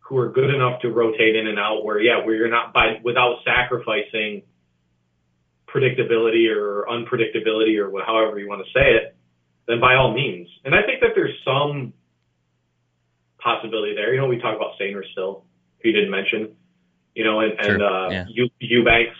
who 0.00 0.18
are 0.18 0.30
good 0.30 0.54
enough 0.54 0.80
to 0.82 0.90
rotate 0.90 1.34
in 1.34 1.46
and 1.46 1.58
out, 1.58 1.84
where 1.84 2.00
yeah, 2.00 2.24
where 2.24 2.34
you're 2.34 2.50
not 2.50 2.72
by 2.72 3.00
without 3.02 3.36
sacrificing 3.44 4.42
predictability 5.66 6.54
or 6.54 6.86
unpredictability 6.88 7.78
or 7.80 7.90
however 8.04 8.38
you 8.38 8.48
want 8.48 8.64
to 8.64 8.70
say 8.72 8.94
it, 8.94 9.16
then 9.66 9.80
by 9.80 9.94
all 9.94 10.14
means. 10.14 10.48
And 10.64 10.74
I 10.74 10.82
think 10.82 11.00
that 11.00 11.10
there's 11.14 11.34
some 11.44 11.92
possibility 13.38 13.94
there. 13.94 14.14
You 14.14 14.20
know, 14.20 14.28
we 14.28 14.38
talk 14.38 14.54
about 14.56 14.78
Sainer 14.80 15.02
still, 15.12 15.44
who 15.82 15.88
you 15.88 15.94
didn't 15.94 16.10
mention, 16.10 16.54
you 17.14 17.24
know, 17.24 17.40
and, 17.40 17.52
sure. 17.60 17.74
and 17.74 17.82
uh, 17.82 18.08
yeah. 18.10 18.44
Eubanks 18.60 19.16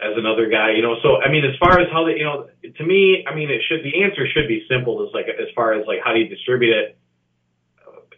as 0.00 0.12
another 0.16 0.48
guy, 0.48 0.72
you 0.72 0.82
know. 0.82 0.96
So, 1.02 1.16
I 1.16 1.30
mean, 1.30 1.44
as 1.44 1.56
far 1.58 1.80
as 1.80 1.88
how 1.92 2.04
they, 2.04 2.18
you 2.18 2.24
know, 2.24 2.48
to 2.76 2.84
me, 2.84 3.24
I 3.26 3.34
mean, 3.34 3.50
it 3.50 3.62
should, 3.68 3.84
the 3.84 4.02
answer 4.02 4.26
should 4.34 4.48
be 4.48 4.66
simple 4.68 5.06
as 5.06 5.14
like, 5.14 5.26
as 5.28 5.48
far 5.54 5.72
as 5.74 5.86
like, 5.86 6.00
how 6.04 6.12
do 6.12 6.20
you 6.20 6.28
distribute 6.28 6.74
it? 6.74 6.98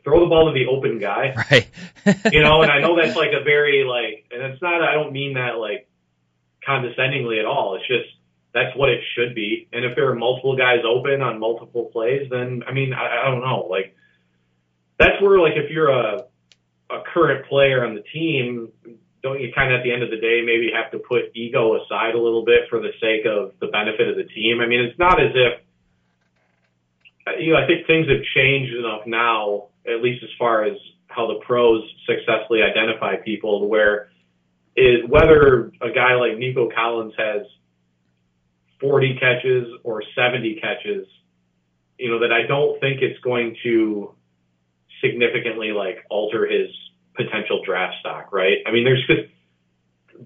Throw 0.09 0.21
the 0.21 0.27
ball 0.27 0.51
to 0.51 0.59
the 0.59 0.67
open 0.67 0.99
guy. 0.99 1.35
Right. 1.51 1.69
you 2.33 2.41
know, 2.41 2.63
and 2.63 2.73
I 2.73 2.81
know 2.81 2.97
that's 2.97 3.17
like 3.17 3.33
a 3.39 3.45
very 3.45 3.85
like, 3.85 4.25
and 4.33 4.53
it's 4.53 4.63
not, 4.63 4.81
I 4.83 4.95
don't 4.95 5.13
mean 5.13 5.35
that 5.35 5.59
like 5.59 5.87
condescendingly 6.65 7.39
at 7.39 7.45
all. 7.45 7.77
It's 7.77 7.87
just, 7.87 8.09
that's 8.55 8.75
what 8.75 8.89
it 8.89 9.01
should 9.15 9.35
be. 9.35 9.69
And 9.73 9.85
if 9.85 9.95
there 9.95 10.09
are 10.11 10.15
multiple 10.15 10.57
guys 10.57 10.81
open 10.89 11.21
on 11.21 11.39
multiple 11.39 11.91
plays, 11.93 12.29
then 12.31 12.63
I 12.67 12.73
mean, 12.73 12.95
I, 12.95 13.27
I 13.27 13.31
don't 13.31 13.41
know. 13.41 13.69
Like 13.69 13.95
that's 14.99 15.21
where 15.21 15.39
like 15.39 15.53
if 15.57 15.71
you're 15.71 15.91
a 15.91 16.25
a 16.91 17.03
current 17.13 17.47
player 17.47 17.85
on 17.85 17.95
the 17.95 18.03
team, 18.13 18.73
don't 19.23 19.41
you 19.41 19.53
kind 19.55 19.73
of 19.73 19.81
at 19.81 19.85
the 19.85 19.93
end 19.93 20.03
of 20.03 20.11
the 20.11 20.17
day 20.17 20.41
maybe 20.41 20.71
have 20.73 20.91
to 20.93 20.99
put 20.99 21.37
ego 21.37 21.77
aside 21.77 22.15
a 22.15 22.21
little 22.21 22.45
bit 22.45 22.71
for 22.71 22.81
the 22.81 22.93
sake 23.01 23.27
of 23.27 23.53
the 23.61 23.67
benefit 23.67 24.09
of 24.09 24.17
the 24.17 24.25
team? 24.25 24.61
I 24.61 24.67
mean, 24.67 24.81
it's 24.81 24.99
not 24.99 25.21
as 25.21 25.33
if 25.35 25.61
you 27.39 27.53
know, 27.53 27.59
I 27.59 27.67
think 27.67 27.87
things 27.87 28.09
have 28.09 28.25
changed 28.35 28.75
enough 28.75 29.07
now, 29.07 29.69
at 29.93 30.03
least 30.03 30.23
as 30.23 30.31
far 30.39 30.65
as 30.65 30.77
how 31.09 31.27
the 31.27 31.41
pros 31.45 31.83
successfully 32.07 32.61
identify 32.63 33.17
people, 33.17 33.69
where 33.69 34.11
is 34.77 35.01
whether 35.09 35.73
a 35.81 35.91
guy 35.93 36.15
like 36.15 36.39
Nico 36.39 36.71
Collins 36.75 37.15
has 37.19 37.43
40 38.81 39.19
catches 39.19 39.67
or 39.83 40.03
70 40.15 40.61
catches, 40.61 41.07
you 41.99 42.11
know, 42.11 42.21
that 42.21 42.33
I 42.33 42.47
don't 42.47 42.79
think 42.81 43.03
it's 43.03 43.19
going 43.21 43.57
to 43.65 44.15
significantly 45.03 45.73
like 45.73 46.05
alter 46.11 46.47
his 46.47 46.71
potential 47.17 47.63
draft 47.65 47.97
stock, 48.01 48.33
right? 48.33 48.59
I 48.67 48.71
mean, 48.71 48.85
there's 48.85 49.05
just 49.07 49.29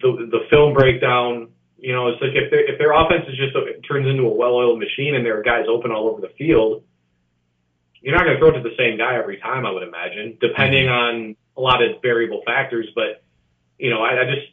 the 0.01 0.29
the 0.31 0.41
film 0.51 0.75
breakdown. 0.75 1.49
You 1.79 1.93
know, 1.93 2.09
it's 2.09 2.21
like 2.21 2.33
if 2.35 2.53
if 2.53 2.79
their 2.79 2.93
offense 2.93 3.25
is 3.29 3.37
just 3.37 3.57
a, 3.57 3.65
it 3.65 3.81
turns 3.89 4.07
into 4.07 4.25
a 4.25 4.35
well-oiled 4.35 4.79
machine 4.79 5.15
and 5.15 5.25
there 5.25 5.39
are 5.39 5.43
guys 5.43 5.65
open 5.69 5.91
all 5.91 6.09
over 6.09 6.21
the 6.21 6.33
field, 6.39 6.85
you're 8.03 8.15
not 8.15 8.25
going 8.25 8.35
to 8.35 8.41
throw 8.41 8.51
it 8.51 8.63
to 8.63 8.69
the 8.69 8.77
same 8.77 8.99
guy 8.99 9.17
every 9.17 9.39
time. 9.39 9.65
I 9.65 9.71
would 9.71 9.87
imagine, 9.87 10.37
depending 10.41 10.89
on 10.89 11.37
a 11.57 11.61
lot 11.61 11.83
of 11.83 12.03
variable 12.03 12.43
factors. 12.45 12.89
But 12.95 13.23
you 13.79 13.91
know, 13.91 14.03
I, 14.03 14.23
I 14.23 14.25
just 14.27 14.53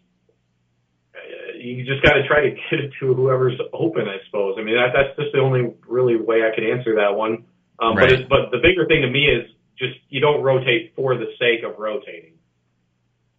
you 1.60 1.86
just 1.86 2.02
got 2.04 2.14
to 2.14 2.28
try 2.28 2.42
to 2.42 2.52
get 2.52 2.80
it 2.80 2.92
to 3.00 3.14
whoever's 3.14 3.60
open, 3.74 4.08
I 4.08 4.18
suppose. 4.26 4.56
I 4.58 4.64
mean, 4.64 4.76
that, 4.76 4.94
that's 4.94 5.18
just 5.18 5.34
the 5.34 5.40
only 5.40 5.74
really 5.88 6.16
way 6.16 6.44
I 6.44 6.56
can 6.56 6.64
answer 6.64 6.96
that 6.96 7.16
one. 7.16 7.46
Um, 7.80 7.96
right. 7.96 8.10
But 8.10 8.12
it, 8.12 8.30
but 8.30 8.52
the 8.52 8.60
bigger 8.62 8.86
thing 8.88 9.02
to 9.02 9.10
me 9.10 9.26
is 9.26 9.50
just 9.78 9.96
you 10.10 10.22
don't 10.22 10.42
rotate 10.44 10.94
for 10.96 11.16
the 11.16 11.28
sake 11.40 11.64
of 11.64 11.80
rotating. 11.80 12.34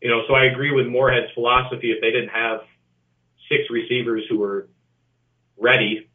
You 0.00 0.08
know, 0.08 0.22
so 0.26 0.34
I 0.34 0.46
agree 0.46 0.72
with 0.72 0.86
Moorhead's 0.86 1.32
philosophy. 1.34 1.92
If 1.92 2.00
they 2.00 2.10
didn't 2.10 2.30
have 2.30 2.60
six 3.50 3.64
receivers 3.70 4.24
who 4.28 4.38
were 4.38 4.68
ready, 5.58 6.08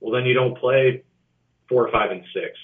well, 0.00 0.12
then 0.12 0.26
you 0.26 0.34
don't 0.34 0.58
play 0.58 1.04
four, 1.68 1.90
five, 1.90 2.10
and 2.10 2.22
six. 2.34 2.58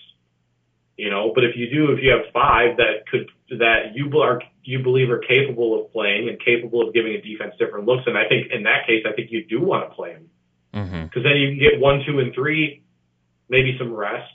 You 0.96 1.10
know, 1.10 1.32
but 1.34 1.42
if 1.42 1.56
you 1.56 1.68
do, 1.70 1.92
if 1.92 1.98
you 2.02 2.10
have 2.10 2.32
five 2.32 2.76
that 2.76 3.06
could 3.10 3.28
that 3.58 3.94
you 3.94 4.20
are 4.20 4.40
you 4.62 4.82
believe 4.82 5.10
are 5.10 5.18
capable 5.18 5.80
of 5.80 5.92
playing 5.92 6.28
and 6.28 6.38
capable 6.38 6.86
of 6.86 6.94
giving 6.94 7.14
a 7.14 7.20
defense 7.20 7.54
different 7.58 7.86
looks. 7.86 8.04
And 8.06 8.16
I 8.16 8.28
think 8.28 8.52
in 8.52 8.62
that 8.62 8.86
case, 8.86 9.04
I 9.08 9.12
think 9.12 9.30
you 9.30 9.44
do 9.44 9.60
want 9.60 9.88
to 9.88 9.94
play 9.94 10.12
them 10.12 10.30
because 10.72 10.90
mm-hmm. 10.90 11.22
then 11.22 11.36
you 11.36 11.48
can 11.50 11.58
get 11.58 11.80
one, 11.80 12.02
two, 12.06 12.18
and 12.18 12.34
three, 12.34 12.82
maybe 13.48 13.76
some 13.78 13.92
rest, 13.92 14.30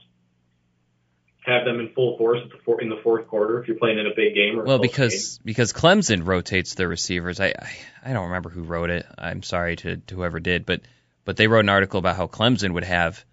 have 1.42 1.66
them 1.66 1.80
in 1.80 1.94
full 1.94 2.18
force 2.18 2.40
at 2.44 2.52
the 2.52 2.58
four, 2.64 2.82
in 2.82 2.90
the 2.90 3.00
fourth 3.04 3.28
quarter 3.28 3.62
if 3.62 3.68
you're 3.68 3.78
playing 3.78 4.00
in 4.00 4.06
a 4.06 4.16
big 4.16 4.36
game. 4.36 4.62
well, 4.64 4.80
because 4.80 5.38
game. 5.38 5.44
because 5.46 5.74
Clemson 5.74 6.26
rotates 6.26 6.76
their 6.76 6.88
receivers. 6.88 7.40
I, 7.40 7.48
I 7.48 7.78
I 8.06 8.14
don't 8.14 8.26
remember 8.26 8.50
who 8.50 8.64
wrote 8.64 8.90
it. 8.90 9.06
I'm 9.18 9.44
sorry 9.44 9.76
to, 9.78 9.98
to 9.98 10.16
whoever 10.16 10.40
did, 10.40 10.66
but 10.66 10.82
but 11.26 11.38
they 11.38 11.48
wrote 11.48 11.62
an 11.62 11.70
article 11.70 12.00
about 12.00 12.16
how 12.16 12.28
Clemson 12.28 12.74
would 12.74 12.84
have 12.84 13.24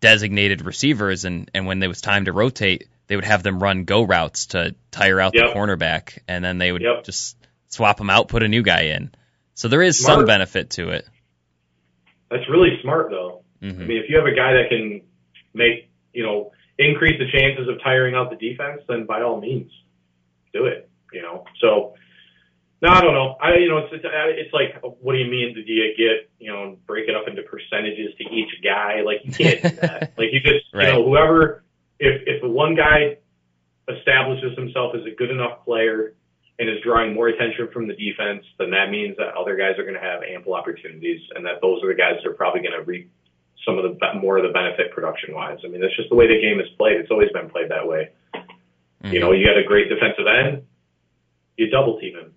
designated 0.00 0.64
receivers, 0.64 1.24
and 1.24 1.50
and 1.54 1.66
when 1.66 1.78
there 1.78 1.88
was 1.88 2.00
time 2.00 2.24
to 2.26 2.32
rotate 2.32 2.88
they 3.06 3.16
would 3.16 3.24
have 3.24 3.42
them 3.42 3.60
run 3.60 3.82
go 3.84 4.04
routes 4.04 4.46
to 4.46 4.72
tire 4.92 5.20
out 5.20 5.34
Yep. 5.34 5.46
the 5.48 5.52
cornerback, 5.58 6.18
and 6.28 6.44
then 6.44 6.58
they 6.58 6.70
would 6.70 6.82
Yep. 6.82 7.02
just 7.02 7.36
swap 7.66 7.96
them 7.96 8.08
out, 8.08 8.28
put 8.28 8.44
a 8.44 8.48
new 8.48 8.62
guy 8.62 8.82
in. 8.82 9.10
So 9.54 9.66
there 9.66 9.82
is 9.82 9.98
Smart. 9.98 10.20
some 10.20 10.26
benefit 10.26 10.70
to 10.70 10.90
it. 10.90 11.08
That's 12.30 12.48
really 12.48 12.78
smart 12.82 13.10
though. 13.10 13.42
I 13.62 13.66
hmm 13.66 13.86
mean, 13.88 13.98
if 13.98 14.08
you 14.08 14.16
have 14.16 14.26
a 14.26 14.34
guy 14.34 14.52
that 14.52 14.68
can 14.68 15.02
make, 15.54 15.90
you 16.12 16.22
know, 16.22 16.52
increase 16.78 17.18
the 17.18 17.28
chances 17.36 17.68
of 17.68 17.82
tiring 17.82 18.14
out 18.14 18.30
the 18.30 18.36
defense, 18.36 18.82
then 18.88 19.06
by 19.06 19.22
all 19.22 19.40
means, 19.40 19.72
do 20.52 20.66
it. 20.66 20.88
You 21.12 21.22
know, 21.22 21.44
so 21.60 21.94
no, 22.82 22.88
I 22.88 23.00
don't 23.02 23.12
know. 23.14 23.36
I, 23.40 23.56
you 23.56 23.68
know, 23.68 23.78
it's 23.78 23.92
it's, 23.92 24.04
it's 24.04 24.54
like, 24.54 24.80
what 24.82 25.12
do 25.12 25.18
you 25.18 25.30
mean? 25.30 25.54
Do 25.54 25.60
you 25.60 25.94
get, 25.96 26.30
you 26.38 26.50
know, 26.50 26.78
break 26.86 27.08
it 27.08 27.14
up 27.14 27.28
into 27.28 27.42
percentages 27.42 28.14
to 28.18 28.24
each 28.24 28.50
guy? 28.64 29.02
Like 29.04 29.20
you 29.24 29.32
can't 29.32 29.62
do 29.62 29.68
that. 29.82 30.14
like 30.16 30.28
you 30.32 30.40
just, 30.40 30.64
Right. 30.72 30.88
you 30.88 30.92
know, 30.94 31.04
whoever, 31.04 31.62
if 31.98 32.22
if 32.26 32.42
one 32.42 32.74
guy 32.74 33.18
establishes 33.88 34.56
himself 34.56 34.94
as 34.94 35.02
a 35.04 35.14
good 35.14 35.30
enough 35.30 35.64
player 35.64 36.14
and 36.58 36.68
is 36.68 36.76
drawing 36.82 37.12
more 37.14 37.28
attention 37.28 37.68
from 37.72 37.88
the 37.88 37.94
defense, 37.94 38.44
then 38.58 38.70
that 38.70 38.90
means 38.90 39.16
that 39.16 39.34
other 39.34 39.56
guys 39.56 39.78
are 39.78 39.82
going 39.84 39.94
to 39.94 40.00
have 40.00 40.22
ample 40.22 40.54
opportunities, 40.54 41.20
and 41.34 41.44
that 41.44 41.60
those 41.60 41.82
are 41.82 41.88
the 41.88 41.94
guys 41.94 42.16
that 42.22 42.28
are 42.30 42.34
probably 42.34 42.60
going 42.60 42.76
to 42.78 42.84
reap 42.84 43.10
some 43.66 43.76
of 43.78 43.84
the 43.84 43.96
more 44.20 44.38
of 44.38 44.42
the 44.42 44.52
benefit 44.52 44.90
production 44.92 45.34
wise. 45.34 45.58
I 45.64 45.68
mean, 45.68 45.80
that's 45.80 45.96
just 45.96 46.08
the 46.08 46.14
way 46.16 46.26
the 46.28 46.40
game 46.40 46.60
is 46.60 46.68
played. 46.78 46.96
It's 46.96 47.10
always 47.10 47.28
been 47.32 47.50
played 47.50 47.70
that 47.70 47.86
way. 47.86 48.08
Mm-hmm. 48.34 49.12
You 49.12 49.20
know, 49.20 49.32
you 49.32 49.44
got 49.44 49.58
a 49.58 49.64
great 49.64 49.88
defensive 49.88 50.24
end, 50.26 50.64
you 51.56 51.68
double 51.68 51.98
team 52.00 52.14
him. 52.16 52.32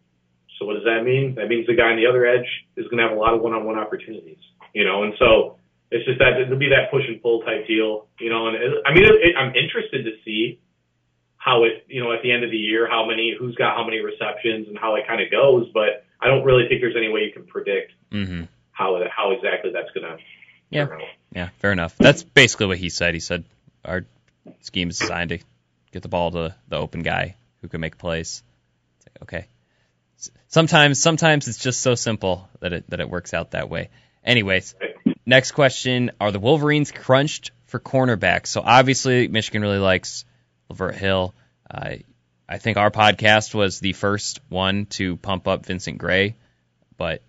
So 0.63 0.67
what 0.67 0.79
does 0.79 0.87
that 0.87 1.03
mean? 1.03 1.35
That 1.35 1.49
means 1.51 1.67
the 1.67 1.75
guy 1.75 1.91
on 1.91 1.97
the 1.99 2.07
other 2.07 2.23
edge 2.25 2.47
is 2.79 2.87
going 2.87 3.03
to 3.03 3.03
have 3.03 3.11
a 3.11 3.19
lot 3.19 3.35
of 3.35 3.41
one-on-one 3.43 3.77
opportunities. 3.77 4.39
You 4.71 4.85
know, 4.87 5.03
and 5.03 5.13
so 5.19 5.59
it's 5.91 6.05
just 6.07 6.19
that 6.19 6.39
it'll 6.39 6.57
be 6.57 6.69
that 6.71 6.89
push 6.89 7.03
and 7.07 7.21
pull 7.21 7.41
type 7.43 7.67
deal. 7.67 8.07
You 8.19 8.29
know, 8.31 8.47
and 8.47 8.55
it, 8.55 8.71
I 8.87 8.93
mean, 8.95 9.03
it, 9.03 9.11
it, 9.19 9.33
I'm 9.35 9.51
interested 9.55 10.07
to 10.07 10.11
see 10.23 10.59
how 11.35 11.65
it, 11.65 11.83
you 11.91 12.01
know, 12.01 12.13
at 12.13 12.23
the 12.23 12.31
end 12.31 12.45
of 12.45 12.51
the 12.51 12.57
year, 12.57 12.87
how 12.89 13.05
many, 13.05 13.35
who's 13.37 13.55
got 13.55 13.75
how 13.75 13.83
many 13.83 13.99
receptions 13.99 14.69
and 14.69 14.79
how 14.79 14.95
it 14.95 15.03
kind 15.05 15.21
of 15.21 15.29
goes. 15.29 15.67
But 15.73 16.05
I 16.21 16.27
don't 16.27 16.45
really 16.45 16.69
think 16.69 16.79
there's 16.79 16.95
any 16.95 17.09
way 17.09 17.27
you 17.27 17.33
can 17.33 17.45
predict 17.45 17.91
hmm 18.11 18.43
how 18.71 18.99
how 19.15 19.31
exactly 19.31 19.71
that's 19.71 19.91
going 19.91 20.07
to 20.07 20.23
Yeah. 20.71 20.83
out. 20.85 21.01
Yeah, 21.35 21.49
fair 21.59 21.71
enough. 21.71 21.95
That's 21.97 22.23
basically 22.23 22.67
what 22.67 22.77
he 22.77 22.89
said. 22.89 23.13
He 23.13 23.19
said 23.19 23.43
our 23.85 24.05
scheme 24.61 24.89
is 24.89 24.97
designed 24.97 25.29
to 25.29 25.39
get 25.91 26.01
the 26.01 26.09
ball 26.09 26.31
to 26.31 26.55
the 26.69 26.77
open 26.77 27.03
guy 27.03 27.35
who 27.61 27.67
can 27.67 27.81
make 27.81 27.97
plays. 27.99 28.41
It's 28.97 29.07
like, 29.07 29.21
okay. 29.23 29.47
Sometimes, 30.47 31.01
sometimes 31.01 31.47
it's 31.47 31.57
just 31.57 31.81
so 31.81 31.95
simple 31.95 32.47
that 32.59 32.73
it 32.73 32.89
that 32.89 32.99
it 32.99 33.09
works 33.09 33.33
out 33.33 33.51
that 33.51 33.69
way. 33.69 33.89
Anyways, 34.23 34.75
next 35.25 35.51
question: 35.51 36.11
Are 36.19 36.31
the 36.31 36.39
Wolverines 36.39 36.91
crunched 36.91 37.51
for 37.65 37.79
cornerbacks? 37.79 38.47
So 38.47 38.61
obviously, 38.61 39.27
Michigan 39.27 39.61
really 39.61 39.79
likes 39.79 40.25
Lavert 40.69 40.95
Hill. 40.95 41.33
Uh, 41.69 41.95
I 42.47 42.57
think 42.57 42.77
our 42.77 42.91
podcast 42.91 43.53
was 43.53 43.79
the 43.79 43.93
first 43.93 44.39
one 44.49 44.85
to 44.87 45.17
pump 45.17 45.47
up 45.47 45.65
Vincent 45.65 45.97
Gray, 45.97 46.35
but 46.97 47.21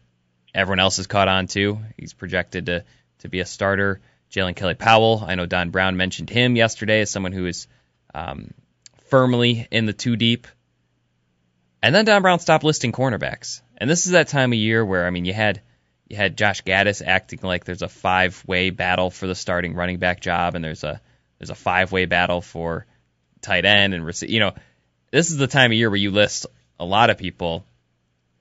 everyone 0.54 0.80
else 0.80 0.98
has 0.98 1.06
caught 1.06 1.28
on 1.28 1.46
too. 1.46 1.78
He's 1.96 2.12
projected 2.12 2.66
to 2.66 2.84
to 3.20 3.28
be 3.28 3.40
a 3.40 3.46
starter. 3.46 4.00
Jaylen 4.30 4.56
Kelly 4.56 4.74
Powell. 4.74 5.22
I 5.24 5.36
know 5.36 5.46
Don 5.46 5.70
Brown 5.70 5.96
mentioned 5.96 6.28
him 6.28 6.56
yesterday 6.56 7.00
as 7.02 7.10
someone 7.10 7.32
who 7.32 7.46
is 7.46 7.68
um, 8.14 8.52
firmly 9.08 9.68
in 9.70 9.86
the 9.86 9.92
two 9.92 10.16
deep. 10.16 10.48
And 11.84 11.94
then 11.94 12.06
Don 12.06 12.22
Brown 12.22 12.38
stopped 12.38 12.64
listing 12.64 12.92
cornerbacks. 12.92 13.60
And 13.76 13.90
this 13.90 14.06
is 14.06 14.12
that 14.12 14.28
time 14.28 14.54
of 14.54 14.58
year 14.58 14.82
where 14.82 15.06
I 15.06 15.10
mean 15.10 15.26
you 15.26 15.34
had 15.34 15.60
you 16.08 16.16
had 16.16 16.34
Josh 16.34 16.64
Gattis 16.64 17.06
acting 17.06 17.40
like 17.42 17.64
there's 17.64 17.82
a 17.82 17.90
five 17.90 18.42
way 18.46 18.70
battle 18.70 19.10
for 19.10 19.26
the 19.26 19.34
starting 19.34 19.74
running 19.74 19.98
back 19.98 20.22
job, 20.22 20.54
and 20.54 20.64
there's 20.64 20.82
a 20.82 20.98
there's 21.38 21.50
a 21.50 21.54
five 21.54 21.92
way 21.92 22.06
battle 22.06 22.40
for 22.40 22.86
tight 23.42 23.66
end 23.66 23.92
and 23.92 24.02
rece- 24.02 24.30
you 24.30 24.40
know 24.40 24.54
this 25.10 25.28
is 25.30 25.36
the 25.36 25.46
time 25.46 25.72
of 25.72 25.76
year 25.76 25.90
where 25.90 25.98
you 25.98 26.10
list 26.10 26.46
a 26.80 26.86
lot 26.86 27.10
of 27.10 27.18
people 27.18 27.66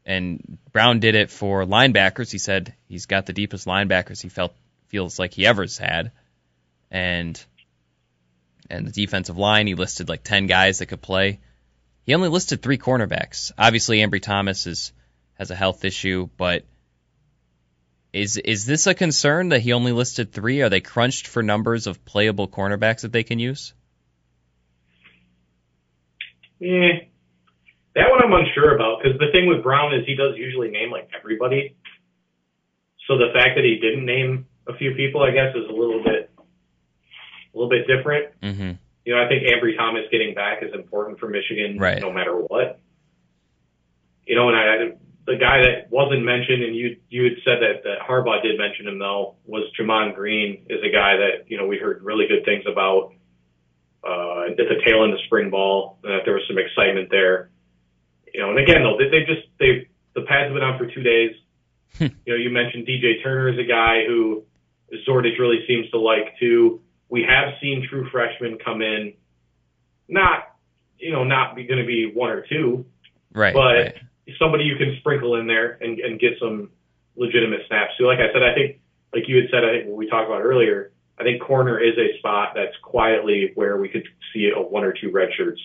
and 0.06 0.58
Brown 0.72 1.02
did 1.02 1.16
it 1.16 1.30
for 1.30 1.66
linebackers. 1.66 2.32
He 2.32 2.38
said 2.38 2.74
he's 2.88 3.08
got 3.08 3.26
the 3.26 3.34
deepest 3.34 3.68
linebackers 3.68 4.22
he 4.22 4.30
felt 4.30 4.56
feels 4.88 5.20
like 5.20 5.34
he 5.34 5.46
ever's 5.46 5.78
had, 5.78 6.14
and 6.90 7.44
and 8.70 8.88
the 8.88 8.92
defensive 8.92 9.38
line 9.38 9.68
he 9.68 9.76
listed 9.76 10.08
like 10.08 10.24
ten 10.24 10.48
guys 10.48 10.80
that 10.80 10.86
could 10.86 11.02
play. 11.02 11.42
He 12.06 12.14
only 12.14 12.30
listed 12.30 12.62
three 12.62 12.78
cornerbacks. 12.78 13.52
Obviously, 13.58 14.00
Ambry 14.00 14.22
Thomas 14.22 14.68
is 14.68 14.92
has 15.36 15.52
a 15.52 15.56
health 15.56 15.84
issue, 15.86 16.30
but 16.38 16.66
is 18.12 18.38
is 18.38 18.66
this 18.66 18.88
a 18.88 18.94
concern 18.94 19.50
that 19.50 19.62
he 19.62 19.74
only 19.74 19.92
listed 19.92 20.32
three? 20.32 20.62
Are 20.62 20.70
they 20.70 20.82
crunched 20.82 21.28
for 21.28 21.42
numbers 21.42 21.88
of 21.88 22.06
playable 22.06 22.48
cornerbacks 22.48 23.02
that 23.02 23.12
they 23.12 23.24
can 23.24 23.40
use? 23.40 23.74
Yeah. 26.60 27.00
That 27.96 28.10
one 28.10 28.24
I'm 28.24 28.34
unsure 28.34 28.76
about 28.76 29.02
because 29.02 29.20
the 29.20 29.32
thing 29.32 29.48
with 29.48 29.64
Brown 29.64 29.94
is 29.94 30.06
he 30.06 30.16
does 30.16 30.36
usually 30.36 30.70
name 30.70 30.92
like 30.92 31.10
everybody. 31.18 31.76
So 33.08 33.18
the 33.18 33.32
fact 33.34 33.56
that 33.56 33.64
he 33.64 33.80
didn't 33.82 34.06
name 34.06 34.48
a 34.68 34.74
few 34.76 34.96
people, 34.96 35.22
I 35.22 35.32
guess, 35.32 35.56
is 35.56 35.70
a 35.70 35.74
little 35.74 36.04
bit, 36.04 36.32
a 36.38 37.58
little 37.58 37.70
bit 37.70 37.86
different. 37.86 38.40
Mm-hmm. 38.42 38.72
You 39.06 39.16
know, 39.16 39.24
I 39.24 39.28
think 39.28 39.44
Ambry 39.44 39.76
Thomas 39.78 40.04
getting 40.12 40.34
back 40.34 40.64
is 40.64 40.74
important 40.74 41.20
for 41.20 41.28
Michigan, 41.28 41.78
Right. 41.78 42.00
no 42.02 42.12
matter 42.12 42.36
what. 42.36 42.80
You 44.26 44.36
know, 44.36 44.48
and 44.50 44.58
I, 44.58 44.96
the 45.26 45.36
guy 45.38 45.62
that 45.64 45.90
wasn't 45.92 46.24
mentioned, 46.24 46.64
and 46.64 46.76
you 46.76 46.98
you 47.10 47.24
had 47.24 47.34
said 47.44 47.58
that 47.62 47.84
that 47.84 48.00
Harbaugh 48.08 48.42
did 48.42 48.58
mention 48.58 48.88
him 48.88 49.00
though, 49.00 49.36
was 49.46 49.64
Gemon 49.80 50.16
Green, 50.16 50.66
is 50.70 50.80
a 50.84 50.92
guy 50.92 51.18
that 51.18 51.46
you 51.48 51.58
know 51.58 51.66
we 51.68 51.78
heard 51.78 52.04
really 52.04 52.28
good 52.28 52.46
things 52.46 52.64
about 52.70 53.14
uh, 54.04 54.52
at 54.52 54.58
the 54.58 54.82
tail 54.86 55.04
end 55.04 55.14
of 55.14 55.20
spring 55.26 55.50
ball, 55.50 56.00
and 56.04 56.14
that 56.14 56.22
there 56.26 56.34
was 56.34 56.44
some 56.48 56.58
excitement 56.58 57.10
there. 57.10 57.50
You 58.34 58.42
know, 58.42 58.50
and 58.52 58.60
again 58.60 58.84
though, 58.84 58.98
they, 58.98 59.10
they 59.10 59.26
just 59.26 59.48
they 59.60 59.88
the 60.16 60.22
pads 60.22 60.48
have 60.48 60.54
been 60.54 60.64
on 60.64 60.78
for 60.78 60.88
two 60.88 61.04
days. 61.04 61.36
you 62.00 62.10
know, 62.28 62.36
you 62.36 62.50
mentioned 62.50 62.88
DJ 62.88 63.22
Turner 63.24 63.50
is 63.50 63.60
a 63.60 63.68
guy 63.68 64.06
who 64.08 64.44
Zordich 65.08 65.40
really 65.40 65.66
seems 65.68 65.90
to 65.92 66.00
like 66.00 66.38
too. 66.40 66.82
We 67.14 67.22
have 67.30 67.54
seen 67.62 67.86
true 67.88 68.10
freshmen 68.10 68.58
come 68.58 68.82
in, 68.82 69.14
not 70.10 70.56
you 70.98 71.12
know 71.12 71.24
not 71.24 71.56
going 71.56 71.68
to 71.78 71.86
be 71.86 72.12
one 72.12 72.32
or 72.32 72.42
two, 72.50 72.88
Right. 73.32 73.54
but 73.54 73.60
right. 73.62 73.96
somebody 74.40 74.64
you 74.64 74.78
can 74.78 74.96
sprinkle 75.00 75.36
in 75.36 75.46
there 75.46 75.78
and, 75.80 76.00
and 76.00 76.20
get 76.20 76.32
some 76.40 76.72
legitimate 77.16 77.60
snaps. 77.68 77.92
So, 78.00 78.06
like 78.06 78.18
I 78.18 78.34
said, 78.34 78.42
I 78.42 78.56
think, 78.56 78.80
like 79.14 79.28
you 79.28 79.36
had 79.36 79.46
said, 79.52 79.64
I 79.64 79.74
think 79.74 79.90
what 79.90 79.98
we 79.98 80.10
talked 80.10 80.28
about 80.28 80.42
earlier, 80.42 80.92
I 81.20 81.24
think 81.24 81.40
corner 81.44 81.80
is 81.80 81.96
a 82.00 82.18
spot 82.18 82.54
that's 82.56 82.76
quietly 82.82 83.52
where 83.54 83.78
we 83.78 83.90
could 83.90 84.08
see 84.34 84.50
a 84.50 84.60
one 84.60 84.84
or 84.84 84.92
two 84.92 85.12
red 85.12 85.30
shirts 85.38 85.62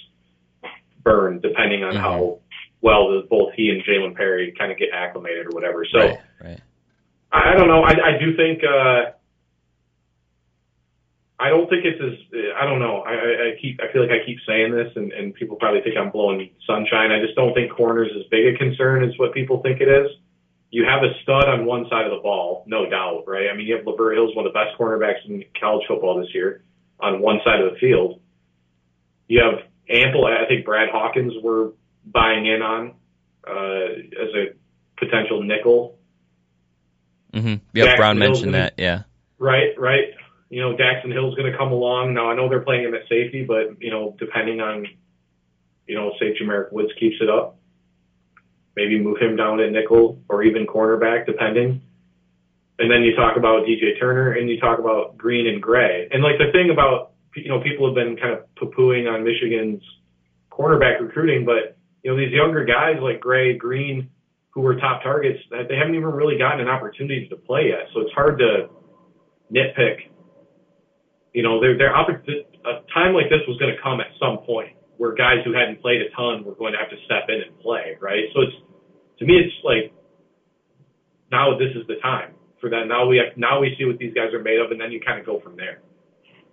burn, 1.03 1.41
depending 1.41 1.83
on 1.83 1.95
Mhm. 1.95 2.01
how 2.01 2.41
well 2.83 3.09
the, 3.09 3.27
both 3.27 3.55
he 3.55 3.71
and 3.71 3.83
Jalen 3.85 4.15
Perry 4.15 4.53
kind 4.59 4.71
of 4.71 4.77
get 4.77 4.91
acclimated 4.93 5.47
or 5.47 5.51
whatever. 5.53 5.87
So, 5.87 5.99
right. 5.99 6.19
Right. 6.45 6.61
I, 7.33 7.53
I 7.53 7.55
don't 7.55 7.69
know. 7.69 7.85
I, 7.85 7.93
I 7.93 8.19
do 8.19 8.37
think. 8.37 8.63
uh 8.63 9.13
I 11.41 11.51
don't 11.51 11.69
think 11.71 11.85
it's 11.85 12.01
as. 12.03 12.19
I 12.61 12.65
don't 12.65 12.81
know. 12.81 13.03
I, 13.07 13.13
I 13.13 13.61
keep. 13.61 13.81
I 13.81 13.93
feel 13.93 14.03
like 14.03 14.11
I 14.11 14.25
keep 14.27 14.39
saying 14.47 14.73
this, 14.73 14.91
and, 14.97 15.13
and 15.13 15.35
people 15.35 15.57
probably 15.57 15.83
think 15.83 15.97
I'm 15.97 16.11
blowing 16.11 16.51
sunshine. 16.67 17.13
I 17.13 17.21
just 17.25 17.37
don't 17.37 17.55
think 17.55 17.73
corners 17.73 18.11
as 18.19 18.27
big 18.31 18.55
a 18.55 18.59
concern 18.59 19.05
as 19.05 19.17
what 19.19 19.33
people 19.33 19.63
think 19.63 19.81
it 19.81 19.89
is. 19.89 20.11
You 20.71 20.85
have 20.85 21.03
a 21.03 21.15
stud 21.23 21.49
on 21.49 21.65
one 21.65 21.87
side 21.89 22.05
of 22.05 22.11
the 22.11 22.21
ball, 22.23 22.65
no 22.67 22.91
doubt, 22.91 23.25
right? 23.27 23.49
I 23.53 23.57
mean, 23.57 23.67
you 23.67 23.77
have 23.77 23.87
Lavert 23.87 24.15
Hill's 24.15 24.37
one 24.37 24.47
of 24.47 24.53
the 24.53 24.59
best 24.59 24.77
cornerbacks 24.79 25.25
in 25.27 25.45
college 25.59 25.87
football 25.89 26.21
this 26.21 26.35
year 26.35 26.63
on 27.01 27.23
one 27.23 27.39
side 27.45 27.61
of 27.61 27.73
the 27.73 27.79
field. 27.79 28.21
You 29.29 29.41
have 29.43 29.65
ample. 29.89 30.27
I 30.27 30.47
think 30.47 30.67
Brad 30.67 30.91
Hawkins 30.91 31.33
we're 31.43 31.71
buying 32.05 32.47
in 32.47 32.61
on 32.61 32.95
uh, 33.47 33.95
as 34.23 34.35
a 34.35 34.45
potential 34.99 35.43
nickel 35.43 35.99
Mm-hmm. 37.33 37.55
Jack 37.75 37.97
Brown 37.97 38.19
mentioned 38.19 38.55
that. 38.55 38.75
Yeah. 38.77 39.03
Right, 39.39 39.79
right. 39.79 40.15
You 40.51 40.63
know, 40.63 40.75
Daxton 40.75 41.13
Hill's 41.13 41.35
going 41.35 41.51
to 41.51 41.59
come 41.59 41.73
along. 41.73 42.15
Now, 42.15 42.31
I 42.31 42.35
know 42.35 42.49
they're 42.49 42.61
playing 42.61 42.85
him 42.85 42.95
at 42.95 43.03
safety, 43.09 43.45
but, 43.45 43.81
you 43.81 43.91
know, 43.91 44.17
depending 44.19 44.61
on, 44.61 44.87
you 45.87 45.95
know, 45.95 46.13
say 46.19 46.35
J'Marick 46.35 46.73
Woods 46.73 46.93
keeps 46.99 47.17
it 47.21 47.29
up, 47.29 47.59
maybe 48.75 48.99
move 48.99 49.19
him 49.19 49.37
down 49.37 49.61
at 49.61 49.71
nickel 49.73 50.23
or 50.29 50.43
even 50.43 50.67
cornerback, 50.67 51.27
depending. 51.27 51.83
And 52.79 52.91
then 52.91 53.03
you 53.03 53.15
talk 53.15 53.37
about 53.37 53.67
DJ 53.67 53.99
Turner 53.99 54.33
and 54.33 54.49
you 54.49 54.59
talk 54.59 54.79
about 54.79 55.19
Green 55.19 55.47
and 55.47 55.61
Gray. 55.61 56.09
And, 56.11 56.23
like, 56.23 56.39
the 56.39 56.51
thing 56.53 56.71
about, 56.71 57.13
you 57.37 57.49
know, 57.49 57.61
people 57.61 57.87
have 57.87 57.95
been 57.95 58.17
kind 58.17 58.33
of 58.33 58.55
poo-pooing 58.55 59.13
on 59.13 59.25
Michigan's 59.25 59.83
cornerback 60.51 61.01
recruiting, 61.01 61.45
but, 61.45 61.77
you 62.03 62.11
know, 62.11 62.17
these 62.17 62.33
younger 62.33 62.65
guys 62.65 62.97
like 63.03 63.21
Gray, 63.21 63.57
Green, 63.59 64.09
who 64.51 64.63
were 64.63 64.77
top 64.77 65.03
targets, 65.03 65.41
that 65.51 65.69
they 65.69 65.77
haven't 65.77 65.95
even 65.95 66.09
really 66.09 66.39
gotten 66.39 66.61
an 66.61 66.69
opportunity 66.69 67.29
to 67.29 67.37
play 67.37 67.69
yet. 67.69 67.89
So 67.93 68.01
it's 68.01 68.13
hard 68.13 68.39
to 68.39 68.71
nitpick. 69.53 70.09
You 71.39 71.47
know, 71.47 71.63
they're, 71.63 71.79
they're 71.79 71.95
a 71.95 72.83
time 72.91 73.15
like 73.15 73.31
this 73.31 73.47
was 73.47 73.63
going 73.63 73.71
to 73.71 73.79
come 73.79 74.03
at 74.03 74.11
some 74.19 74.43
point 74.43 74.75
where 74.99 75.15
guys 75.15 75.39
who 75.47 75.55
hadn't 75.55 75.79
played 75.79 76.03
a 76.03 76.11
ton 76.11 76.43
were 76.43 76.59
going 76.59 76.75
to 76.75 76.81
have 76.83 76.91
to 76.91 76.99
step 77.07 77.31
in 77.31 77.47
and 77.47 77.55
play, 77.63 77.95
right? 78.03 78.27
So 78.35 78.43
it's 78.43 78.59
to 79.21 79.25
me, 79.25 79.39
it's 79.39 79.55
like 79.63 79.95
now 81.31 81.55
this 81.55 81.71
is 81.79 81.87
the 81.87 82.03
time 82.03 82.35
for 82.61 82.71
that. 82.71 82.91
Now 82.91 83.07
we 83.07 83.23
have, 83.23 83.39
now 83.39 83.63
we 83.63 83.71
see 83.79 83.87
what 83.87 84.03
these 84.03 84.13
guys 84.19 84.35
are 84.35 84.43
made 84.43 84.59
of, 84.59 84.73
and 84.75 84.81
then 84.81 84.91
you 84.91 84.99
kind 84.99 85.21
of 85.21 85.27
go 85.27 85.39
from 85.39 85.55
there. 85.55 85.79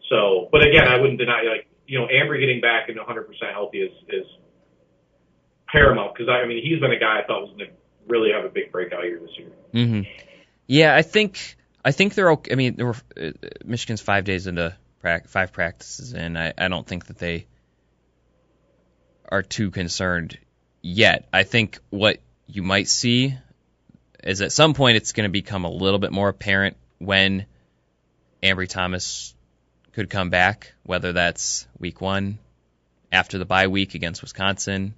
So, 0.06 0.50
but 0.54 0.62
again, 0.62 0.86
I 0.88 1.02
wouldn't 1.02 1.18
deny 1.18 1.42
like 1.50 1.66
you 1.88 1.98
know, 1.98 2.06
Ambry 2.06 2.40
getting 2.40 2.62
back 2.62 2.90
and 2.90 2.98
100% 3.02 3.26
healthy 3.54 3.82
is 3.82 3.94
is 4.10 4.26
paramount 5.66 6.14
because 6.14 6.30
I, 6.30 6.44
I 6.44 6.46
mean 6.46 6.62
he's 6.62 6.80
been 6.80 6.94
a 6.94 7.00
guy 7.00 7.22
I 7.24 7.26
thought 7.26 7.42
was 7.42 7.58
going 7.58 7.74
to 7.74 7.76
really 8.06 8.30
have 8.30 8.46
a 8.46 8.54
big 8.54 8.72
breakout 8.72 9.04
year 9.04 9.20
this 9.20 9.34
year. 9.34 9.50
Mm-hmm. 9.74 10.02
Yeah, 10.68 10.96
I 10.96 11.02
think 11.02 11.58
I 11.86 11.92
think 11.92 12.16
they're 12.16 12.32
okay. 12.32 12.52
I 12.52 12.56
mean, 12.56 12.78
were, 12.78 12.96
uh, 13.16 13.32
Michigan's 13.64 14.02
five 14.02 14.24
days 14.26 14.48
into 14.48 14.76
pra- 15.02 15.28
five 15.28 15.54
practices, 15.54 16.14
and 16.14 16.36
I, 16.38 16.52
I 16.58 16.68
don't 16.68 16.86
think 16.86 17.06
that 17.06 17.20
they 17.20 17.46
are 19.30 19.44
too 19.44 19.70
concerned 19.70 20.40
yet. 20.82 21.28
I 21.32 21.44
think 21.44 21.78
what 21.92 22.18
you 22.48 22.64
might 22.64 22.88
see 22.88 23.36
is 24.24 24.42
at 24.42 24.52
some 24.52 24.74
point 24.74 24.98
it's 24.98 25.12
going 25.12 25.30
to 25.30 25.32
become 25.32 25.64
a 25.64 25.70
little 25.70 26.00
bit 26.00 26.12
more 26.12 26.30
apparent 26.30 26.76
when 26.98 27.46
Ambry 28.42 28.68
Thomas 28.68 29.36
could 29.94 30.10
come 30.10 30.32
back, 30.32 30.74
whether 30.84 31.14
that's 31.14 31.68
week 31.78 32.02
one, 32.02 32.40
after 33.12 33.38
the 33.38 33.46
bye 33.46 33.68
week 33.68 33.94
against 33.94 34.24
Wisconsin, 34.24 34.96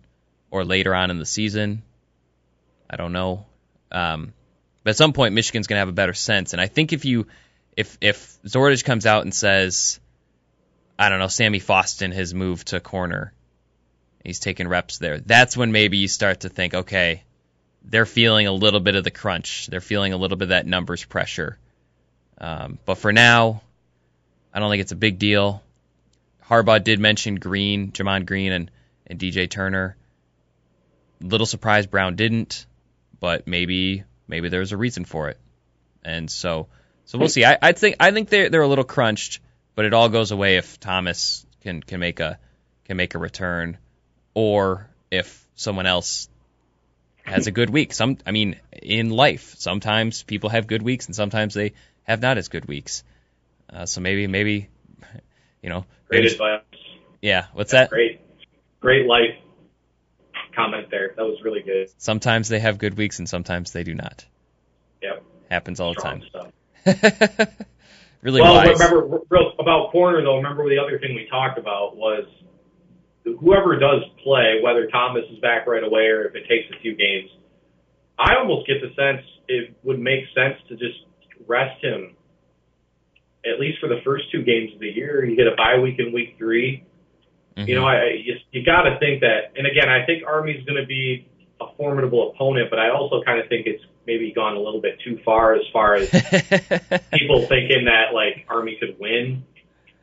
or 0.50 0.64
later 0.64 0.96
on 0.96 1.12
in 1.12 1.20
the 1.20 1.26
season. 1.26 1.84
I 2.90 2.96
don't 2.96 3.12
know. 3.12 3.46
Um, 3.92 4.34
but 4.88 4.92
at 4.92 4.96
some 4.96 5.12
point, 5.12 5.34
Michigan's 5.34 5.68
going 5.68 5.76
to 5.76 5.80
have 5.80 5.90
a 5.90 5.92
better 5.92 6.14
sense. 6.14 6.54
And 6.54 6.62
I 6.62 6.68
think 6.68 6.94
if 6.94 7.04
you, 7.04 7.28
if 7.76 7.98
if 8.00 8.42
Zordich 8.44 8.86
comes 8.86 9.06
out 9.06 9.24
and 9.24 9.36
says, 9.36 10.00
I 10.98 11.10
don't 11.10 11.20
know, 11.20 11.28
Sammy 11.28 11.60
Faustin 11.60 12.14
has 12.14 12.34
moved 12.34 12.70
to 12.70 12.80
corner, 12.80 13.34
he's 14.24 14.40
taking 14.40 14.70
reps 14.70 14.98
there. 14.98 15.20
That's 15.20 15.58
when 15.58 15.74
maybe 15.74 15.98
you 15.98 16.08
start 16.08 16.40
to 16.40 16.50
think, 16.50 16.74
okay, 16.74 17.24
they're 17.84 18.06
feeling 18.06 18.48
a 18.48 18.54
little 18.54 18.80
bit 18.80 18.96
of 18.96 19.04
the 19.04 19.12
crunch. 19.12 19.68
They're 19.68 19.82
feeling 19.82 20.14
a 20.14 20.18
little 20.18 20.38
bit 20.38 20.46
of 20.46 20.50
that 20.50 20.66
numbers 20.66 21.04
pressure. 21.04 21.58
Um, 22.38 22.80
but 22.86 22.96
for 22.96 23.12
now, 23.12 23.64
I 24.54 24.62
don't 24.62 24.70
think 24.70 24.84
it's 24.84 24.94
a 24.94 24.96
big 24.96 25.20
deal. 25.20 25.62
Harbaugh 26.46 26.82
did 26.82 27.02
mention 27.02 27.36
Green, 27.36 27.92
Gemon 27.92 28.26
Green, 28.26 28.54
and, 28.54 28.72
and 29.06 29.20
DJ 29.20 29.50
Turner. 29.50 29.98
Little 31.20 31.46
surprised 31.46 31.92
Brown 31.92 32.16
didn't, 32.16 32.66
but 33.20 33.48
maybe 33.48 34.06
maybe 34.28 34.50
there's 34.50 34.72
a 34.72 34.78
reason 34.78 35.06
for 35.06 35.30
it. 35.30 35.38
And 36.04 36.30
so 36.30 36.68
so 37.06 37.18
we'll 37.18 37.30
see. 37.30 37.46
I, 37.46 37.58
I 37.62 37.72
think 37.72 37.96
I 38.00 38.12
think 38.12 38.30
they're 38.30 38.50
they're 38.50 38.62
a 38.62 38.68
little 38.68 38.84
crunched, 38.84 39.40
but 39.76 39.86
it 39.86 39.94
all 39.94 40.10
goes 40.10 40.32
away 40.32 40.58
if 40.58 40.80
Thomas 40.80 41.46
can 41.62 41.82
can 41.82 42.00
make 42.00 42.20
a 42.20 42.40
can 42.86 42.98
make 42.98 43.16
a 43.16 43.18
return, 43.20 43.78
or 44.34 44.90
if 45.12 45.46
someone 45.56 45.86
else 45.86 46.30
has 47.24 47.48
a 47.48 47.52
good 47.52 47.70
week. 47.70 47.94
Some 47.94 48.18
I 48.26 48.32
mean 48.32 48.58
in 48.82 49.10
life, 49.10 49.56
sometimes 49.58 50.24
people 50.24 50.50
have 50.50 50.68
good 50.68 50.82
weeks 50.82 51.08
and 51.08 51.16
sometimes 51.16 51.54
they 51.54 51.74
have 52.04 52.22
not 52.22 52.38
as 52.38 52.48
good 52.48 52.66
weeks. 52.66 53.04
Uh, 53.70 53.86
so 53.86 54.00
maybe 54.02 54.28
maybe 54.28 54.70
you 55.62 55.70
know 55.70 55.86
Great 56.08 56.24
maybe- 56.24 56.34
advice. 56.34 56.62
yeah. 57.22 57.46
What's 57.54 57.72
that? 57.72 57.90
Great, 57.90 58.22
great 58.80 59.06
life 59.08 59.36
comment 60.58 60.88
there. 60.90 61.14
That 61.16 61.24
was 61.24 61.40
really 61.44 61.62
good. 61.62 61.90
Sometimes 61.98 62.50
they 62.50 62.60
have 62.60 62.78
good 62.78 62.98
weeks 62.98 63.20
and 63.20 63.30
sometimes 63.30 63.72
they 63.72 63.84
do 63.84 63.94
not. 63.94 64.26
Yep. 65.02 65.24
Happens 65.50 65.80
all 65.80 65.94
the 65.94 66.02
time. 66.02 66.24
really 68.22 68.42
well, 68.42 68.56
wise. 68.56 68.80
remember 68.80 69.22
real, 69.30 69.54
about 69.60 69.92
corner 69.92 70.22
though. 70.24 70.38
Remember 70.38 70.68
the 70.68 70.80
other 70.80 71.00
thing 71.00 71.16
we 71.16 71.28
talked 71.30 71.60
about 71.60 71.96
was 71.96 72.26
whoever 73.24 73.78
does 73.80 74.04
play, 74.24 74.60
whether 74.64 74.88
Thomas 74.88 75.24
is 75.32 75.40
back 75.40 75.68
right 75.68 75.84
away 75.84 76.08
or 76.08 76.26
if 76.26 76.36
it 76.36 76.48
takes 76.48 76.66
a 76.76 76.82
few 76.82 76.96
games. 76.96 77.30
I 78.18 78.36
almost 78.36 78.68
get 78.68 78.78
the 78.82 78.90
sense 78.96 79.26
it 79.48 79.76
would 79.84 80.00
make 80.00 80.26
sense 80.34 80.56
to 80.70 80.76
just 80.76 81.06
rest 81.46 81.84
him 81.84 82.16
at 83.46 83.60
least 83.60 83.80
for 83.80 83.88
the 83.88 84.02
first 84.04 84.26
two 84.32 84.44
games 84.44 84.74
of 84.74 84.80
the 84.80 84.90
year. 84.90 85.24
You 85.24 85.36
get 85.36 85.48
a 85.48 85.56
bye 85.56 85.80
week 85.80 86.00
in 86.00 86.12
week 86.12 86.36
3 86.38 86.84
Mhm. 87.58 87.68
You 87.68 87.76
know, 87.76 87.86
I, 87.86 87.96
I 87.96 88.06
you, 88.24 88.36
you 88.52 88.64
got 88.64 88.84
to 88.84 89.00
think 89.00 89.22
that. 89.22 89.54
And 89.58 89.66
again, 89.66 89.90
I 89.90 90.06
think 90.06 90.24
Army's 90.28 90.64
going 90.66 90.80
to 90.80 90.86
be 90.86 91.28
a 91.60 91.66
formidable 91.76 92.32
opponent, 92.32 92.70
but 92.70 92.78
I 92.80 92.90
also 92.92 93.24
kind 93.24 93.40
of 93.40 93.50
think 93.50 93.66
it's 93.66 93.84
maybe 94.06 94.32
gone 94.32 94.56
a 94.56 94.60
little 94.60 94.80
bit 94.80 95.00
too 95.04 95.20
far 95.26 95.56
as 95.56 95.64
far 95.74 95.96
as 95.96 96.10
people 97.12 97.42
thinking 97.48 97.86
that 97.86 98.14
like 98.14 98.46
Army 98.48 98.78
could 98.80 99.00
win. 99.00 99.44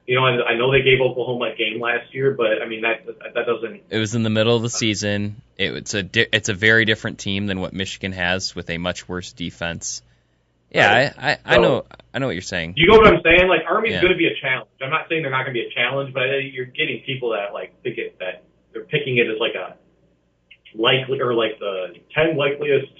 You 0.07 0.17
know, 0.17 0.27
I, 0.27 0.51
I 0.51 0.55
know 0.59 0.71
they 0.71 0.83
gave 0.83 1.01
Oklahoma 1.01 1.53
a 1.53 1.57
game 1.57 1.81
last 1.81 2.13
year, 2.13 2.33
but 2.33 2.61
I 2.61 2.67
mean 2.67 2.83
that 2.83 3.07
that 3.07 3.47
doesn't. 3.47 3.83
it 3.89 3.99
was 3.99 4.15
in 4.15 4.23
the 4.23 4.31
middle 4.31 4.55
of 4.55 4.63
the 4.63 4.69
season. 4.69 5.37
It, 5.57 5.75
it's 5.75 5.95
a 5.95 6.03
di- 6.03 6.27
it's 6.33 6.49
a 6.51 6.55
very 6.55 6.85
different 6.85 7.19
team 7.19 7.47
than 7.47 7.61
what 7.61 7.73
Michigan 7.73 8.13
has 8.13 8.55
with 8.55 8.69
a 8.69 8.79
much 8.79 9.09
worse 9.09 9.33
defense. 9.33 10.03
Yeah. 10.75 11.13
I, 11.17 11.31
I, 11.31 11.39
I 11.45 11.59
know 11.59 11.87
I 12.13 12.19
know 12.19 12.27
what 12.27 12.35
you're 12.35 12.43
saying. 12.43 12.75
You 12.77 12.89
know 12.89 12.97
what 12.99 13.07
I'm 13.07 13.23
saying? 13.23 13.49
Like 13.49 13.63
Army's 13.69 13.93
Yeah. 13.93 14.03
going 14.03 14.13
to 14.13 14.19
be 14.19 14.27
a 14.27 14.35
challenge. 14.41 14.69
I'm 14.83 14.91
not 14.91 15.07
saying 15.09 15.23
they're 15.23 15.31
not 15.31 15.45
going 15.45 15.55
to 15.55 15.61
be 15.63 15.67
a 15.67 15.75
challenge, 15.75 16.13
but 16.13 16.25
uh, 16.25 16.37
you're 16.43 16.67
getting 16.67 17.03
people 17.07 17.31
that 17.31 17.55
like 17.55 17.81
think 17.83 17.99
it 17.99 18.19
that 18.19 18.45
they're 18.73 18.85
picking 18.85 19.19
it 19.19 19.27
as 19.31 19.39
like 19.39 19.55
a 19.55 19.77
likely 20.75 21.21
or 21.21 21.35
like 21.35 21.59
the 21.61 21.95
ten 22.15 22.37
likeliest 22.37 22.91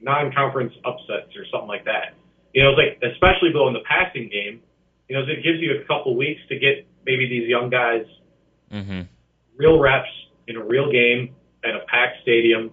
non-conference 0.00 0.72
upsets 0.84 1.34
or 1.36 1.44
something 1.50 1.68
like 1.68 1.84
that. 1.84 2.14
You 2.54 2.62
know, 2.62 2.70
it's 2.70 2.78
like 2.78 3.12
especially 3.12 3.50
though 3.52 3.68
in 3.68 3.74
the 3.74 3.84
passing 3.88 4.28
game, 4.28 4.60
you 5.08 5.16
know, 5.16 5.22
it 5.22 5.42
gives 5.42 5.60
you 5.60 5.80
a 5.80 5.84
couple 5.88 6.16
weeks 6.16 6.40
to 6.48 6.58
get 6.58 6.86
maybe 7.04 7.28
these 7.28 7.48
young 7.48 7.70
guys 7.70 8.04
hmm 8.70 9.02
real 9.56 9.80
reps 9.80 10.08
in 10.46 10.56
a 10.56 10.62
real 10.62 10.92
game 10.92 11.34
at 11.64 11.74
a 11.74 11.80
packed 11.88 12.22
stadium. 12.22 12.70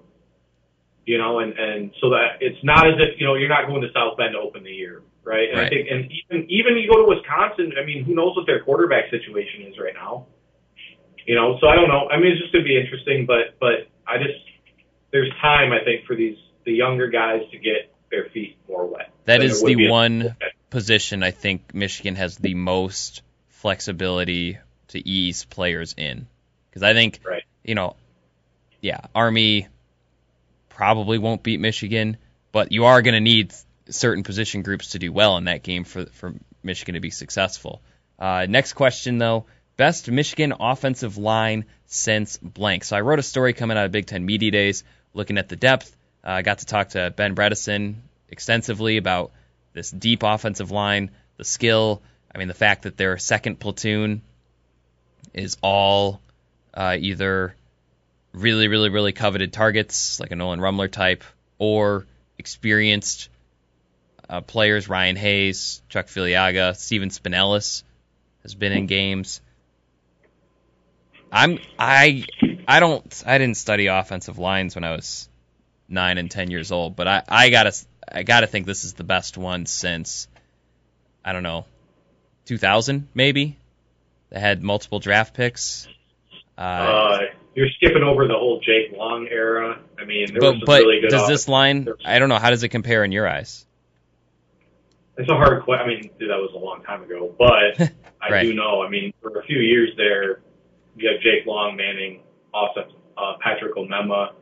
You 1.06 1.18
know, 1.20 1.40
and 1.40 1.54
and 1.54 1.92
so 2.02 2.10
that 2.10 2.42
it's 2.42 2.64
not 2.64 2.88
as 2.88 2.96
if 2.98 3.20
you 3.20 3.26
know 3.26 3.36
you're 3.36 3.50
not 3.50 3.68
going 3.68 3.82
to 3.82 3.90
South 3.94 4.18
Bend 4.18 4.34
to 4.34 4.40
open 4.40 4.64
the 4.64 4.72
year, 4.72 5.04
right? 5.24 5.50
And 5.52 5.60
I 5.60 5.70
think, 5.70 5.88
and 5.90 6.10
even 6.12 6.50
even 6.50 6.78
you 6.78 6.90
go 6.90 6.98
to 6.98 7.08
Wisconsin, 7.08 7.74
I 7.82 7.86
mean, 7.86 8.04
who 8.04 8.16
knows 8.16 8.36
what 8.36 8.48
their 8.48 8.64
quarterback 8.64 9.12
situation 9.12 9.68
is 9.70 9.78
right 9.78 9.94
now? 9.94 10.26
You 11.26 11.36
know, 11.36 11.58
so 11.62 11.68
I 11.68 11.76
don't 11.76 11.90
know. 11.90 12.10
I 12.10 12.18
mean, 12.18 12.32
it's 12.34 12.42
just 12.42 12.54
going 12.54 12.66
to 12.66 12.68
be 12.68 12.80
interesting, 12.80 13.26
but 13.26 13.60
but 13.60 13.88
I 14.08 14.18
just 14.18 14.42
there's 15.12 15.30
time 15.42 15.72
I 15.72 15.84
think 15.84 16.06
for 16.06 16.16
these 16.16 16.38
the 16.66 16.74
younger 16.74 17.08
guys 17.10 17.42
to 17.52 17.58
get 17.58 17.94
their 18.10 18.26
feet 18.34 18.58
more 18.68 18.86
wet. 18.88 19.12
That 19.26 19.44
is 19.44 19.62
the 19.62 19.88
one 19.90 20.36
position 20.70 21.24
I 21.24 21.32
think 21.32 21.74
Michigan 21.74 22.16
has 22.16 22.38
the 22.38 22.54
most 22.54 23.22
flexibility 23.50 24.58
to 24.90 25.08
ease 25.08 25.46
players 25.46 25.94
in. 25.98 26.28
Because 26.70 26.84
I 26.84 26.94
think, 26.94 27.22
Right. 27.24 27.44
you 27.64 27.76
know, 27.76 27.96
yeah, 28.82 29.02
Army 29.16 29.68
probably 30.76 31.18
won't 31.18 31.42
beat 31.42 31.60
Michigan, 31.60 32.18
but 32.52 32.72
you 32.72 32.86
are 32.86 33.02
going 33.02 33.14
to 33.14 33.22
need 33.22 33.54
certain 33.90 34.24
position 34.24 34.62
groups 34.62 34.92
to 34.92 35.00
do 35.00 35.12
well 35.12 35.38
in 35.38 35.46
that 35.46 35.64
game 35.64 35.86
for 35.86 36.06
for 36.08 36.34
Michigan 36.64 36.96
to 36.96 37.00
be 37.00 37.12
successful. 37.12 37.82
Uh, 38.20 38.46
next 38.48 38.74
question 38.74 39.18
though, 39.18 39.46
best 39.78 40.12
Michigan 40.12 40.54
offensive 40.60 41.18
line 41.18 41.66
since 41.86 42.38
blank. 42.38 42.84
So 42.84 42.98
I 42.98 43.02
wrote 43.02 43.20
a 43.20 43.24
story 43.24 43.54
coming 43.54 43.78
out 43.78 43.86
of 43.86 43.92
Big 43.92 44.06
Ten 44.06 44.26
Media 44.26 44.52
Days 44.52 44.84
looking 45.14 45.38
at 45.38 45.48
the 45.48 45.56
depth. 45.56 45.96
Uh, 46.26 46.32
I 46.32 46.42
got 46.42 46.60
to 46.60 46.66
talk 46.66 46.90
to 46.90 47.14
Ben 47.16 47.36
Bredeson 47.36 47.96
extensively 48.30 48.98
about 48.98 49.32
this 49.74 49.90
deep 49.90 50.24
offensive 50.24 50.72
line, 50.72 51.12
the 51.38 51.46
skill. 51.46 52.02
I 52.34 52.38
mean, 52.38 52.50
the 52.50 52.54
fact 52.54 52.84
that 52.84 52.98
their 52.98 53.18
second 53.18 53.62
platoon 53.62 54.22
is 55.34 55.58
all 55.62 56.20
uh, 56.74 56.98
either 57.00 57.56
really, 58.36 58.68
really, 58.68 58.90
really 58.90 59.14
coveted 59.14 59.54
targets, 59.54 60.20
like 60.20 60.32
a 60.32 60.36
Nolan 60.36 60.60
Rumler 60.60 60.92
type, 60.92 61.24
or 61.58 62.06
experienced 62.38 63.30
uh, 64.30 64.42
players. 64.42 64.90
Ryan 64.90 65.16
Hayes, 65.16 65.82
Chuck 65.90 66.08
Filiaga, 66.08 66.76
Stephen 66.76 67.10
Spanellis 67.10 67.84
has 68.44 68.56
been 68.56 68.72
in 68.72 68.88
games. 68.88 69.42
I'm 71.32 71.60
I 71.80 72.26
I 72.68 72.80
don't 72.80 73.24
I 73.26 73.38
didn't 73.38 73.58
study 73.58 73.88
offensive 73.88 74.38
lines 74.38 74.76
when 74.76 74.84
I 74.84 74.92
was 74.92 75.28
nine 75.90 76.18
and 76.18 76.30
ten 76.30 76.52
years 76.52 76.72
old, 76.72 76.96
but 76.96 77.08
I 77.08 77.24
I 77.28 77.50
gotta 77.50 77.74
I 78.12 78.24
gotta 78.24 78.48
think 78.48 78.66
this 78.66 78.84
is 78.84 78.94
the 78.94 79.04
best 79.04 79.38
one 79.38 79.66
since 79.66 80.28
I 81.24 81.34
don't 81.34 81.44
know 81.44 81.66
2000 82.46 83.08
maybe. 83.14 83.58
They 84.30 84.40
had 84.40 84.64
multiple 84.64 85.00
draft 85.00 85.34
picks. 85.34 85.88
Uh, 86.58 86.62
Uh, 86.62 87.20
you're 87.56 87.70
skipping 87.78 88.04
over 88.04 88.28
the 88.28 88.34
whole 88.34 88.60
Jake 88.60 88.96
Long 88.96 89.28
era. 89.32 89.80
I 89.98 90.06
mean, 90.06 90.28
there 90.34 90.42
was 90.42 90.60
but 90.60 90.66
but 90.66 90.82
really 90.82 91.02
good. 91.02 91.10
does 91.10 91.28
this 91.28 91.48
line? 91.48 91.88
I 92.04 92.20
don't 92.20 92.30
know. 92.30 92.38
How 92.38 92.50
does 92.50 92.64
it 92.64 92.70
compare 92.70 93.04
in 93.04 93.12
your 93.12 93.28
eyes? 93.28 93.66
It's 95.18 95.30
a 95.30 95.34
hard 95.36 95.64
question. 95.64 95.86
I 95.86 95.88
mean, 95.88 96.12
dude, 96.20 96.30
that 96.30 96.38
was 96.38 96.52
a 96.54 96.58
long 96.58 96.84
time 96.84 97.02
ago, 97.02 97.34
but 97.38 97.92
I 98.22 98.44
do 98.44 98.54
know. 98.54 98.82
I 98.82 98.90
mean, 98.90 99.14
for 99.22 99.40
a 99.40 99.44
few 99.46 99.60
years 99.60 99.92
there, 99.96 100.42
you 100.98 101.10
have 101.10 101.22
Jake 101.22 101.46
Long 101.46 101.78
manning 101.78 102.22
offense, 102.54 102.92
uh, 103.18 103.36
Patrick 103.42 103.76
Omameh 103.76 104.34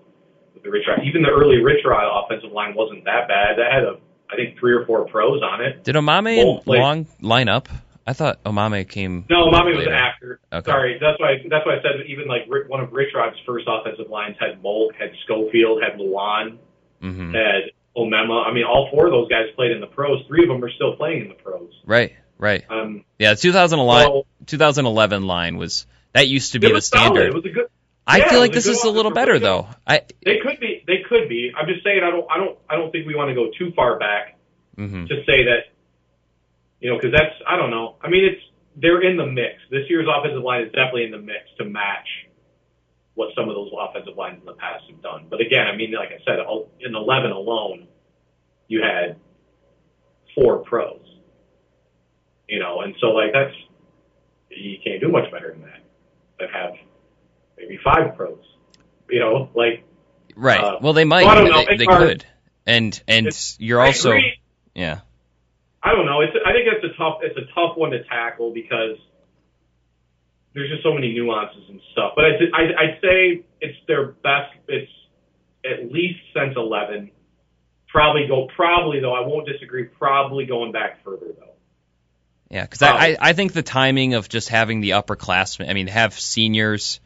with 0.55 0.63
the 0.63 0.71
Rich 0.71 0.85
Rod. 0.87 1.05
Even 1.05 1.21
the 1.21 1.29
early 1.29 1.57
Rich 1.57 1.85
Rod 1.85 2.25
offensive 2.25 2.51
line 2.51 2.73
wasn't 2.73 3.03
that 3.05 3.27
bad. 3.27 3.59
That 3.59 3.71
had 3.71 3.83
a, 3.83 3.97
I 4.31 4.35
think, 4.35 4.57
three 4.59 4.73
or 4.73 4.85
four 4.87 5.05
pros 5.05 5.43
on 5.43 5.63
it. 5.63 5.83
Did 5.83 5.95
Omameh 5.95 6.41
and 6.41 6.67
Long 6.67 7.07
line 7.21 7.49
up? 7.49 7.69
I 8.05 8.13
thought 8.13 8.43
Omameh 8.43 8.87
came. 8.89 9.25
No, 9.29 9.49
Mommy 9.49 9.71
was 9.71 9.85
later. 9.85 9.93
after. 9.93 10.39
Okay. 10.51 10.69
Sorry, 10.69 10.97
that's 10.99 11.19
why. 11.19 11.37
That's 11.49 11.65
why 11.65 11.77
I 11.77 11.81
said 11.81 12.05
even 12.07 12.27
like 12.27 12.47
one 12.67 12.81
of 12.81 12.91
Rich 12.91 13.13
Rod's 13.15 13.37
first 13.45 13.65
offensive 13.67 14.09
lines 14.09 14.35
had 14.39 14.61
Molk, 14.61 14.95
had 14.95 15.11
Schofield, 15.23 15.81
had 15.81 15.99
Lewan, 15.99 16.57
hmm 17.01 17.33
had 17.33 17.71
Omameh. 17.95 18.45
I 18.45 18.53
mean, 18.53 18.65
all 18.65 18.89
four 18.91 19.05
of 19.05 19.11
those 19.11 19.29
guys 19.29 19.45
played 19.55 19.71
in 19.71 19.79
the 19.79 19.87
pros. 19.87 20.25
Three 20.27 20.43
of 20.43 20.49
them 20.49 20.63
are 20.63 20.71
still 20.71 20.95
playing 20.95 21.21
in 21.23 21.27
the 21.29 21.35
pros. 21.35 21.71
Right, 21.85 22.13
Right. 22.37 22.65
Um, 22.69 23.05
Yeah, 23.19 23.35
2011, 23.35 24.11
well, 24.11 24.25
2011 24.47 25.23
line 25.23 25.55
was 25.57 25.85
that 26.13 26.27
used 26.27 26.53
to 26.53 26.59
be 26.59 26.67
the 26.67 26.73
was 26.73 26.87
solid. 26.87 27.15
standard. 27.15 27.27
It 27.27 27.33
was 27.33 27.45
a 27.45 27.49
good. 27.49 27.67
I 28.05 28.17
yeah, 28.17 28.29
feel 28.29 28.39
like 28.39 28.51
this 28.51 28.67
is 28.67 28.83
a 28.83 28.89
little 28.89 29.11
better 29.11 29.39
though. 29.39 29.67
I 29.87 30.01
They 30.25 30.39
could 30.39 30.59
be. 30.59 30.83
They 30.85 31.03
could 31.07 31.29
be. 31.29 31.53
I'm 31.57 31.67
just 31.67 31.83
saying. 31.85 32.01
I 32.03 32.09
don't. 32.11 32.27
I 32.29 32.37
don't. 32.37 32.57
I 32.69 32.75
don't 32.75 32.91
think 32.91 33.07
we 33.07 33.15
want 33.15 33.29
to 33.29 33.35
go 33.35 33.49
too 33.57 33.71
far 33.75 33.97
back 33.97 34.37
mhm. 34.77 35.07
to 35.07 35.15
say 35.25 35.45
that. 35.45 35.71
You 36.83 36.91
know, 36.91 36.97
because 36.99 37.15
that's. 37.15 37.39
I 37.47 37.55
don't 37.55 37.71
know. 37.71 37.95
I 38.01 38.09
mean, 38.09 38.25
it's 38.25 38.43
they're 38.75 39.01
in 39.01 39.15
the 39.15 39.25
mix. 39.25 39.55
This 39.71 39.87
year's 39.89 40.05
offensive 40.05 40.43
line 40.43 40.63
is 40.63 40.71
definitely 40.73 41.05
in 41.05 41.11
the 41.11 41.17
mix 41.17 41.47
to 41.57 41.63
match 41.63 42.07
what 43.15 43.29
some 43.37 43.47
of 43.47 43.55
those 43.55 43.71
offensive 43.71 44.17
lines 44.17 44.39
in 44.41 44.45
the 44.45 44.59
past 44.59 44.83
have 44.89 45.01
done. 45.01 45.27
But 45.29 45.39
again, 45.39 45.65
I 45.71 45.77
mean, 45.77 45.93
like 45.93 46.09
I 46.09 46.19
said, 46.25 46.39
in 46.79 46.93
11 46.93 47.31
alone, 47.31 47.87
you 48.67 48.81
had 48.81 49.15
four 50.35 50.59
pros. 50.59 50.99
You 52.49 52.59
know, 52.59 52.81
and 52.81 52.93
so 52.99 53.07
like 53.07 53.31
that's 53.31 53.55
you 54.49 54.77
can't 54.83 54.99
do 54.99 55.07
much 55.07 55.31
better 55.31 55.53
than 55.53 55.61
that. 55.61 55.83
That 56.39 56.49
have 56.51 56.73
maybe 57.57 57.79
five 57.81 58.17
pros. 58.17 58.43
You 59.09 59.21
know, 59.21 59.49
like 59.55 59.85
right. 60.35 60.59
uh, 60.59 60.79
well, 60.81 60.91
they 60.91 61.05
might. 61.05 61.23
well, 61.23 61.31
I 61.31 61.35
don't 61.35 61.49
know. 61.49 61.65
They, 61.65 61.77
they 61.77 61.85
could. 61.85 62.25
And 62.65 63.01
and 63.07 63.29
you're 63.57 63.79
I 63.79 63.87
also 63.87 64.09
agree. 64.09 64.39
yeah. 64.75 64.99
I 65.83 65.91
don't 65.91 66.05
know. 66.05 66.21
It's 66.21 66.33
I 66.45 66.53
think 66.53 66.67
it's 66.71 66.85
a 66.85 66.97
tough 66.97 67.19
it's 67.21 67.37
a 67.37 67.53
tough 67.53 67.75
one 67.75 67.91
to 67.91 68.03
tackle 68.05 68.51
because 68.53 68.97
there's 70.53 70.69
just 70.69 70.83
so 70.83 70.93
many 70.93 71.13
nuances 71.13 71.63
and 71.67 71.81
stuff. 71.91 72.13
But 72.15 72.25
I'd, 72.25 72.41
I'd, 72.53 72.75
I'd 72.75 73.01
say 73.01 73.43
it's 73.59 73.77
their 73.87 74.07
best. 74.07 74.53
It's 74.67 74.91
at 75.65 75.91
least 75.91 76.19
since 76.33 76.53
11. 76.55 77.11
Probably 77.89 78.27
go. 78.27 78.47
Probably 78.55 79.01
though. 79.01 79.13
I 79.13 79.27
won't 79.27 79.47
disagree. 79.47 79.83
Probably 79.83 80.45
going 80.45 80.71
back 80.71 81.03
further 81.03 81.27
though. 81.37 81.53
Yeah, 82.49 82.63
because 82.63 82.81
I, 82.81 82.89
I 82.89 83.17
I 83.19 83.33
think 83.33 83.53
the 83.53 83.63
timing 83.63 84.13
of 84.13 84.29
just 84.29 84.47
having 84.47 84.79
the 84.79 84.91
upperclassmen, 84.91 85.69
I 85.69 85.73
mean, 85.73 85.87
have 85.87 86.17
seniors, 86.17 86.99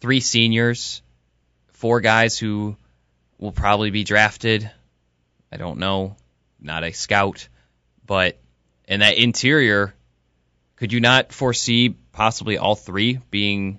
three 0.00 0.20
seniors, 0.20 1.02
four 1.68 2.00
guys 2.00 2.38
who 2.38 2.76
will 3.38 3.52
probably 3.52 3.90
be 3.90 4.04
drafted. 4.04 4.70
I 5.50 5.56
don't 5.56 5.78
know, 5.78 6.16
not 6.60 6.84
a 6.84 6.92
scout, 6.92 7.48
but 8.06 8.38
in 8.86 9.00
that 9.00 9.16
interior, 9.16 9.94
could 10.76 10.92
you 10.92 11.00
not 11.00 11.32
foresee 11.32 11.90
possibly 12.12 12.58
all 12.58 12.74
three 12.74 13.20
being 13.30 13.78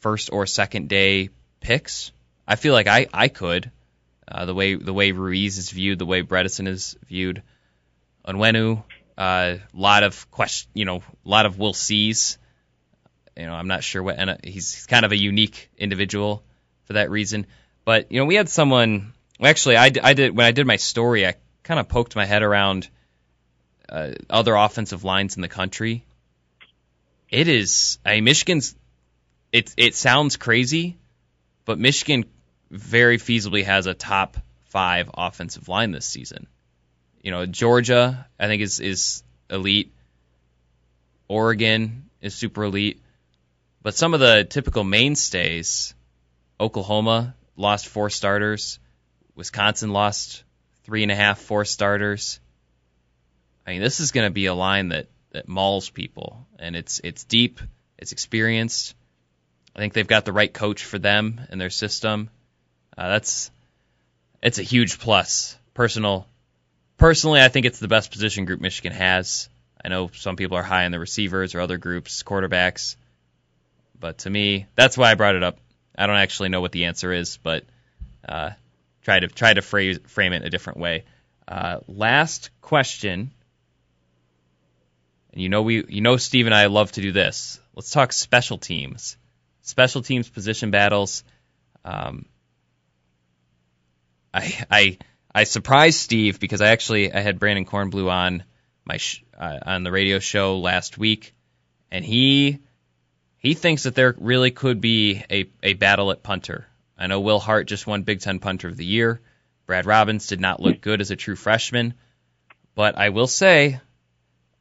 first 0.00 0.30
or 0.32 0.46
second 0.46 0.88
day 0.88 1.30
picks? 1.60 2.12
I 2.46 2.56
feel 2.56 2.72
like 2.72 2.88
I 2.88 3.06
I 3.12 3.28
could. 3.28 3.70
Uh, 4.26 4.46
the 4.46 4.54
way 4.54 4.74
the 4.74 4.92
way 4.92 5.12
Ruiz 5.12 5.58
is 5.58 5.70
viewed, 5.70 5.98
the 5.98 6.06
way 6.06 6.22
Bredeson 6.22 6.66
is 6.66 6.96
viewed, 7.06 7.42
Onwenu, 8.26 8.82
a 9.18 9.20
uh, 9.20 9.58
lot 9.74 10.04
of 10.04 10.30
question, 10.30 10.70
you 10.74 10.84
know, 10.84 10.96
a 10.96 11.28
lot 11.28 11.46
of 11.46 11.58
will 11.58 11.74
sees. 11.74 12.38
You 13.36 13.46
know, 13.46 13.54
I'm 13.54 13.68
not 13.68 13.82
sure 13.82 14.02
what, 14.02 14.18
and 14.18 14.38
he's 14.44 14.86
kind 14.86 15.04
of 15.04 15.12
a 15.12 15.16
unique 15.16 15.70
individual 15.76 16.44
for 16.84 16.94
that 16.94 17.10
reason. 17.10 17.46
But 17.84 18.12
you 18.12 18.20
know, 18.20 18.26
we 18.26 18.34
had 18.34 18.48
someone. 18.48 19.12
Actually, 19.42 19.76
I, 19.76 19.90
I 20.02 20.14
did 20.14 20.36
when 20.36 20.46
I 20.46 20.52
did 20.52 20.66
my 20.66 20.76
story, 20.76 21.26
I 21.26 21.34
kind 21.62 21.80
of 21.80 21.88
poked 21.88 22.16
my 22.16 22.24
head 22.24 22.42
around 22.42 22.88
uh, 23.88 24.12
other 24.28 24.54
offensive 24.54 25.04
lines 25.04 25.36
in 25.36 25.42
the 25.42 25.48
country. 25.48 26.04
It 27.30 27.48
is, 27.48 27.98
I 28.04 28.16
mean, 28.16 28.24
Michigan's. 28.24 28.74
It 29.52 29.74
it 29.76 29.94
sounds 29.94 30.36
crazy, 30.36 30.96
but 31.66 31.78
Michigan 31.78 32.24
very 32.70 33.18
feasibly 33.18 33.64
has 33.64 33.86
a 33.86 33.94
top 33.94 34.38
five 34.66 35.10
offensive 35.12 35.68
line 35.68 35.90
this 35.90 36.06
season. 36.06 36.46
You 37.22 37.30
know, 37.30 37.46
Georgia, 37.46 38.26
I 38.40 38.46
think 38.46 38.62
is 38.62 38.80
is 38.80 39.22
elite. 39.50 39.92
Oregon 41.28 42.10
is 42.20 42.34
super 42.34 42.64
elite, 42.64 43.00
but 43.82 43.94
some 43.94 44.14
of 44.14 44.20
the 44.20 44.44
typical 44.44 44.84
mainstays, 44.84 45.94
Oklahoma 46.60 47.34
lost 47.56 47.88
four 47.88 48.10
starters, 48.10 48.78
Wisconsin 49.34 49.92
lost 49.92 50.44
three 50.84 51.02
and 51.02 51.12
a 51.12 51.14
half, 51.16 51.40
four 51.40 51.64
starters. 51.64 52.40
I 53.66 53.72
mean, 53.72 53.80
this 53.80 54.00
is 54.00 54.12
going 54.12 54.26
to 54.26 54.32
be 54.32 54.46
a 54.46 54.54
line 54.54 54.88
that 54.88 55.06
that 55.32 55.48
mauls 55.48 55.88
people, 55.90 56.46
and 56.58 56.76
it's 56.76 57.00
it's 57.02 57.24
deep, 57.24 57.60
it's 57.98 58.12
experienced. 58.12 58.94
I 59.74 59.78
think 59.78 59.94
they've 59.94 60.06
got 60.06 60.24
the 60.24 60.32
right 60.32 60.52
coach 60.52 60.84
for 60.84 60.98
them 60.98 61.40
and 61.48 61.60
their 61.60 61.70
system. 61.70 62.28
Uh, 62.96 63.08
that's 63.08 63.50
it's 64.42 64.58
a 64.58 64.62
huge 64.62 64.98
plus. 64.98 65.56
Personal 65.74 66.26
personally, 66.98 67.40
I 67.40 67.48
think 67.48 67.66
it's 67.66 67.78
the 67.78 67.88
best 67.88 68.10
position 68.10 68.44
group 68.44 68.60
Michigan 68.60 68.92
has. 68.92 69.48
I 69.84 69.88
know 69.88 70.10
some 70.14 70.36
people 70.36 70.56
are 70.58 70.62
high 70.62 70.84
on 70.84 70.92
the 70.92 70.98
receivers 70.98 71.54
or 71.54 71.60
other 71.60 71.78
groups, 71.78 72.22
quarterbacks, 72.22 72.96
but 73.98 74.18
to 74.18 74.30
me, 74.30 74.66
that's 74.74 74.98
why 74.98 75.10
I 75.10 75.14
brought 75.14 75.36
it 75.36 75.42
up. 75.42 75.58
I 75.96 76.06
don't 76.06 76.16
actually 76.16 76.50
know 76.50 76.60
what 76.60 76.72
the 76.72 76.84
answer 76.86 77.12
is, 77.12 77.38
but 77.38 77.64
uh, 78.28 78.50
try 79.02 79.20
to 79.20 79.28
try 79.28 79.52
to 79.52 79.62
phrase, 79.62 79.98
frame 80.06 80.32
it 80.32 80.44
a 80.44 80.50
different 80.50 80.78
way. 80.78 81.04
Uh, 81.46 81.78
last 81.88 82.50
question, 82.60 83.32
and 85.32 85.42
you 85.42 85.48
know 85.48 85.62
we 85.62 85.84
you 85.88 86.00
know 86.00 86.16
Steve 86.16 86.46
and 86.46 86.54
I 86.54 86.66
love 86.66 86.92
to 86.92 87.00
do 87.00 87.12
this. 87.12 87.60
Let's 87.74 87.90
talk 87.90 88.12
special 88.12 88.58
teams, 88.58 89.16
special 89.62 90.02
teams 90.02 90.28
position 90.28 90.70
battles. 90.70 91.24
Um, 91.84 92.26
I 94.32 94.64
I 94.70 94.98
I 95.34 95.44
surprised 95.44 95.98
Steve 95.98 96.38
because 96.38 96.60
I 96.60 96.68
actually 96.68 97.12
I 97.12 97.20
had 97.20 97.38
Brandon 97.38 97.64
Kornblue 97.64 98.10
on 98.10 98.44
my 98.84 98.96
sh- 98.98 99.24
uh, 99.36 99.58
on 99.64 99.82
the 99.82 99.90
radio 99.90 100.18
show 100.18 100.58
last 100.58 100.98
week, 100.98 101.34
and 101.90 102.04
he 102.04 102.60
he 103.38 103.54
thinks 103.54 103.82
that 103.84 103.94
there 103.94 104.14
really 104.18 104.52
could 104.52 104.80
be 104.80 105.24
a, 105.30 105.50
a 105.62 105.74
battle 105.74 106.12
at 106.12 106.22
punter. 106.22 106.66
I 106.96 107.06
know 107.06 107.20
Will 107.20 107.40
Hart 107.40 107.66
just 107.66 107.86
won 107.86 108.02
Big 108.02 108.20
Ten 108.20 108.38
Punter 108.38 108.68
of 108.68 108.76
the 108.76 108.84
Year. 108.84 109.20
Brad 109.66 109.86
Robbins 109.86 110.26
did 110.26 110.40
not 110.40 110.60
look 110.60 110.80
good 110.80 111.00
as 111.00 111.10
a 111.10 111.16
true 111.16 111.36
freshman, 111.36 111.94
but 112.74 112.96
I 112.98 113.10
will 113.10 113.26
say 113.26 113.80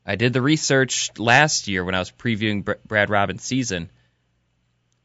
I 0.06 0.16
did 0.16 0.34
the 0.34 0.42
research 0.42 1.18
last 1.18 1.68
year 1.68 1.84
when 1.84 1.96
I 1.96 2.00
was 2.00 2.12
previewing 2.12 2.64
Br- 2.64 2.74
Brad 2.86 3.10
Robbins' 3.10 3.44
season. 3.44 3.92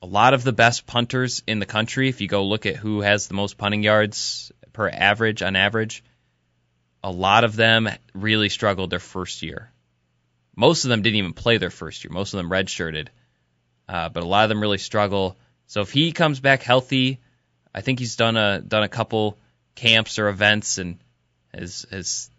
A 0.02 0.06
lot 0.06 0.34
of 0.34 0.44
the 0.44 0.52
best 0.52 0.86
punters 0.86 1.42
in 1.46 1.58
the 1.58 1.66
country, 1.66 2.08
if 2.08 2.20
you 2.20 2.28
go 2.28 2.46
look 2.46 2.66
at 2.66 2.76
who 2.76 3.00
has 3.00 3.26
the 3.26 3.34
most 3.34 3.58
punting 3.58 3.82
yards 3.82 4.52
per 4.72 4.88
average 4.88 5.42
on 5.42 5.56
average, 5.56 6.04
a 7.02 7.10
lot 7.10 7.44
of 7.44 7.56
them 7.56 7.88
really 8.14 8.48
struggled 8.48 8.90
their 8.90 8.98
first 8.98 9.42
year. 9.42 9.70
Most 10.54 10.84
of 10.84 10.88
them 10.88 11.02
didn't 11.02 11.16
even 11.16 11.32
play 11.34 11.58
their 11.58 11.70
first 11.70 12.04
year. 12.04 12.10
Most 12.10 12.32
of 12.32 12.38
them 12.38 12.50
redshirted, 12.50 13.08
uh, 13.88 14.08
but 14.08 14.22
a 14.22 14.26
lot 14.26 14.44
of 14.44 14.48
them 14.48 14.60
really 14.60 14.78
struggle. 14.78 15.36
So 15.66 15.80
if 15.80 15.90
he 15.90 16.12
comes 16.12 16.40
back 16.40 16.62
healthy, 16.62 17.20
I 17.74 17.80
think 17.80 17.98
he's 17.98 18.16
done 18.16 18.36
a 18.36 18.60
done 18.60 18.82
a 18.82 18.88
couple 18.88 19.38
camps 19.74 20.18
or 20.18 20.28
events 20.28 20.78
and 20.78 20.98
has 21.52 21.86
has 21.90 22.30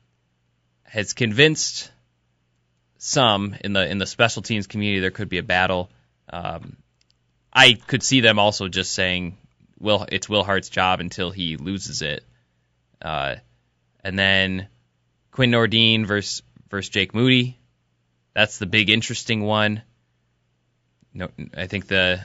has 0.84 1.13
convinced 1.13 1.91
some 2.97 3.55
in 3.61 3.73
the 3.73 3.89
in 3.89 3.97
the 3.97 4.05
special 4.05 4.41
teams 4.41 4.67
community 4.67 4.99
there 4.99 5.11
could 5.11 5.30
be 5.30 5.38
a 5.38 5.43
battle. 5.43 5.89
Um, 6.30 6.78
I 7.51 7.73
could 7.73 8.03
see 8.03 8.21
them 8.21 8.39
also 8.39 8.67
just 8.67 8.93
saying, 8.93 9.38
"Will 9.80 10.05
it's 10.11 10.30
Will 10.30 10.43
Hart's 10.43 10.69
job 10.69 10.99
until 10.99 11.32
he 11.32 11.57
loses 11.57 12.01
it," 12.01 12.23
uh, 13.01 13.36
and 14.03 14.17
then 14.17 14.67
Quinn 15.32 15.51
Nordine 15.51 16.05
versus 16.05 16.41
versus 16.69 16.89
Jake 16.89 17.13
Moody. 17.13 17.57
That's 18.34 18.57
the 18.57 18.65
big 18.65 18.89
interesting 18.89 19.41
one. 19.41 19.82
No, 21.13 21.30
I 21.55 21.67
think 21.67 21.88
the 21.88 22.23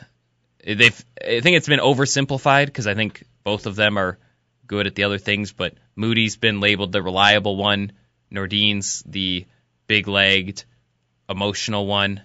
they've 0.65 1.05
I 1.21 1.41
think 1.41 1.57
it's 1.57 1.69
been 1.69 1.81
oversimplified 1.81 2.67
because 2.67 2.87
I 2.87 2.95
think 2.95 3.25
both 3.45 3.67
of 3.67 3.77
them 3.77 3.99
are 3.99 4.19
good 4.67 4.87
at 4.87 4.95
the 4.95 5.05
other 5.05 5.19
things, 5.19 5.53
but 5.53 5.75
Moody's 5.97 6.37
been 6.37 6.61
labeled 6.61 6.93
the 6.93 7.03
reliable 7.03 7.57
one. 7.57 7.93
Nordine's 8.31 9.03
the 9.05 9.47
big-legged, 9.87 10.65
emotional 11.29 11.87
one, 11.87 12.23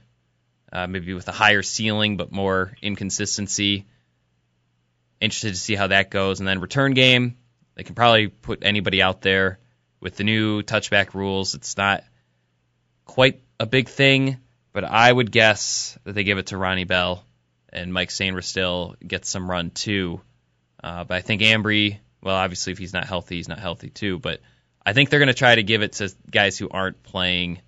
uh, 0.71 0.87
maybe 0.87 1.13
with 1.13 1.27
a 1.27 1.33
higher 1.33 1.61
ceiling 1.61 2.15
but 2.15 2.31
more 2.31 2.75
inconsistency. 2.81 3.85
Interested 5.19 5.49
to 5.49 5.59
see 5.59 5.75
how 5.75 5.87
that 5.87 6.11
goes, 6.11 6.39
and 6.39 6.47
then 6.47 6.61
return 6.61 6.93
game. 6.93 7.35
They 7.75 7.83
can 7.83 7.95
probably 7.95 8.27
put 8.27 8.63
anybody 8.63 9.01
out 9.01 9.21
there 9.21 9.59
with 9.99 10.15
the 10.15 10.23
new 10.23 10.61
touchback 10.61 11.13
rules. 11.13 11.55
It's 11.55 11.75
not 11.75 12.03
quite 13.05 13.41
a 13.59 13.65
big 13.65 13.89
thing, 13.89 14.37
but 14.73 14.83
I 14.83 15.11
would 15.11 15.31
guess 15.31 15.97
that 16.03 16.13
they 16.13 16.23
give 16.23 16.37
it 16.37 16.47
to 16.47 16.57
Ronnie 16.57 16.85
Bell 16.85 17.23
and 17.71 17.93
Mike 17.93 18.09
Sainristil 18.09 18.43
still 18.43 18.95
gets 19.05 19.29
some 19.29 19.49
run 19.49 19.71
too. 19.71 20.21
Uh, 20.83 21.03
but 21.03 21.15
I 21.15 21.21
think 21.21 21.41
Ambry, 21.41 21.97
well, 22.21 22.35
obviously 22.35 22.73
if 22.73 22.79
he's 22.79 22.93
not 22.93 23.05
healthy, 23.05 23.35
he's 23.35 23.49
not 23.49 23.59
healthy 23.59 23.89
too. 23.89 24.19
But 24.19 24.41
I 24.85 24.93
think 24.93 25.09
they're 25.09 25.19
going 25.19 25.27
to 25.27 25.33
try 25.33 25.55
to 25.55 25.63
give 25.63 25.81
it 25.81 25.93
to 25.93 26.13
guys 26.29 26.57
who 26.57 26.69
aren't 26.69 27.03
playing 27.03 27.59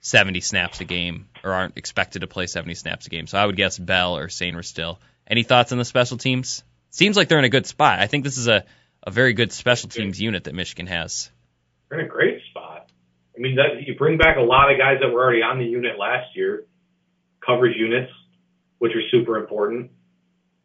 70 0.00 0.40
snaps 0.40 0.80
a 0.80 0.84
game 0.84 1.28
or 1.44 1.52
aren't 1.52 1.76
expected 1.76 2.20
to 2.20 2.26
play 2.26 2.46
70 2.46 2.74
snaps 2.74 3.06
a 3.06 3.10
game. 3.10 3.26
So 3.26 3.38
I 3.38 3.46
would 3.46 3.56
guess 3.56 3.78
Bell 3.78 4.16
or 4.16 4.28
Sainristil. 4.28 4.64
still. 4.64 5.00
Any 5.26 5.42
thoughts 5.42 5.72
on 5.72 5.78
the 5.78 5.84
special 5.84 6.16
teams? 6.16 6.62
Seems 6.90 7.16
like 7.16 7.28
they're 7.28 7.38
in 7.38 7.44
a 7.44 7.50
good 7.50 7.66
spot. 7.66 8.00
I 8.00 8.06
think 8.06 8.24
this 8.24 8.38
is 8.38 8.48
a, 8.48 8.64
a 9.02 9.10
very 9.10 9.34
good 9.34 9.52
special 9.52 9.90
teams 9.90 10.20
unit 10.20 10.44
that 10.44 10.54
Michigan 10.54 10.86
has. 10.86 11.30
They're 11.88 12.00
in 12.00 12.06
a 12.06 12.08
great 12.08 12.40
spot. 12.50 12.90
I 13.36 13.40
mean, 13.40 13.56
that 13.56 13.86
you 13.86 13.94
bring 13.94 14.18
back 14.18 14.36
a 14.36 14.40
lot 14.40 14.72
of 14.72 14.78
guys 14.78 14.98
that 15.00 15.10
were 15.10 15.22
already 15.22 15.42
on 15.42 15.58
the 15.58 15.64
unit 15.64 15.98
last 15.98 16.34
year, 16.34 16.64
coverage 17.44 17.76
units, 17.76 18.10
which 18.78 18.92
are 18.94 19.02
super 19.10 19.36
important. 19.36 19.90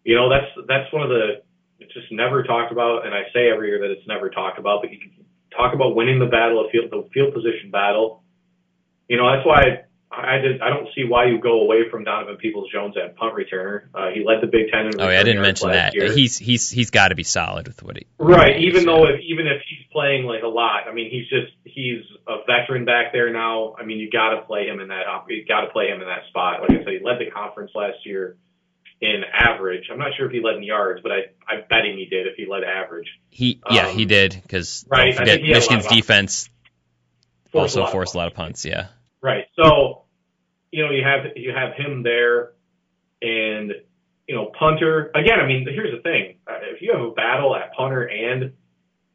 You 0.03 0.16
know, 0.16 0.30
that's 0.30 0.51
that's 0.68 0.91
one 0.93 1.03
of 1.03 1.09
the 1.09 1.43
it's 1.80 1.93
just 1.93 2.11
never 2.11 2.43
talked 2.43 2.72
about, 2.72 3.05
and 3.05 3.14
I 3.14 3.24
say 3.34 3.49
every 3.49 3.68
year 3.68 3.80
that 3.80 3.91
it's 3.91 4.07
never 4.07 4.30
talked 4.30 4.57
about, 4.59 4.82
but 4.82 4.91
you 4.91 4.99
can 4.99 5.11
talk 5.55 5.74
about 5.74 5.95
winning 5.95 6.20
the 6.20 6.26
battle, 6.26 6.64
of 6.64 6.72
field, 6.72 6.91
the 6.91 7.07
field 7.14 7.34
position 7.34 7.72
battle. 7.72 8.24
You 9.07 9.18
know, 9.18 9.30
that's 9.32 9.45
why 9.45 9.84
I 10.16 10.38
did. 10.38 10.61
I 10.61 10.70
don't 10.70 10.88
see 10.95 11.03
why 11.07 11.26
you 11.26 11.39
go 11.39 11.61
away 11.61 11.89
from 11.89 12.03
Donovan 12.03 12.38
Peoples 12.38 12.72
Jones 12.72 12.95
at 12.97 13.16
punt 13.16 13.34
returner. 13.36 13.84
Uh, 13.93 14.09
he 14.14 14.24
led 14.24 14.41
the 14.41 14.47
Big 14.47 14.70
Ten. 14.72 14.86
In 14.86 15.01
oh, 15.01 15.09
yeah, 15.09 15.20
I 15.20 15.24
didn't 15.24 15.41
mention 15.41 15.72
that. 15.72 15.95
Year. 15.95 16.14
He's 16.14 16.38
he's 16.38 16.70
he's 16.70 16.91
got 16.91 17.09
to 17.09 17.16
be 17.16 17.24
solid 17.24 17.68
with 17.68 17.82
what 17.82 17.97
he. 17.97 18.05
Right. 18.20 18.61
Even 18.61 18.86
though 18.86 19.05
if 19.05 19.20
even 19.22 19.47
if 19.47 19.61
he's 19.68 19.86
playing 19.91 20.26
like 20.26 20.43
a 20.43 20.47
lot, 20.47 20.88
I 20.88 20.93
mean, 20.93 21.09
he's 21.09 21.28
just 21.30 21.51
he's 21.64 22.03
a 22.28 22.38
veteran 22.45 22.86
back 22.86 23.11
there 23.11 23.34
now. 23.34 23.76
I 23.80 23.86
mean, 23.86 23.97
you 23.97 24.09
got 24.11 24.36
to 24.36 24.41
play 24.41 24.68
him 24.68 24.80
in 24.80 24.89
that. 24.89 25.03
You 25.30 25.45
got 25.45 25.61
to 25.61 25.72
play 25.72 25.88
him 25.88 26.01
in 26.01 26.07
that 26.07 26.28
spot. 26.30 26.61
Like 26.61 26.72
I 26.72 26.84
said, 26.84 26.93
he 26.93 26.99
led 27.03 27.20
the 27.20 27.32
conference 27.32 27.72
last 27.74 28.05
year 28.05 28.38
in 29.01 29.24
average. 29.34 29.86
I'm 29.91 29.99
not 29.99 30.11
sure 30.16 30.28
if 30.28 30.32
he 30.32 30.41
led 30.41 30.55
in 30.55 30.64
yards, 30.64 31.01
but 31.01 31.11
I 31.11 31.20
I 31.47 31.61
bet 31.61 31.86
him 31.86 31.97
he 31.97 32.05
did 32.05 32.28
if 32.28 32.36
he 32.38 32.45
led 32.45 32.64
average. 32.64 33.07
He 33.30 33.59
yeah 33.70 33.88
um, 33.88 33.95
he 33.95 34.05
did 34.05 34.38
because 34.41 34.86
right. 34.88 35.18
Michigan's 35.18 35.88
defense 35.88 36.49
also 37.51 37.88
forced 37.88 38.14
a 38.14 38.18
lot 38.18 38.28
of 38.28 38.34
punts. 38.34 38.64
Yeah. 38.64 38.88
Right. 39.22 39.45
So 39.55 40.03
you 40.74 40.84
know, 40.84 40.91
you 40.91 41.03
have 41.03 41.38
you 41.38 41.53
have 41.53 41.76
him 41.76 42.01
there, 42.01 42.53
and 43.21 43.71
you 44.28 44.36
know, 44.36 44.51
punter. 44.57 45.11
Again, 45.13 45.39
I 45.39 45.45
mean, 45.45 45.67
here's 45.71 45.95
the 45.95 46.01
thing: 46.01 46.38
uh, 46.47 46.57
if 46.74 46.82
you 46.82 46.91
have 46.93 47.01
a 47.01 47.11
battle 47.11 47.55
at 47.55 47.74
punter 47.74 48.01
and 48.01 48.53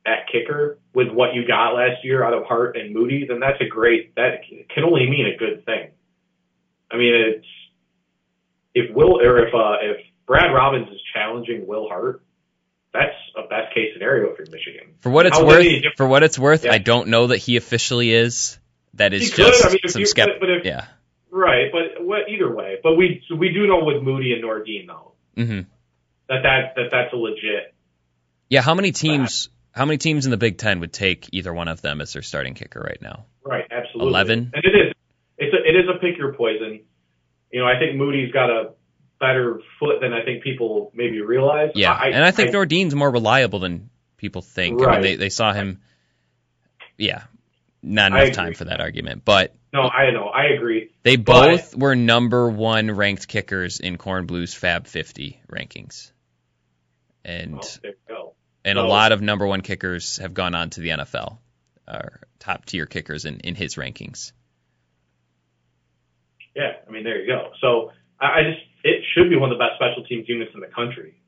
at 0.07 0.31
kicker 0.31 0.79
with 0.95 1.09
what 1.11 1.35
you 1.35 1.49
got 1.49 1.73
last 1.73 2.05
year 2.05 2.25
out 2.25 2.33
of 2.33 2.45
Hart 2.45 2.77
and 2.77 2.95
Moody, 2.95 3.27
then 3.29 3.41
that's 3.41 3.61
a 3.61 3.69
great. 3.69 4.15
That 4.15 4.43
can 4.73 4.85
only 4.85 5.11
mean 5.11 5.27
a 5.35 5.37
good 5.37 5.65
thing. 5.67 5.91
I 6.93 6.97
mean, 6.97 7.35
it's 7.35 7.47
if 8.73 8.95
Will 8.95 9.21
or 9.21 9.45
if 9.45 9.53
uh, 9.53 9.75
if 9.83 9.97
Brad 10.29 10.55
Robbins 10.55 10.89
is 10.95 11.01
challenging 11.13 11.67
Will 11.67 11.89
Hart, 11.89 12.23
that's 12.93 13.17
a 13.37 13.49
best 13.49 13.75
case 13.75 13.95
scenario 13.95 14.33
for 14.37 14.43
Michigan. 14.43 14.95
For 15.01 15.11
what 15.11 15.27
it's 15.27 15.37
How 15.37 15.45
worth, 15.45 15.67
for 15.97 16.07
what 16.07 16.23
it's 16.23 16.39
worth, 16.39 16.65
yeah. 16.65 16.73
I 16.73 16.79
don't 16.79 17.09
know 17.09 17.27
that 17.27 17.39
he 17.39 17.57
officially 17.57 18.13
is. 18.13 18.61
That 18.95 19.13
is 19.13 19.23
he 19.23 19.29
just 19.31 19.65
I 19.65 19.71
mean, 19.71 19.79
some 19.89 20.03
if, 20.03 20.65
yeah. 20.65 20.87
Right, 21.31 21.71
but 21.71 22.05
what, 22.05 22.29
either 22.31 22.55
way, 22.55 22.77
but 22.83 22.97
we 22.97 23.23
so 23.29 23.35
we 23.35 23.51
do 23.51 23.67
know 23.67 23.85
with 23.85 24.03
Moody 24.03 24.33
and 24.33 24.43
Nordine 24.43 24.87
though 24.87 25.13
mm-hmm. 25.37 25.61
that 26.29 26.43
that 26.43 26.75
that 26.77 26.89
that's 26.91 27.13
a 27.13 27.17
legit. 27.17 27.75
Yeah, 28.49 28.63
how 28.63 28.75
many 28.75 28.93
teams? 28.93 29.49
How 29.73 29.85
many 29.85 29.99
teams 29.99 30.25
in 30.25 30.31
the 30.31 30.37
Big 30.37 30.59
Ten 30.59 30.81
would 30.81 30.93
take 30.93 31.29
either 31.33 31.53
one 31.53 31.69
of 31.69 31.81
them 31.83 32.01
as 32.01 32.13
their 32.13 32.23
starting 32.23 32.55
kicker 32.55 32.81
right 32.81 33.01
now? 33.01 33.27
Right, 33.45 33.65
absolutely. 33.71 34.11
Eleven, 34.11 34.51
and 34.55 34.65
it 34.65 34.77
is. 34.77 34.95
It's 35.37 35.55
a, 35.55 35.69
it 35.69 35.77
is 35.77 35.89
a 35.89 35.99
pick 36.01 36.19
your 36.19 36.33
poison. 36.33 36.81
You 37.53 37.61
know, 37.61 37.67
I 37.67 37.79
think 37.79 37.97
Moody's 37.97 38.33
got 38.33 38.51
a 38.51 38.73
better 39.21 39.61
foot 39.79 40.01
than 40.01 40.13
I 40.13 40.25
think 40.25 40.43
people 40.43 40.91
maybe 40.95 41.21
realize. 41.21 41.71
Yeah, 41.75 41.93
I, 41.93 42.09
and 42.09 42.25
I 42.25 42.31
think 42.31 42.51
I, 42.51 42.53
Nordine's 42.53 42.95
more 42.95 43.11
reliable 43.11 43.61
than 43.61 43.91
people 44.17 44.43
think. 44.43 44.81
Right. 44.81 44.89
I 44.89 44.93
mean, 44.95 45.03
they 45.03 45.17
they 45.17 45.29
saw 45.29 45.53
him. 45.53 45.81
Yeah, 46.97 47.23
not 47.83 48.13
enough 48.13 48.33
time 48.33 48.55
for 48.55 48.65
that 48.65 48.81
argument, 48.81 49.25
but 49.25 49.55
no, 49.73 49.83
I 49.83 50.11
know, 50.11 50.27
I 50.27 50.47
agree. 50.47 50.91
They 51.03 51.17
both 51.17 51.73
but, 51.73 51.81
were 51.81 51.95
number 51.95 52.49
one 52.49 52.91
ranked 52.91 53.29
kickers 53.29 53.81
in 53.81 53.99
Kornblue's 53.99 54.55
Fab 54.55 54.87
50 54.87 55.41
rankings, 55.51 56.11
and 57.25 57.63
well, 58.09 58.35
and 58.65 58.77
so, 58.77 58.85
a 58.85 58.87
lot 58.87 59.13
of 59.13 59.21
number 59.21 59.47
one 59.47 59.61
kickers 59.61 60.19
have 60.19 60.35
gone 60.35 60.55
on 60.55 60.71
to 60.71 60.81
the 60.81 60.91
NFL, 60.91 61.39
or 61.87 62.21
top 62.39 62.65
tier 62.65 62.87
kickers 62.87 63.25
in 63.25 63.41
in 63.41 63.55
his 63.55 63.77
rankings. 63.77 64.33
Yeah, 66.55 66.73
I 66.87 66.91
mean 66.91 67.05
there 67.05 67.21
you 67.21 67.27
go. 67.27 67.51
So 67.61 67.93
I, 68.21 68.27
I 68.27 68.43
just 68.43 68.63
it 68.85 69.05
should 69.15 69.31
be 69.31 69.37
one 69.37 69.53
of 69.53 69.59
the 69.59 69.65
best 69.65 69.77
special 69.77 70.05
teams 70.05 70.29
units 70.29 70.53
in 70.55 70.61
the 70.61 70.67
country, 70.67 71.21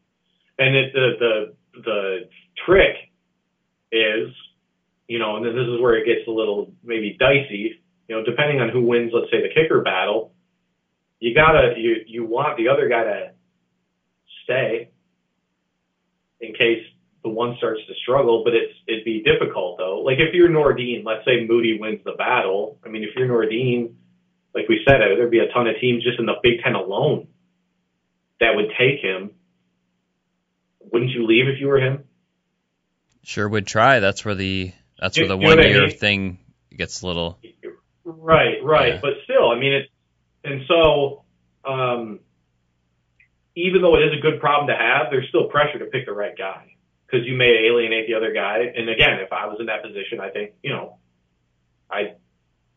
and 0.58 0.74
it, 0.74 0.92
the 0.92 1.54
the 1.74 1.82
the 1.82 2.18
trick 2.66 2.96
is 3.92 4.28
you 5.10 5.18
know, 5.18 5.36
and 5.36 5.44
then 5.44 5.56
this 5.56 5.66
is 5.66 5.80
where 5.80 5.98
it 5.98 6.06
gets 6.06 6.28
a 6.28 6.30
little 6.30 6.72
maybe 6.84 7.16
dicey. 7.18 7.82
You 8.06 8.14
know, 8.14 8.22
depending 8.24 8.60
on 8.60 8.68
who 8.68 8.82
wins, 8.82 9.10
let's 9.12 9.28
say 9.28 9.42
the 9.42 9.52
kicker 9.52 9.80
battle, 9.82 10.32
you 11.18 11.34
gotta 11.34 11.74
you 11.76 11.96
you 12.06 12.24
want 12.24 12.56
the 12.56 12.68
other 12.68 12.88
guy 12.88 13.02
to 13.02 13.30
stay 14.44 14.90
in 16.40 16.54
case 16.54 16.86
the 17.24 17.28
one 17.28 17.56
starts 17.58 17.80
to 17.88 17.94
struggle, 18.00 18.44
but 18.44 18.54
it's 18.54 18.72
it'd 18.86 19.04
be 19.04 19.24
difficult 19.24 19.78
though. 19.78 20.02
Like 20.06 20.18
if 20.20 20.32
you're 20.32 20.48
Nordine, 20.48 21.04
let's 21.04 21.24
say 21.24 21.44
Moody 21.44 21.76
wins 21.80 22.02
the 22.04 22.12
battle. 22.16 22.78
I 22.86 22.88
mean, 22.88 23.02
if 23.02 23.10
you're 23.16 23.26
Nordine, 23.26 23.94
like 24.54 24.68
we 24.68 24.78
said, 24.86 25.02
uh, 25.02 25.16
there'd 25.16 25.28
be 25.32 25.40
a 25.40 25.52
ton 25.52 25.66
of 25.66 25.74
teams 25.80 26.04
just 26.04 26.20
in 26.20 26.26
the 26.26 26.38
Big 26.40 26.62
Ten 26.62 26.76
alone 26.76 27.26
that 28.38 28.54
would 28.54 28.70
take 28.78 29.00
him. 29.02 29.32
Wouldn't 30.92 31.10
you 31.10 31.26
leave 31.26 31.48
if 31.48 31.60
you 31.60 31.66
were 31.66 31.80
him? 31.80 32.04
Sure 33.24 33.48
would 33.48 33.66
try. 33.66 33.98
That's 33.98 34.24
where 34.24 34.36
the 34.36 34.72
that's 35.00 35.18
where 35.18 35.28
the 35.28 35.36
one 35.36 35.58
year 35.58 35.84
I 35.84 35.86
mean? 35.86 35.96
thing 35.96 36.38
gets 36.76 37.02
a 37.02 37.06
little. 37.06 37.38
Right, 38.04 38.62
right, 38.62 38.94
yeah. 38.94 39.00
but 39.00 39.14
still, 39.24 39.50
I 39.50 39.58
mean, 39.58 39.72
it's 39.72 39.90
and 40.44 40.62
so 40.68 41.24
um, 41.64 42.20
even 43.56 43.82
though 43.82 43.96
it 43.96 44.04
is 44.04 44.18
a 44.18 44.20
good 44.20 44.40
problem 44.40 44.68
to 44.68 44.76
have, 44.76 45.06
there's 45.10 45.28
still 45.28 45.48
pressure 45.48 45.78
to 45.78 45.86
pick 45.86 46.06
the 46.06 46.12
right 46.12 46.36
guy 46.36 46.74
because 47.06 47.26
you 47.26 47.36
may 47.36 47.68
alienate 47.68 48.06
the 48.06 48.14
other 48.14 48.32
guy. 48.32 48.58
And 48.74 48.88
again, 48.88 49.20
if 49.20 49.32
I 49.32 49.46
was 49.46 49.56
in 49.60 49.66
that 49.66 49.82
position, 49.82 50.20
I 50.20 50.30
think 50.30 50.52
you 50.62 50.70
know, 50.70 50.98
I 51.90 52.14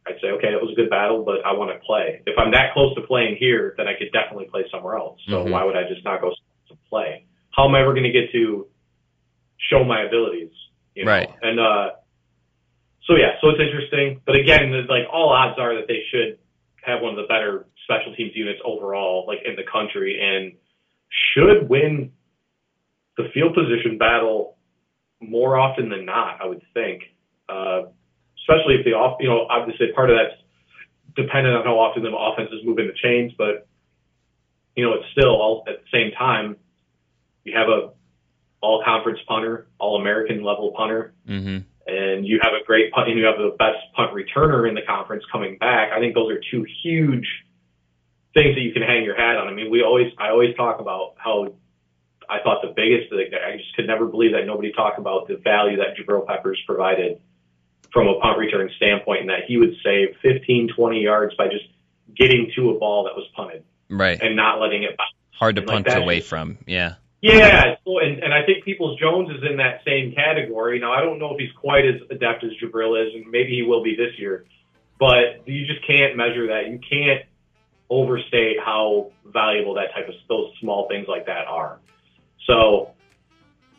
I'd 0.06 0.20
say, 0.22 0.28
okay, 0.36 0.48
it 0.48 0.62
was 0.62 0.72
a 0.72 0.76
good 0.76 0.90
battle, 0.90 1.24
but 1.24 1.46
I 1.46 1.54
want 1.54 1.72
to 1.72 1.80
play. 1.86 2.22
If 2.26 2.38
I'm 2.38 2.52
that 2.52 2.74
close 2.74 2.94
to 2.96 3.02
playing 3.02 3.38
here, 3.40 3.74
then 3.78 3.88
I 3.88 3.94
could 3.98 4.12
definitely 4.12 4.48
play 4.52 4.66
somewhere 4.72 4.98
else. 4.98 5.20
So 5.28 5.44
mm-hmm. 5.44 5.52
why 5.52 5.64
would 5.64 5.78
I 5.78 5.88
just 5.88 6.04
not 6.04 6.20
go 6.20 6.32
to 6.32 6.78
play? 6.90 7.26
How 7.52 7.68
am 7.68 7.76
I 7.76 7.82
ever 7.82 7.94
going 7.94 8.04
to 8.04 8.12
get 8.12 8.32
to 8.34 8.68
show 9.70 9.84
my 9.86 10.04
abilities? 10.04 10.52
You 10.96 11.06
know? 11.06 11.12
Right. 11.12 11.30
And 11.42 11.60
uh, 11.60 12.03
so 13.06 13.16
yeah, 13.16 13.36
so 13.42 13.50
it's 13.50 13.60
interesting. 13.60 14.22
But 14.26 14.36
again, 14.36 14.72
like 14.88 15.04
all 15.12 15.30
odds 15.30 15.60
are 15.60 15.76
that 15.76 15.88
they 15.88 16.04
should 16.12 16.40
have 16.84 17.02
one 17.02 17.12
of 17.12 17.18
the 17.18 17.28
better 17.28 17.66
special 17.84 18.16
teams 18.16 18.32
units 18.34 18.60
overall, 18.64 19.26
like 19.28 19.40
in 19.46 19.56
the 19.56 19.64
country, 19.70 20.20
and 20.22 20.54
should 21.34 21.70
win 21.70 22.12
the 23.18 23.30
field 23.34 23.56
position 23.56 23.98
battle 23.98 24.58
more 25.20 25.58
often 25.58 25.90
than 25.90 26.06
not. 26.06 26.40
I 26.42 26.48
would 26.48 26.62
think, 26.74 27.04
uh, 27.50 27.84
especially 28.40 28.76
if 28.80 28.86
the 28.86 28.92
off, 28.92 29.18
you 29.20 29.28
know, 29.28 29.48
obviously 29.50 29.92
part 29.94 30.10
of 30.10 30.18
that's 30.18 30.40
dependent 31.16 31.56
on 31.56 31.64
how 31.66 31.78
often 31.80 32.04
the 32.04 32.10
offenses 32.10 32.62
move 32.64 32.80
into 32.80 32.94
chains, 33.04 33.34
but 33.38 33.68
you 34.76 34.84
know, 34.84 34.94
it's 34.94 35.06
still 35.12 35.30
all 35.30 35.64
at 35.68 35.76
the 35.84 35.90
same 35.92 36.12
time. 36.18 36.56
You 37.44 37.56
have 37.58 37.68
a 37.68 37.92
all 38.62 38.82
conference 38.84 39.20
punter, 39.28 39.68
all 39.78 40.00
American 40.00 40.42
level 40.42 40.72
punter. 40.76 41.14
Mm-hmm 41.28 41.70
and 41.86 42.26
you 42.26 42.40
have 42.42 42.54
a 42.54 42.64
great 42.66 42.92
punt, 42.92 43.10
and 43.10 43.18
you 43.18 43.26
have 43.26 43.38
the 43.38 43.56
best 43.58 43.80
punt 43.96 44.12
returner 44.14 44.68
in 44.68 44.76
the 44.76 44.82
conference 44.82 45.24
coming 45.32 45.58
back. 45.58 45.92
I 45.92 46.00
think 46.00 46.16
those 46.16 46.32
are 46.32 46.40
two 46.52 46.66
huge 46.84 47.28
things 48.34 48.56
that 48.56 48.62
you 48.62 48.74
can 48.74 48.82
hang 48.82 49.04
your 49.04 49.16
hat 49.16 49.38
on. 49.38 49.48
I 49.48 49.54
mean, 49.54 49.70
we 49.70 49.84
always, 49.84 50.12
I 50.18 50.30
always 50.30 50.56
talk 50.56 50.80
about 50.80 51.16
how 51.18 51.54
I 52.30 52.42
thought 52.44 52.62
the 52.62 52.74
biggest 52.76 53.10
thing, 53.10 53.32
I 53.34 53.58
just 53.58 53.76
could 53.76 53.88
never 53.88 54.06
believe 54.06 54.32
that 54.32 54.46
nobody 54.46 54.72
talked 54.72 54.98
about 54.98 55.28
the 55.28 55.38
value 55.38 55.78
that 55.78 55.96
Jabril 55.98 56.26
Peppers 56.26 56.60
provided 56.66 57.20
from 57.92 58.08
a 58.08 58.20
punt 58.20 58.40
return 58.40 58.70
standpoint 58.78 59.22
and 59.22 59.30
that 59.30 59.46
he 59.48 59.58
would 59.58 59.76
save 59.84 60.16
15, 60.22 60.70
20 60.76 61.02
yards 61.02 61.36
by 61.36 61.48
just 61.48 61.66
getting 62.16 62.52
to 62.56 62.72
a 62.72 62.80
ball 62.80 63.04
that 63.04 63.16
was 63.16 63.28
punted. 63.36 63.64
Right. 63.90 64.20
And 64.20 64.36
not 64.36 64.60
letting 64.60 64.84
it 64.84 64.98
bounce. 64.98 65.10
Hard 65.32 65.56
to 65.58 65.62
and 65.62 65.70
punt 65.70 65.88
like 65.88 65.98
away 65.98 66.18
just, 66.20 66.30
from. 66.30 66.58
Yeah. 66.66 66.96
Yeah, 67.24 67.76
and, 67.86 68.20
and 68.22 68.34
I 68.34 68.46
think 68.46 68.66
Peoples 68.66 69.00
Jones 69.00 69.30
is 69.30 69.50
in 69.50 69.56
that 69.56 69.80
same 69.86 70.14
category. 70.14 70.78
Now, 70.80 70.92
I 70.92 71.00
don't 71.00 71.20
know 71.20 71.34
if 71.34 71.40
he's 71.40 71.54
quite 71.56 71.86
as 71.86 72.02
adept 72.12 72.44
as 72.44 72.52
Jabril 72.62 73.00
is, 73.02 73.16
and 73.16 73.32
maybe 73.32 73.56
he 73.56 73.64
will 73.64 73.82
be 73.82 73.96
this 73.96 74.20
year, 74.20 74.44
but 75.00 75.48
you 75.48 75.66
just 75.66 75.88
can't 75.88 76.18
measure 76.18 76.48
that. 76.48 76.68
You 76.68 76.80
can't 76.80 77.24
overstate 77.90 78.58
how 78.60 79.12
valuable 79.26 79.76
that 79.76 79.94
type 79.96 80.10
of 80.10 80.16
those 80.28 80.52
small 80.60 80.90
things 80.90 81.08
like 81.08 81.28
that 81.28 81.48
are. 81.48 81.80
So, 82.46 82.92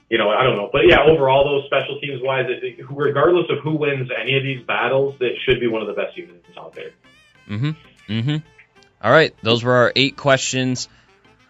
you 0.08 0.16
know, 0.16 0.30
I 0.30 0.42
don't 0.42 0.56
know, 0.56 0.70
but 0.72 0.88
yeah, 0.88 1.02
overall, 1.06 1.44
those 1.44 1.66
special 1.66 2.00
teams 2.00 2.22
wise, 2.22 2.46
regardless 2.88 3.46
of 3.50 3.62
who 3.62 3.76
wins 3.76 4.08
any 4.18 4.38
of 4.38 4.42
these 4.42 4.64
battles, 4.66 5.16
that 5.18 5.32
should 5.44 5.60
be 5.60 5.66
one 5.66 5.82
of 5.82 5.88
the 5.88 5.94
best 5.94 6.16
units 6.16 6.46
out 6.56 6.74
there. 6.74 6.92
Mm-hmm. 7.46 7.70
Mm-hmm. 8.10 8.36
All 9.02 9.12
right, 9.12 9.34
those 9.42 9.62
were 9.62 9.74
our 9.74 9.92
eight 9.94 10.16
questions. 10.16 10.88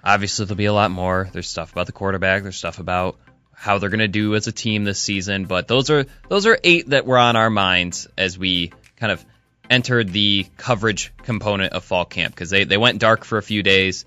Obviously, 0.05 0.45
there'll 0.45 0.57
be 0.57 0.67
a 0.67 0.73
lot 0.73 0.91
more. 0.91 1.29
There's 1.33 1.49
stuff 1.49 1.73
about 1.73 1.87
the 1.87 1.93
quarterback. 1.93 2.43
There's 2.43 2.57
stuff 2.57 2.79
about 2.79 3.17
how 3.53 3.79
they're 3.79 3.89
going 3.89 4.01
to 4.01 4.09
do 4.09 4.35
as 4.35 4.47
a 4.47 4.53
team 4.53 4.85
this 4.85 5.01
season. 5.01 5.47
But 5.47 5.67
those 5.67 5.89
are 5.91 6.05
those 6.29 6.47
are 6.47 6.59
eight 6.63 6.91
that 6.91 7.07
were 7.07 7.19
on 7.19 7.37
our 7.37 7.49
minds 7.51 8.07
as 8.19 8.37
we 8.39 8.73
kind 8.97 9.13
of 9.13 9.25
entered 9.71 10.13
the 10.13 10.47
coverage 10.59 11.13
component 11.23 11.73
of 11.73 11.85
fall 11.85 12.05
camp 12.05 12.35
because 12.35 12.51
they, 12.51 12.65
they 12.65 12.77
went 12.77 12.99
dark 12.99 13.25
for 13.25 13.39
a 13.39 13.43
few 13.43 13.63
days. 13.63 14.05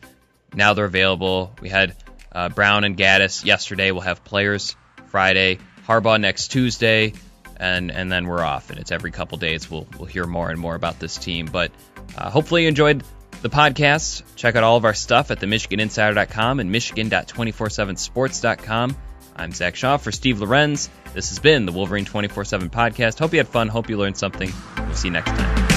Now 0.53 0.73
they're 0.75 0.85
available. 0.85 1.51
We 1.61 1.69
had 1.69 1.95
uh, 2.31 2.49
Brown 2.49 2.83
and 2.83 2.95
Gattis 2.95 3.43
yesterday. 3.43 3.91
We'll 3.91 4.01
have 4.01 4.23
players 4.23 4.75
Friday. 5.07 5.57
Harbaugh 5.87 6.19
next 6.19 6.49
Tuesday. 6.49 7.13
and 7.59 7.91
and 7.91 8.11
then 8.11 8.27
we're 8.27 8.43
off. 8.43 8.69
And 8.69 8.79
it's 8.79 8.91
every 8.91 9.11
couple 9.11 9.37
days 9.39 9.69
we'll 9.71 9.87
we'll 9.97 10.05
hear 10.05 10.25
more 10.25 10.51
and 10.51 10.59
more 10.59 10.75
about 10.75 10.99
this 10.99 11.17
team. 11.17 11.47
But 11.47 11.71
uh, 12.17 12.29
hopefully 12.29 12.63
you 12.63 12.67
enjoyed 12.67 13.03
the 13.41 13.49
podcast. 13.49 14.21
Check 14.35 14.55
out 14.55 14.63
all 14.63 14.77
of 14.77 14.85
our 14.85 14.93
stuff 14.93 15.31
at 15.31 15.39
the 15.39 15.47
MichiganInsider.com 15.47 16.59
and 16.59 16.71
Michigan.247sports.com. 16.71 18.95
I'm 19.35 19.51
Zach 19.51 19.75
Shaw 19.75 19.97
for 19.97 20.11
Steve 20.11 20.39
Lorenz. 20.41 20.89
This 21.13 21.29
has 21.29 21.39
been 21.39 21.65
the 21.65 21.71
Wolverine 21.71 22.05
24 22.05 22.45
7 22.45 22.69
podcast. 22.69 23.17
Hope 23.19 23.33
you 23.33 23.39
had 23.39 23.47
fun. 23.47 23.67
Hope 23.67 23.89
you 23.89 23.97
learned 23.97 24.17
something. 24.17 24.51
We'll 24.77 24.95
see 24.95 25.07
you 25.09 25.13
next 25.13 25.31
time. 25.31 25.76